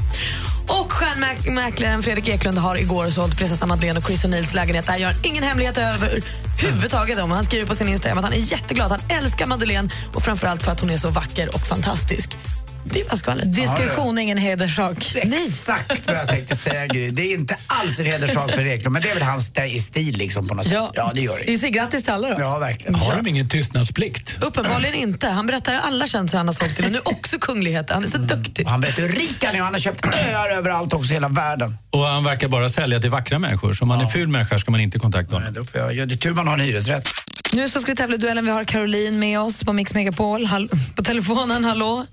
Och 0.68 0.92
stjärnmäklaren 0.92 2.03
Fredrik 2.03 2.29
Eklund 2.29 2.59
har 2.59 2.77
igår 2.77 3.11
sålt 3.11 3.37
prinsessan 3.38 3.68
Madeleine 3.68 3.98
och 3.98 4.07
Chris 4.07 4.25
O'Neills 4.25 4.55
lägenhet. 4.55 4.87
Det 4.87 4.92
här 4.92 4.98
gör 4.98 5.12
han 5.12 5.25
ingen 5.25 5.44
hemlighet 5.44 5.79
överhuvudtaget 5.79 7.20
om. 7.20 7.31
Han 7.31 7.44
skriver 7.44 7.66
på 7.66 7.75
sin 7.75 7.88
Instagram 7.88 8.18
att 8.18 8.25
han 8.25 8.33
är 8.33 8.53
jätteglad. 8.53 8.90
Han 8.90 9.18
älskar 9.18 9.46
Madeleine 9.46 9.88
och 10.14 10.22
framförallt 10.22 10.62
för 10.62 10.72
att 10.72 10.81
hon 10.81 10.90
är 10.90 10.96
så 10.96 11.11
vacker 11.11 11.55
och 11.55 11.66
fantastisk. 11.66 12.38
Det 12.85 13.11
var 13.11 13.16
skvallret. 13.16 13.55
Diskretion 13.55 14.18
är 14.18 14.23
ingen 14.23 14.38
hederssak. 14.38 15.14
Exakt 15.16 16.07
vad 16.07 16.16
jag 16.16 16.29
tänkte 16.29 16.57
säga 16.57 16.87
Gry. 16.87 17.11
Det 17.11 17.23
är 17.23 17.35
inte 17.35 17.57
alls 17.66 17.99
en 18.01 18.07
hederssak 18.07 18.51
för 18.53 18.66
Eklund, 18.66 18.92
men 18.92 19.03
det 19.03 19.11
är 19.11 19.14
väl 19.14 19.23
hans 19.23 19.42
st- 19.42 19.81
stil 19.81 20.16
liksom 20.18 20.49
på 20.49 20.55
något 20.55 20.64
sätt. 20.64 20.73
Ja. 20.75 20.92
Ja, 20.95 21.11
det 21.14 21.21
gör 21.21 21.38
det. 21.38 21.45
Vi 21.47 21.59
säger 21.59 21.73
grattis 21.73 22.05
till 22.05 22.12
alla 22.12 22.29
då. 22.29 22.37
Ja, 22.40 22.59
verkligen. 22.59 22.95
Har 22.95 23.16
de 23.16 23.27
ingen 23.27 23.49
tystnadsplikt? 23.49 24.37
Uppenbarligen 24.40 24.95
inte. 24.95 25.29
Han 25.29 25.47
berättar 25.47 25.75
alla 25.75 26.07
tjänster 26.07 26.38
han 26.38 26.47
har 26.49 26.55
sålt 26.55 26.77
till 26.77 26.85
och 26.85 26.92
nu 26.92 26.99
också 27.05 27.38
kungligheter. 27.38 27.95
Han 27.95 28.05
är 28.05 28.09
så 28.09 28.18
duktig. 28.18 28.66
Och 28.66 28.71
han 28.73 28.81
berättar 28.81 29.03
hur 29.03 29.09
rik 29.09 29.45
han 29.45 29.55
är 29.55 29.59
och 29.59 29.64
han 29.64 29.75
har 29.75 29.81
köpt 29.81 30.07
öar 30.07 30.49
överallt 30.51 30.92
också 30.92 31.11
i 31.11 31.14
hela 31.14 31.29
världen. 31.29 31.77
Och 31.90 32.05
han 32.05 32.25
verkar 32.25 32.49
bara 32.49 32.68
sälja 32.68 33.01
till 33.01 33.11
vackra 33.11 33.38
människor. 33.38 33.73
Så 33.73 33.83
om 33.85 33.88
man 33.88 34.01
är 34.01 34.07
ful 34.07 34.29
människa 34.29 34.59
ska 34.59 34.71
man 34.71 34.81
inte 34.81 34.99
kontakta 34.99 35.35
honom. 35.35 35.42
Nej, 35.53 35.55
då 35.55 35.64
får 35.64 35.81
jag, 35.81 35.95
ja, 35.95 36.07
det 36.07 36.14
är 36.14 36.16
tur 36.16 36.33
man 36.35 36.47
har 36.49 36.55
en 36.55 36.61
hyresrätt. 36.61 37.09
Nu 37.53 37.68
så 37.68 37.81
ska 37.81 37.92
vi 37.92 37.97
tävla 37.97 38.14
i 38.14 38.18
duellen. 38.18 38.45
Vi 38.45 38.51
har 38.51 38.64
Caroline 38.64 39.18
med 39.18 39.40
oss 39.40 39.64
på 39.64 39.73
Mix 39.73 39.95
Megapol. 39.95 40.45
Hall- 40.47 40.68
på 40.97 41.03
telefonen, 41.05 41.64
hallå? 41.64 42.07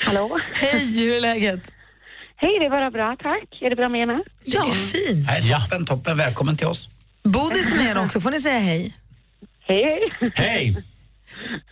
Hallå? 0.00 0.38
Hej, 0.54 0.98
hur 0.98 1.16
är 1.16 1.20
läget? 1.20 1.72
Hej, 2.36 2.58
det 2.60 2.66
är 2.66 2.70
bara 2.70 2.90
bra, 2.90 3.16
tack. 3.22 3.62
Är 3.62 3.70
det 3.70 3.76
bra 3.76 3.88
med 3.88 4.00
er 4.02 4.06
med? 4.06 4.22
Ja, 4.44 4.64
fint. 4.64 5.26
Nej, 5.26 5.42
toppen, 5.42 5.86
toppen. 5.86 6.16
Välkommen 6.16 6.56
till 6.56 6.66
oss. 6.66 6.88
Bodis 7.22 7.72
är 7.72 7.76
med 7.76 7.86
er 7.86 8.04
också, 8.04 8.20
får 8.20 8.30
ni 8.30 8.40
säga 8.40 8.58
hej? 8.58 8.94
Hej, 9.60 9.82
hej. 10.20 10.32
Hej! 10.34 10.76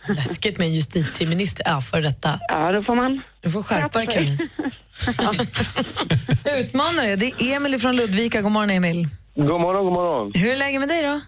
Läskigt 0.07 0.57
med 0.57 0.67
en 0.67 0.73
justitieminister. 0.73 1.63
Ja, 1.65 1.81
för 1.81 2.01
detta. 2.01 2.39
Ja, 2.47 2.71
då 2.71 2.83
får 2.83 2.95
man... 2.95 3.21
Du 3.41 3.49
får 3.51 3.63
skärpa 3.63 3.99
dig, 3.99 4.07
Caroline. 4.07 4.49
Utmanare, 6.59 7.15
det 7.15 7.25
är 7.25 7.55
Emil 7.55 7.79
från 7.79 7.95
Ludvika. 7.95 8.41
God 8.41 8.51
morgon, 8.51 8.69
Emil. 8.69 9.07
God 9.35 9.61
morgon, 9.61 9.83
god 9.83 9.93
morgon. 9.93 10.31
Hur 10.35 10.51
är 10.51 10.55
läget 10.55 10.79
med 10.79 10.89
dig 10.89 11.01
då? 11.03 11.21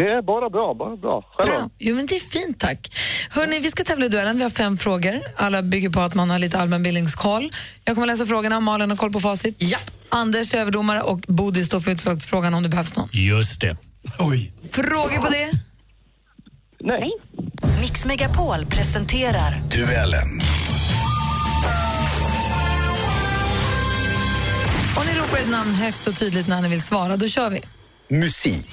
Det 0.00 0.10
är 0.18 0.22
bara 0.22 0.50
bra, 0.50 0.74
bara 0.74 0.96
bra. 0.96 1.24
Själv 1.36 1.50
Bra. 1.50 1.70
Jo, 1.78 1.96
men 1.96 2.06
det 2.06 2.14
är 2.16 2.20
fint, 2.20 2.60
tack. 2.60 2.92
Hörrni, 3.30 3.58
vi 3.60 3.70
ska 3.70 3.84
tävla 3.84 4.06
i 4.06 4.08
duellen. 4.08 4.36
Vi 4.36 4.42
har 4.42 4.50
fem 4.50 4.76
frågor. 4.76 5.20
Alla 5.36 5.62
bygger 5.62 5.90
på 5.90 6.00
att 6.00 6.14
man 6.14 6.30
har 6.30 6.38
lite 6.38 6.58
allmänbildningskoll. 6.58 7.50
Jag 7.84 7.94
kommer 7.96 8.06
läsa 8.06 8.26
frågorna. 8.26 8.60
Malin 8.60 8.90
har 8.90 8.96
koll 8.96 9.12
på 9.12 9.20
facit. 9.20 9.54
Ja. 9.58 9.78
Anders 10.10 10.54
är 10.54 10.58
överdomare 10.58 11.00
och 11.00 11.18
Bodil 11.28 11.66
står 11.66 11.80
för 11.80 11.90
utslagsfrågan 11.90 12.54
om 12.54 12.62
det 12.62 12.68
behövs 12.68 12.96
någon. 12.96 13.08
Just 13.12 13.60
det. 13.60 13.76
Oj. 14.18 14.52
Frågor 14.72 15.18
på 15.18 15.28
det? 15.28 15.50
Nej. 16.80 17.10
Mix 17.80 18.04
Megapol 18.04 18.66
presenterar 18.66 19.62
Duellen. 19.70 20.28
Om 24.98 25.06
ni 25.06 25.12
ropar 25.20 25.38
ett 25.38 25.50
namn 25.50 25.74
högt 25.74 26.06
och 26.06 26.16
tydligt 26.16 26.48
när 26.48 26.62
ni 26.62 26.68
vill 26.68 26.82
svara, 26.82 27.16
då 27.16 27.28
kör 27.28 27.50
vi. 27.50 27.60
Musik. 28.16 28.70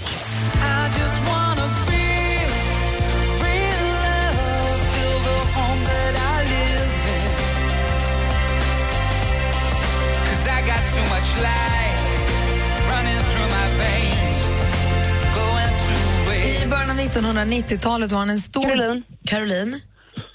I 16.46 16.68
början 16.70 16.90
av 16.90 16.98
1990-talet 16.98 18.12
var 18.12 18.20
han 18.20 18.30
en 18.30 18.40
stor... 18.40 18.64
Caroline. 18.64 19.04
Caroline? 19.26 19.82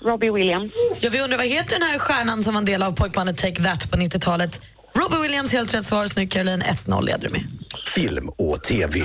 Robbie 0.05 0.31
Williams. 0.31 0.73
Ja, 1.01 1.11
vi 1.13 1.21
undrar 1.21 1.39
vad 1.39 1.47
heter 1.47 1.79
den 1.79 1.89
här 1.89 1.99
stjärnan 1.99 2.43
som 2.43 2.55
var 2.55 2.59
en 2.59 2.65
del 2.65 2.83
av 2.83 2.93
pojkbandet 2.93 3.37
Take 3.39 3.63
That 3.63 3.91
på 3.91 3.97
90-talet? 3.97 4.61
Robbie 4.95 5.23
Williams, 5.23 5.53
helt 5.53 5.75
rätt 5.75 5.87
svar. 5.87 6.07
Snyggt 6.07 6.33
Caroline, 6.33 6.63
1-0 6.63 7.05
leder 7.05 7.29
du 7.29 7.29
med. 7.29 7.43
Film 7.95 8.29
och 8.29 8.63
TV. 8.63 9.01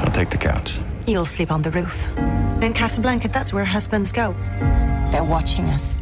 I'll 0.00 0.12
take 0.12 0.30
the 0.30 0.38
couch. 0.38 0.78
You'll 1.06 1.24
sleep 1.26 1.50
on 1.50 1.62
the 1.62 1.70
roof. 1.70 2.08
In 2.62 2.72
Casablanca, 2.72 3.28
that's 3.28 3.52
where 3.52 3.64
husbands 3.64 4.12
go. 4.12 4.34
They're 5.12 5.28
watching 5.30 5.64
us. 5.74 5.96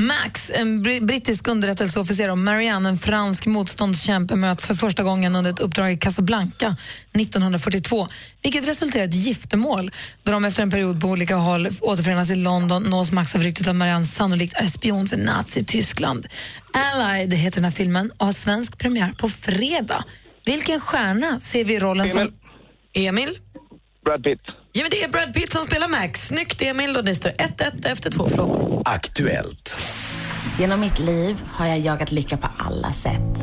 Max, 0.00 0.50
en 0.54 0.84
br- 0.84 1.06
brittisk 1.06 1.48
underrättelseofficer 1.48 2.30
och 2.30 2.38
Marianne, 2.38 2.88
en 2.88 2.98
fransk 2.98 3.46
motståndskämpe, 3.46 4.36
möts 4.36 4.66
för 4.66 4.74
första 4.74 5.02
gången 5.02 5.36
under 5.36 5.50
ett 5.50 5.60
uppdrag 5.60 5.92
i 5.92 5.96
Casablanca 5.96 6.76
1942, 7.12 8.06
vilket 8.42 8.68
resulterar 8.68 9.02
i 9.02 9.06
ett 9.06 9.14
giftermål. 9.14 9.90
Då 10.22 10.32
de 10.32 10.44
efter 10.44 10.62
en 10.62 10.70
period 10.70 11.00
på 11.00 11.06
olika 11.08 11.36
håll 11.36 11.68
återförenas 11.80 12.30
i 12.30 12.34
London 12.34 12.82
nås 12.82 13.12
Max 13.12 13.34
av 13.34 13.42
ryktet 13.42 13.68
att 13.68 13.76
Marianne 13.76 14.04
sannolikt 14.04 14.56
är 14.56 14.66
spion 14.66 15.08
för 15.08 15.16
Nazityskland. 15.16 16.26
Allied 16.72 17.34
heter 17.34 17.56
den 17.56 17.64
här 17.64 17.70
filmen 17.70 18.10
och 18.16 18.26
har 18.26 18.32
svensk 18.32 18.78
premiär 18.78 19.12
på 19.18 19.28
fredag. 19.28 20.04
Vilken 20.44 20.80
stjärna 20.80 21.40
ser 21.40 21.64
vi 21.64 21.74
i 21.74 21.78
rollen 21.78 22.08
som... 22.08 22.20
Emil. 22.20 23.08
Emil? 23.08 23.38
Brad 24.04 24.22
Pitt. 24.22 24.40
Ja, 24.78 24.82
men 24.82 24.90
det 24.90 25.02
är 25.02 25.08
Brad 25.08 25.34
Pitt 25.34 25.52
som 25.52 25.64
spelar 25.64 25.88
Max. 25.88 26.26
Snyggt 26.26 26.62
Emil 26.62 26.96
och 26.96 27.04
det 27.04 27.14
står 27.14 27.30
1-1 27.30 27.92
efter 27.92 28.10
två 28.10 28.28
frågor. 28.28 28.82
Aktuellt. 28.84 29.80
Genom 30.58 30.80
mitt 30.80 30.98
liv 30.98 31.42
har 31.50 31.66
jag 31.66 31.78
jagat 31.78 32.12
lycka 32.12 32.36
på 32.36 32.48
alla 32.58 32.92
sätt. 32.92 33.38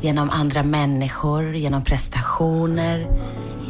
Genom 0.00 0.30
andra 0.30 0.62
människor, 0.62 1.56
genom 1.56 1.84
prestationer, 1.84 3.06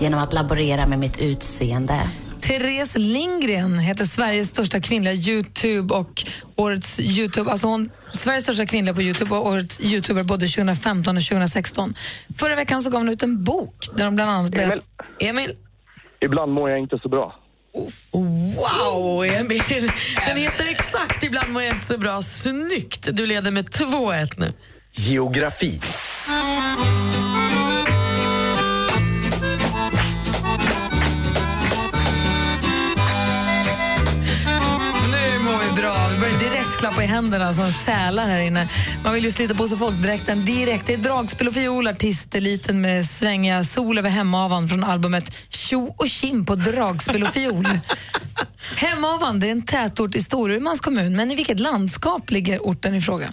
genom 0.00 0.20
att 0.20 0.32
laborera 0.32 0.86
med 0.86 0.98
mitt 0.98 1.18
utseende. 1.18 2.00
Therese 2.40 2.96
Lindgren 2.98 3.78
heter 3.78 4.04
Sveriges 4.04 4.48
största 4.48 4.80
kvinnliga 4.80 5.14
Youtube 5.14 5.94
och 5.94 6.24
årets 6.56 7.00
Youtube, 7.00 7.50
alltså 7.50 7.66
hon, 7.66 7.90
Sveriges 8.12 8.42
största 8.44 8.66
kvinnliga 8.66 8.94
på 8.94 9.02
Youtube 9.02 9.34
och 9.34 9.46
årets 9.46 9.80
Youtuber 9.80 10.22
både 10.24 10.46
2015 10.46 11.16
och 11.16 11.22
2016. 11.22 11.94
Förra 12.38 12.54
veckan 12.54 12.82
så 12.82 12.90
gav 12.90 13.00
hon 13.00 13.08
ut 13.08 13.22
en 13.22 13.44
bok 13.44 13.86
där 13.96 14.04
de 14.04 14.16
bland 14.16 14.30
annat 14.30 14.50
berättar... 14.50 14.80
Emil? 15.20 15.52
Ibland 16.20 16.52
mår 16.52 16.70
jag 16.70 16.78
inte 16.78 16.98
så 17.02 17.08
bra. 17.08 17.34
Wow, 18.12 19.24
Emil! 19.24 19.62
Den 20.26 20.36
heter 20.36 20.70
exakt 20.70 21.22
Ibland 21.24 21.52
mår 21.52 21.62
jag 21.62 21.74
inte 21.74 21.86
så 21.86 21.98
bra. 21.98 22.22
Snyggt! 22.22 23.08
Du 23.12 23.26
leder 23.26 23.50
med 23.50 23.68
2-1 23.68 24.28
nu. 24.36 24.52
Geografi. 24.92 25.80
Klappa 36.78 37.02
i 37.02 37.06
händerna 37.06 37.52
som 37.52 37.70
sälar 37.70 38.26
här 38.26 38.40
inne. 38.40 38.68
Man 39.04 39.12
vill 39.12 39.24
ju 39.24 39.30
slita 39.30 39.54
på 39.54 39.68
sig 39.68 39.78
folkdräkten 39.78 40.44
direkt. 40.44 40.86
Det 40.86 40.94
är 40.94 40.98
dragspel 40.98 41.48
och 41.48 41.54
fiol, 41.54 41.88
artisteliten 41.88 42.80
med 42.80 43.04
svängiga 43.04 43.64
Sol 43.64 43.98
över 43.98 44.10
Hemavan 44.10 44.68
från 44.68 44.84
albumet 44.84 45.46
Tjo 45.48 45.94
och 45.96 46.06
kim 46.06 46.44
på 46.44 46.54
dragspel 46.54 47.22
och 47.22 47.28
fiol. 47.28 47.64
Hemavan 48.76 49.40
det 49.40 49.46
är 49.46 49.52
en 49.52 49.62
tätort 49.62 50.14
i 50.14 50.22
Storumans 50.22 50.80
kommun, 50.80 51.16
men 51.16 51.30
i 51.30 51.34
vilket 51.34 51.60
landskap 51.60 52.30
ligger 52.30 52.58
orten 52.58 52.94
i 52.94 53.00
fråga? 53.00 53.32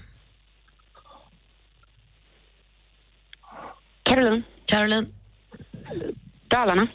Caroline. 4.04 4.44
Caroline? 4.66 5.06
Dalarna. 6.48 6.88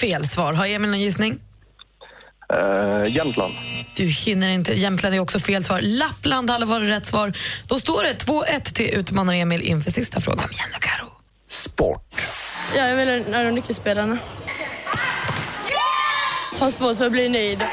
Fel 0.00 0.24
svar. 0.24 0.52
Har 0.52 0.66
Emil 0.66 0.90
någon 0.90 1.00
gissning? 1.00 1.38
Uh, 2.56 3.16
Jämtland. 3.16 3.54
Du 3.96 4.04
hinner 4.04 4.48
inte. 4.48 4.72
Jämtland 4.72 5.14
är 5.14 5.18
också 5.18 5.38
fel 5.38 5.64
svar. 5.64 5.80
Lappland 5.82 6.50
hade 6.50 6.66
varit 6.66 6.88
rätt 6.88 7.06
svar. 7.06 7.32
Då 7.68 7.78
står 7.78 8.02
det 8.02 8.14
2-1 8.24 8.74
till 8.74 8.94
utmanare 8.94 9.36
Emil 9.36 9.62
inför 9.62 9.90
sista 9.90 10.20
frågan. 10.20 10.38
Kom 10.38 10.50
igen 10.50 10.68
nu, 10.72 10.78
Karo. 10.80 11.06
Jag 12.76 12.90
är 12.90 12.96
väl 12.96 13.08
en 13.08 13.34
av 13.34 13.44
de 13.44 13.50
nyckelspelarna. 13.50 14.18
Har 16.58 16.70
svårt 16.70 16.96
för 16.96 17.06
att 17.06 17.12
bli 17.12 17.28
nöjd. 17.28 17.64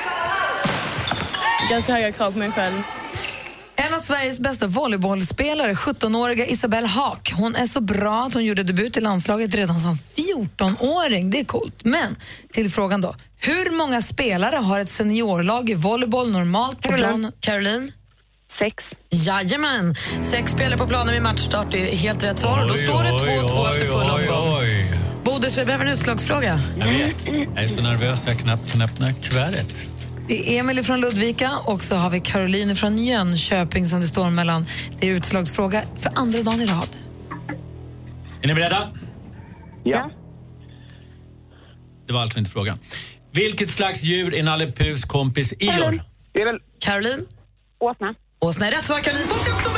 Ganska 1.70 1.94
höga 1.94 2.12
krav 2.12 2.32
på 2.32 2.40
mig 2.40 2.52
själv. 2.52 2.82
En 3.80 3.94
av 3.94 4.00
Sveriges 4.00 4.40
bästa 4.40 4.68
volleybollspelare, 4.68 5.74
17-åriga 5.74 6.46
Isabelle 6.46 6.88
Haak. 6.88 7.34
Hon 7.36 7.56
är 7.56 7.66
så 7.66 7.82
bra 7.82 8.24
att 8.24 8.34
hon 8.34 8.46
gjorde 8.46 8.64
debut 8.64 8.98
i 8.98 9.02
landslaget 9.02 9.56
redan 9.56 9.80
som 9.80 9.94
14-åring. 9.94 11.30
Det 11.30 11.40
är 11.40 11.46
coolt. 11.46 11.86
Men 11.86 12.16
till 12.52 12.72
frågan 12.72 13.02
då. 13.02 13.16
Hur 13.40 13.78
många 13.78 14.02
spelare 14.02 14.56
har 14.56 14.80
ett 14.80 14.90
seniorlag 14.90 15.70
i 15.70 15.74
volleyboll 15.74 16.32
normalt 16.32 16.82
på 16.82 16.94
planen? 16.94 17.32
Caroline? 17.40 17.92
Sex. 18.60 18.76
Jajamän. 19.26 19.96
Sex 20.24 20.52
spelare 20.52 20.78
på 20.78 20.88
planen 20.88 21.14
vid 21.14 21.24
matchstart. 21.24 21.74
Är 21.74 21.96
helt 21.96 22.24
rätt 22.24 22.38
svar. 22.38 22.66
Då 22.68 22.74
står 22.74 23.04
det 23.04 23.10
2-2 23.10 23.72
efter 23.72 23.86
full 23.86 24.10
omgång. 24.10 24.64
Bodis, 25.24 25.58
vi 25.58 25.66
behöver 25.66 25.86
en 25.86 25.92
utslagsfråga. 25.92 26.60
Jag 26.80 26.88
vet. 26.88 27.26
Jag 27.26 27.64
är 27.64 27.68
så 27.68 27.82
nervös 27.82 28.24
jag 28.28 28.40
knappt 28.40 28.72
kan 28.72 28.82
öppna 28.82 29.14
kuvertet. 29.14 29.88
Det 30.28 30.50
är 30.56 30.60
Emil 30.60 30.84
från 30.84 31.02
Ludvika 31.02 31.52
och 31.66 31.82
så 31.82 31.96
har 31.96 32.10
vi 32.10 32.20
Caroline 32.20 32.76
från 32.76 32.98
Jönköping 32.98 33.88
som 33.88 34.00
det 34.02 34.08
står 34.08 34.30
mellan. 34.30 34.66
Det 35.00 35.10
är 35.10 35.14
utslagsfråga 35.14 35.84
för 35.98 36.12
andra 36.16 36.44
dagen 36.44 36.62
i 36.62 36.66
rad. 36.66 36.90
Är 38.42 38.48
ni 38.48 38.54
beredda? 38.54 38.90
Ja. 39.84 40.12
Det 42.08 42.14
var 42.14 42.22
alltså 42.22 42.40
inte 42.40 42.52
frågan. 42.52 42.80
Vilket 43.32 43.70
slags 43.70 44.04
djur 44.04 44.34
är 44.36 44.44
Nalle 44.44 44.72
Puhs 44.72 45.06
kompis 45.06 45.54
Ior? 45.60 46.02
Caroline? 46.80 47.26
Åsna. 47.80 48.16
Åsna 48.40 48.68
är 48.68 48.72
rätt 48.72 48.86
svar. 48.86 49.00
Caroline 49.00 49.28
får 49.28 49.36
14 49.36 49.77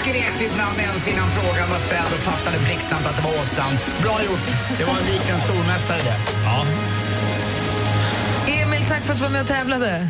skrek 0.00 0.34
ditt 0.38 0.56
namn 0.56 0.78
ens 0.80 1.08
innan 1.08 1.28
frågan 1.36 1.70
var 1.70 1.78
ställd 1.78 2.12
och 2.16 2.22
fattade 2.30 2.58
blixtsnabbt 2.66 3.06
att 3.06 3.16
det 3.16 3.22
var 3.22 3.34
Åstan. 3.40 3.72
Bra 4.02 4.16
gjort. 4.28 4.46
Det 4.78 4.84
var 4.84 4.94
likt 4.94 5.30
en 5.30 5.40
stormästare 5.40 6.02
det. 6.08 6.16
Ja. 6.44 6.66
Emil, 8.52 8.84
tack 8.88 9.02
för 9.02 9.12
att 9.12 9.18
du 9.18 9.24
var 9.24 9.30
med 9.30 9.40
och 9.40 9.46
tävlade. 9.46 10.08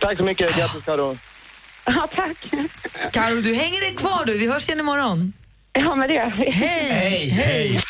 Tack 0.00 0.16
så 0.16 0.24
mycket. 0.24 0.56
Grattis, 0.56 0.84
Karo. 0.84 1.18
Ja, 1.86 2.08
tack. 2.14 2.50
Karo, 3.12 3.40
du 3.40 3.54
hänger 3.54 3.80
dig 3.80 3.94
kvar 3.96 4.24
du. 4.26 4.38
Vi 4.38 4.46
hörs 4.52 4.68
igen 4.68 4.80
imorgon. 4.80 5.32
Ja, 5.74 5.94
men 5.96 6.08
det 6.08 6.14
gör 6.14 6.44
vi. 6.44 6.50
Hej! 6.50 6.88
Hej, 6.90 7.28
hej! 7.30 7.80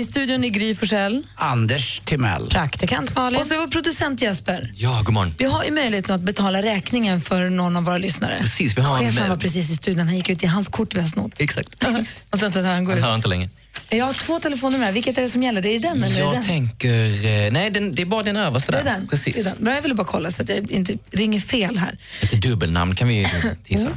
I 0.00 0.04
studion 0.04 0.44
i 0.44 0.50
Gry 0.50 0.74
Forssell. 0.74 1.22
Anders 1.34 2.00
Timell. 2.04 2.48
Praktikant 2.50 3.14
Malin. 3.16 3.40
Och 3.40 3.46
så 3.46 3.56
vår 3.60 3.66
producent 3.66 4.22
Jesper. 4.22 4.70
Ja, 4.74 5.02
god 5.04 5.14
morgon. 5.14 5.34
Vi 5.38 5.44
har 5.44 5.64
ju 5.64 5.70
möjlighet 5.70 6.10
att 6.10 6.20
betala 6.20 6.62
räkningen 6.62 7.20
för 7.20 7.50
någon 7.50 7.76
av 7.76 7.84
våra 7.84 7.98
lyssnare. 7.98 8.38
Precis, 8.40 8.78
vi 8.78 8.82
har 8.82 8.98
en- 9.02 9.12
Chefen 9.12 9.28
var 9.28 9.36
precis 9.36 9.70
i 9.70 9.76
studion. 9.76 10.06
Han 10.06 10.16
gick 10.16 10.28
ut 10.28 10.42
i 10.42 10.46
hans 10.46 10.68
kort 10.68 10.94
vi 10.94 11.00
har 11.00 11.08
snott. 11.08 11.40
Exakt. 11.40 11.84
Och 12.30 12.38
så 12.38 12.46
att 12.46 12.54
han 12.54 12.84
går 12.84 12.92
Han 12.92 12.98
ut. 12.98 13.04
hör 13.04 13.14
inte 13.14 13.28
länge. 13.28 13.48
Jag 13.90 14.04
har 14.06 14.12
två 14.12 14.38
telefonnummer 14.38 14.84
här. 14.84 14.92
Vilket 14.92 15.18
är 15.18 15.22
det 15.22 15.28
som 15.28 15.42
gäller? 15.42 15.62
Det 15.62 15.68
är 15.68 15.80
den 15.80 16.02
eller 16.04 16.18
Jag 16.18 16.32
den? 16.34 16.42
tänker... 16.46 17.26
eh, 17.46 17.52
Nej, 17.52 17.70
den, 17.70 17.94
det 17.94 18.02
är 18.02 18.06
bara 18.06 18.22
den 18.22 18.36
översta 18.36 18.72
Det 18.72 18.78
är 18.78 18.84
där. 18.84 18.90
den. 18.92 19.08
Precis. 19.08 19.34
Det 19.34 19.40
är 19.40 19.44
den. 19.44 19.64
Bra, 19.64 19.74
jag 19.74 19.82
ville 19.82 19.94
bara 19.94 20.06
kolla 20.06 20.30
så 20.30 20.42
att 20.42 20.48
jag 20.48 20.70
inte 20.70 20.94
ringer 21.10 21.40
fel 21.40 21.78
här. 21.78 21.98
Ett 22.22 22.42
dubbelnamn 22.42 22.94
kan 22.94 23.08
vi 23.08 23.14
ju 23.14 23.26
tissa. 23.64 23.88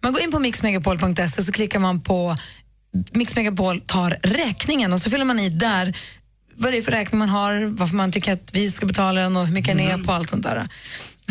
Man 0.00 0.12
går 0.12 0.22
in 0.22 0.30
på 0.30 0.38
mixmegapol.se 0.38 1.42
så 1.44 1.52
klickar 1.52 1.78
man 1.78 2.00
på 2.00 2.36
Mix 3.12 3.36
Megapol 3.36 3.80
tar 3.80 4.18
räkningen 4.22 4.92
och 4.92 5.02
så 5.02 5.10
fyller 5.10 5.24
man 5.24 5.40
i 5.40 5.48
där 5.48 5.96
vad 6.54 6.72
det 6.72 6.78
är 6.78 6.82
för 6.82 6.92
räkning 6.92 7.18
man 7.18 7.28
har, 7.28 7.66
varför 7.66 7.96
man 7.96 8.12
tycker 8.12 8.32
att 8.32 8.54
vi 8.54 8.70
ska 8.70 8.86
betala 8.86 9.20
den 9.20 9.36
och 9.36 9.46
hur 9.46 9.54
mycket 9.54 9.76
den 9.76 9.86
är 9.86 10.04
på 10.04 10.12
allt 10.12 10.30
sånt 10.30 10.42
där. 10.42 10.68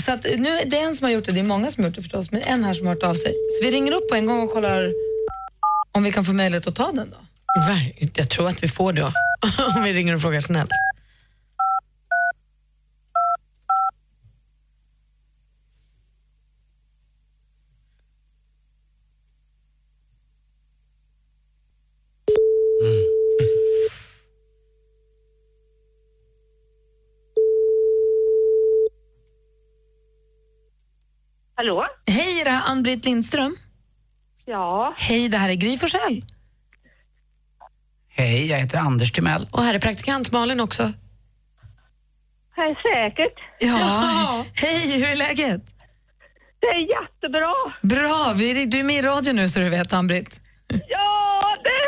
Så 0.05 0.11
att 0.11 0.23
nu, 0.37 0.59
det 0.65 0.77
är 0.77 0.83
en 0.83 0.95
som 0.95 1.05
har 1.05 1.11
gjort 1.11 1.25
det, 1.25 1.31
det 1.31 1.39
är 1.39 1.43
många 1.43 1.71
som 1.71 1.83
har 1.83 1.89
gjort 1.89 1.95
det 1.95 2.01
förstås, 2.01 2.31
men 2.31 2.41
en 2.41 2.63
här 2.63 2.73
som 2.73 2.87
har 2.87 2.93
hört 2.93 3.03
av 3.03 3.13
sig. 3.13 3.31
Så 3.31 3.65
vi 3.65 3.71
ringer 3.71 3.91
upp 3.91 4.09
på 4.09 4.15
en 4.15 4.25
gång 4.25 4.41
och 4.41 4.51
kollar 4.51 4.91
om 5.91 6.03
vi 6.03 6.11
kan 6.11 6.25
få 6.25 6.33
möjlighet 6.33 6.67
att 6.67 6.75
ta 6.75 6.91
den 6.91 7.09
då. 7.09 7.17
Jag 8.13 8.29
tror 8.29 8.47
att 8.47 8.63
vi 8.63 8.67
får 8.67 8.93
det 8.93 9.03
om 9.75 9.83
vi 9.83 9.93
ringer 9.93 10.13
och 10.13 10.21
frågar 10.21 10.41
snällt. 10.41 10.69
Hallå? 31.59 31.85
Hej, 32.07 32.41
är 32.41 32.45
det 32.45 32.51
här 32.51 32.71
Ann-Britt 32.71 33.05
Lindström? 33.05 33.55
Ja. 34.45 34.93
Hej, 34.97 35.29
det 35.29 35.37
här 35.37 35.49
är 35.49 35.53
Gry 35.53 35.77
Forssell. 35.77 36.23
Hej, 38.09 38.49
jag 38.49 38.57
heter 38.57 38.77
Anders 38.77 39.11
Timell. 39.11 39.47
Och 39.51 39.63
här 39.63 39.73
är 39.73 39.79
praktikant 39.79 40.31
Malin 40.31 40.59
också. 40.59 40.83
Är 42.55 42.75
säkert. 42.93 43.39
Ja. 43.59 44.45
Hej, 44.55 44.99
hur 44.99 45.07
är 45.07 45.15
läget? 45.15 45.61
Det 46.59 46.67
är 46.67 47.01
jättebra. 47.01 47.53
Bra, 47.81 48.33
vi, 48.35 48.65
du 48.65 48.79
är 48.79 48.83
med 48.83 48.95
i 48.95 49.01
radio 49.01 49.33
nu 49.33 49.49
så 49.49 49.59
du 49.59 49.69
vet, 49.69 49.93
Ann-Britt. 49.93 50.41
Ja, 50.67 51.57
det... 51.63 51.79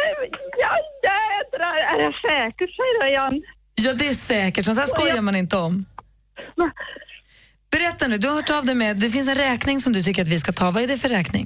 Ja, 0.58 0.78
jädrar. 1.04 1.78
Är 1.78 1.98
det 2.06 2.14
säkert, 2.14 2.76
säger 2.76 3.00
jag 3.00 3.10
igen. 3.10 3.44
Ja, 3.76 3.94
det 3.94 4.08
är 4.08 4.14
säkert. 4.14 4.66
Sånt 4.66 4.80
här 4.80 4.86
skojar 4.86 5.22
man 5.22 5.36
inte 5.36 5.58
om. 5.58 5.86
Berätta 7.72 8.08
nu, 8.08 8.18
du 8.18 8.28
har 8.28 8.36
hört 8.36 8.50
av 8.50 8.66
dig 8.66 8.76
med, 8.76 8.98
det 8.98 9.10
finns 9.10 9.30
en 9.30 9.36
räkning 9.36 9.80
som 9.80 9.94
du 9.94 10.02
tycker 10.02 10.22
att 10.22 10.28
vi 10.36 10.40
ska 10.40 10.52
ta. 10.52 10.72
Vad 10.72 10.84
är 10.84 10.88
det 10.88 10.98
för 10.98 11.10
räkning? 11.10 11.46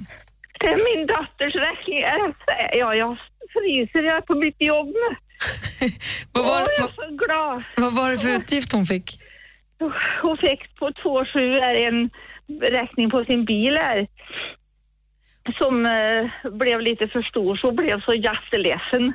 Det 0.60 0.66
är 0.66 0.96
min 0.96 1.06
dotters 1.06 1.54
räkning. 1.54 2.00
Ja, 2.80 2.94
jag 2.94 3.18
fryser. 3.52 4.02
Jag 4.02 4.16
är 4.16 4.20
på 4.20 4.34
mitt 4.34 4.56
jobb 4.58 4.86
nu. 4.86 5.16
Vad 6.32 6.44
var, 6.44 6.62
Åh, 6.62 6.68
jag 6.78 6.88
är 6.88 6.92
så 6.92 7.16
glad. 7.24 7.62
vad 7.76 7.94
var 7.94 8.10
det 8.10 8.18
för 8.18 8.28
utgift 8.28 8.72
hon 8.72 8.86
fick? 8.86 9.20
Hon 10.22 10.36
fick 10.36 10.76
på 10.78 10.88
2,7 10.90 11.38
är 11.58 11.74
en 11.88 12.10
räkning 12.60 13.10
på 13.10 13.24
sin 13.24 13.44
bil 13.44 13.76
här. 13.76 14.06
Som 15.58 15.86
eh, 15.86 16.52
blev 16.52 16.80
lite 16.80 17.08
för 17.08 17.22
stor, 17.22 17.56
så 17.56 17.72
blev 17.72 18.00
så 18.00 18.14
jätteledsen. 18.14 19.12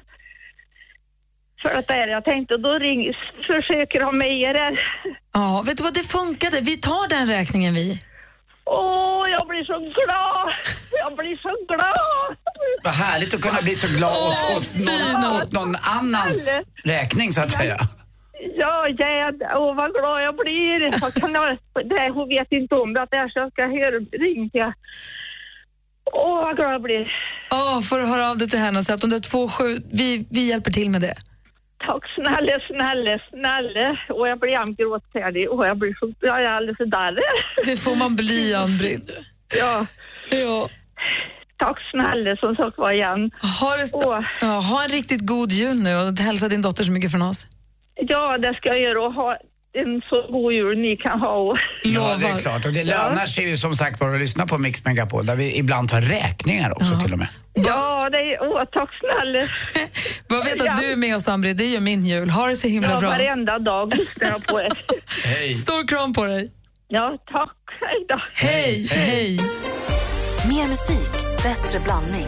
För 1.62 1.78
att 1.78 1.88
det 1.88 1.94
är 1.94 2.08
jag 2.08 2.24
tänkte, 2.26 2.58
då 2.58 2.80
ring, 2.80 3.14
försöker 3.48 4.02
ha 4.02 4.12
med 4.12 4.42
er. 4.42 4.80
Ja, 5.34 5.64
vet 5.66 5.78
du 5.78 5.84
vad, 5.84 5.94
det 5.94 6.08
funkade. 6.08 6.62
Vi 6.62 6.78
tar 6.78 7.10
den 7.10 7.28
räkningen 7.28 7.74
vi. 7.74 8.04
Åh, 8.66 9.30
jag 9.30 9.48
blir 9.48 9.64
så 9.64 9.80
glad! 9.80 10.54
Jag 11.04 11.18
blir 11.18 11.38
så 11.38 11.54
glad! 11.68 12.38
Vad 12.84 12.94
härligt 12.94 13.34
att 13.34 13.42
kunna 13.42 13.62
bli 13.62 13.76
så 13.76 13.98
glad 13.98 14.18
åt, 14.30 14.58
åt, 14.58 14.70
någon, 14.88 15.42
åt 15.42 15.52
någon 15.52 15.76
annans 15.98 16.64
räkning 16.84 17.34
så 17.34 17.42
att 17.42 17.52
säga. 17.52 17.78
Ja, 18.56 18.88
jädrar, 18.90 19.56
åh 19.58 19.76
vad 19.76 19.92
glad 19.94 20.24
jag 20.24 20.36
blir. 20.36 21.02
Vad 21.02 21.14
kan 21.14 21.34
jag, 21.34 21.58
det, 21.90 22.10
hon 22.14 22.28
vet 22.30 22.52
inte 22.52 22.76
om 22.76 22.94
det, 22.94 23.02
att 23.02 23.12
det 23.12 23.18
är 23.18 23.30
så 23.30 23.40
jag 23.40 23.52
ska 23.52 23.62
höra, 23.62 24.00
ringa. 24.28 24.74
Åh, 26.14 26.42
vad 26.44 26.56
glad 26.56 26.74
jag 26.74 26.82
blir. 26.82 27.08
Åh, 27.52 27.82
får 27.82 28.00
du 28.00 28.06
höra 28.06 28.30
av 28.30 28.38
dig 28.38 28.50
till 28.50 28.60
henne 28.60 28.80
och 28.80 28.86
säga 28.86 28.96
att 28.96 29.02
de 29.02 29.10
där 29.10 29.20
två 29.20 29.48
sju, 29.48 29.78
vi, 29.92 30.28
vi 30.30 30.50
hjälper 30.50 30.72
till 30.72 30.90
med 30.90 31.02
det. 31.02 31.16
Tack 31.86 32.04
snälla, 32.16 32.60
snälla, 32.68 33.20
snälla. 33.30 33.98
Och 34.10 34.28
jag 34.28 34.40
blir 34.40 34.50
jämt 34.52 34.78
gråtfärdig. 34.78 35.50
Och 35.52 35.68
jag 35.68 35.78
blir 35.78 35.94
så, 36.00 36.14
jag 36.20 36.42
är 36.44 36.48
alldeles 36.48 36.78
där. 36.78 37.20
Det 37.66 37.78
får 37.78 37.96
man 37.96 38.16
bli, 38.16 38.54
Ann-Britt. 38.62 39.18
Ja. 39.60 39.86
ja. 40.30 40.70
Tack 41.58 41.78
snälla 41.92 42.36
som 42.36 42.56
sagt 42.56 42.78
var 42.78 42.92
igen. 42.92 43.32
Ha, 43.62 43.76
det 43.78 43.84
st- 43.84 44.26
ja, 44.42 44.48
ha 44.60 44.84
en 44.84 44.90
riktigt 44.90 45.28
god 45.28 45.52
jul 45.52 45.78
nu 45.84 45.96
och 45.96 46.18
hälsa 46.20 46.48
din 46.50 46.62
dotter 46.62 46.84
så 46.84 46.92
mycket 46.92 47.12
från 47.12 47.22
oss. 47.22 47.48
Ja, 47.96 48.38
det 48.38 48.54
ska 48.54 48.70
jag 48.70 48.80
göra 48.82 49.02
och 49.06 49.14
ha 49.14 49.38
en 49.74 50.02
så 50.10 50.32
god 50.32 50.54
jul 50.54 50.78
ni 50.78 50.98
kan 50.98 51.20
ha. 51.20 51.34
Och... 51.36 51.58
Ja, 51.84 52.18
det 52.20 52.28
är 52.28 52.38
klart. 52.38 52.66
Och 52.66 52.72
det 52.72 52.84
lönar 52.84 53.26
sig 53.26 53.50
ju 53.50 53.58
som 53.58 53.74
sagt 53.74 54.00
var 54.02 54.14
att 54.14 54.20
lyssna 54.20 54.48
på 54.48 54.58
Mix 54.58 54.86
Megapol 54.86 55.26
där 55.26 55.36
vi 55.36 55.58
ibland 55.58 55.90
tar 55.90 56.02
räkningar 56.02 56.72
också 56.72 57.00
till 57.04 57.14
och 57.14 57.20
med. 57.20 57.28
Ja, 57.54 58.10
det 58.10 58.18
är, 58.18 58.42
åh, 58.42 58.64
tack 58.72 58.90
snälla. 59.00 59.40
Bara 60.30 60.44
vet 60.44 60.62
att 60.62 60.78
du 60.78 60.92
är 60.92 60.96
med 60.96 61.16
oss, 61.16 61.28
Ann-Britt. 61.28 61.58
Det 61.58 61.66
gör 61.66 61.82
min 61.82 62.06
jul. 62.06 62.30
Ha 62.30 62.48
det 62.48 62.56
så 62.56 62.68
himla 62.68 62.92
ja, 62.92 63.00
bra. 63.00 63.10
varenda 63.10 63.60
dag 63.60 63.94
lyssnar 63.96 64.28
jag 64.28 64.48
på 64.48 64.62
er. 64.62 64.72
Hej. 65.26 65.54
Stor 65.54 65.88
kram 65.88 66.14
på 66.14 66.26
dig. 66.26 66.52
Ja, 66.88 67.18
tack. 67.32 67.58
Hej 67.82 68.06
då. 68.10 68.22
Hej, 68.34 68.88
hej. 68.92 69.40
Mer 70.50 70.68
musik, 70.68 71.12
bättre 71.44 71.80
blandning. 71.80 72.28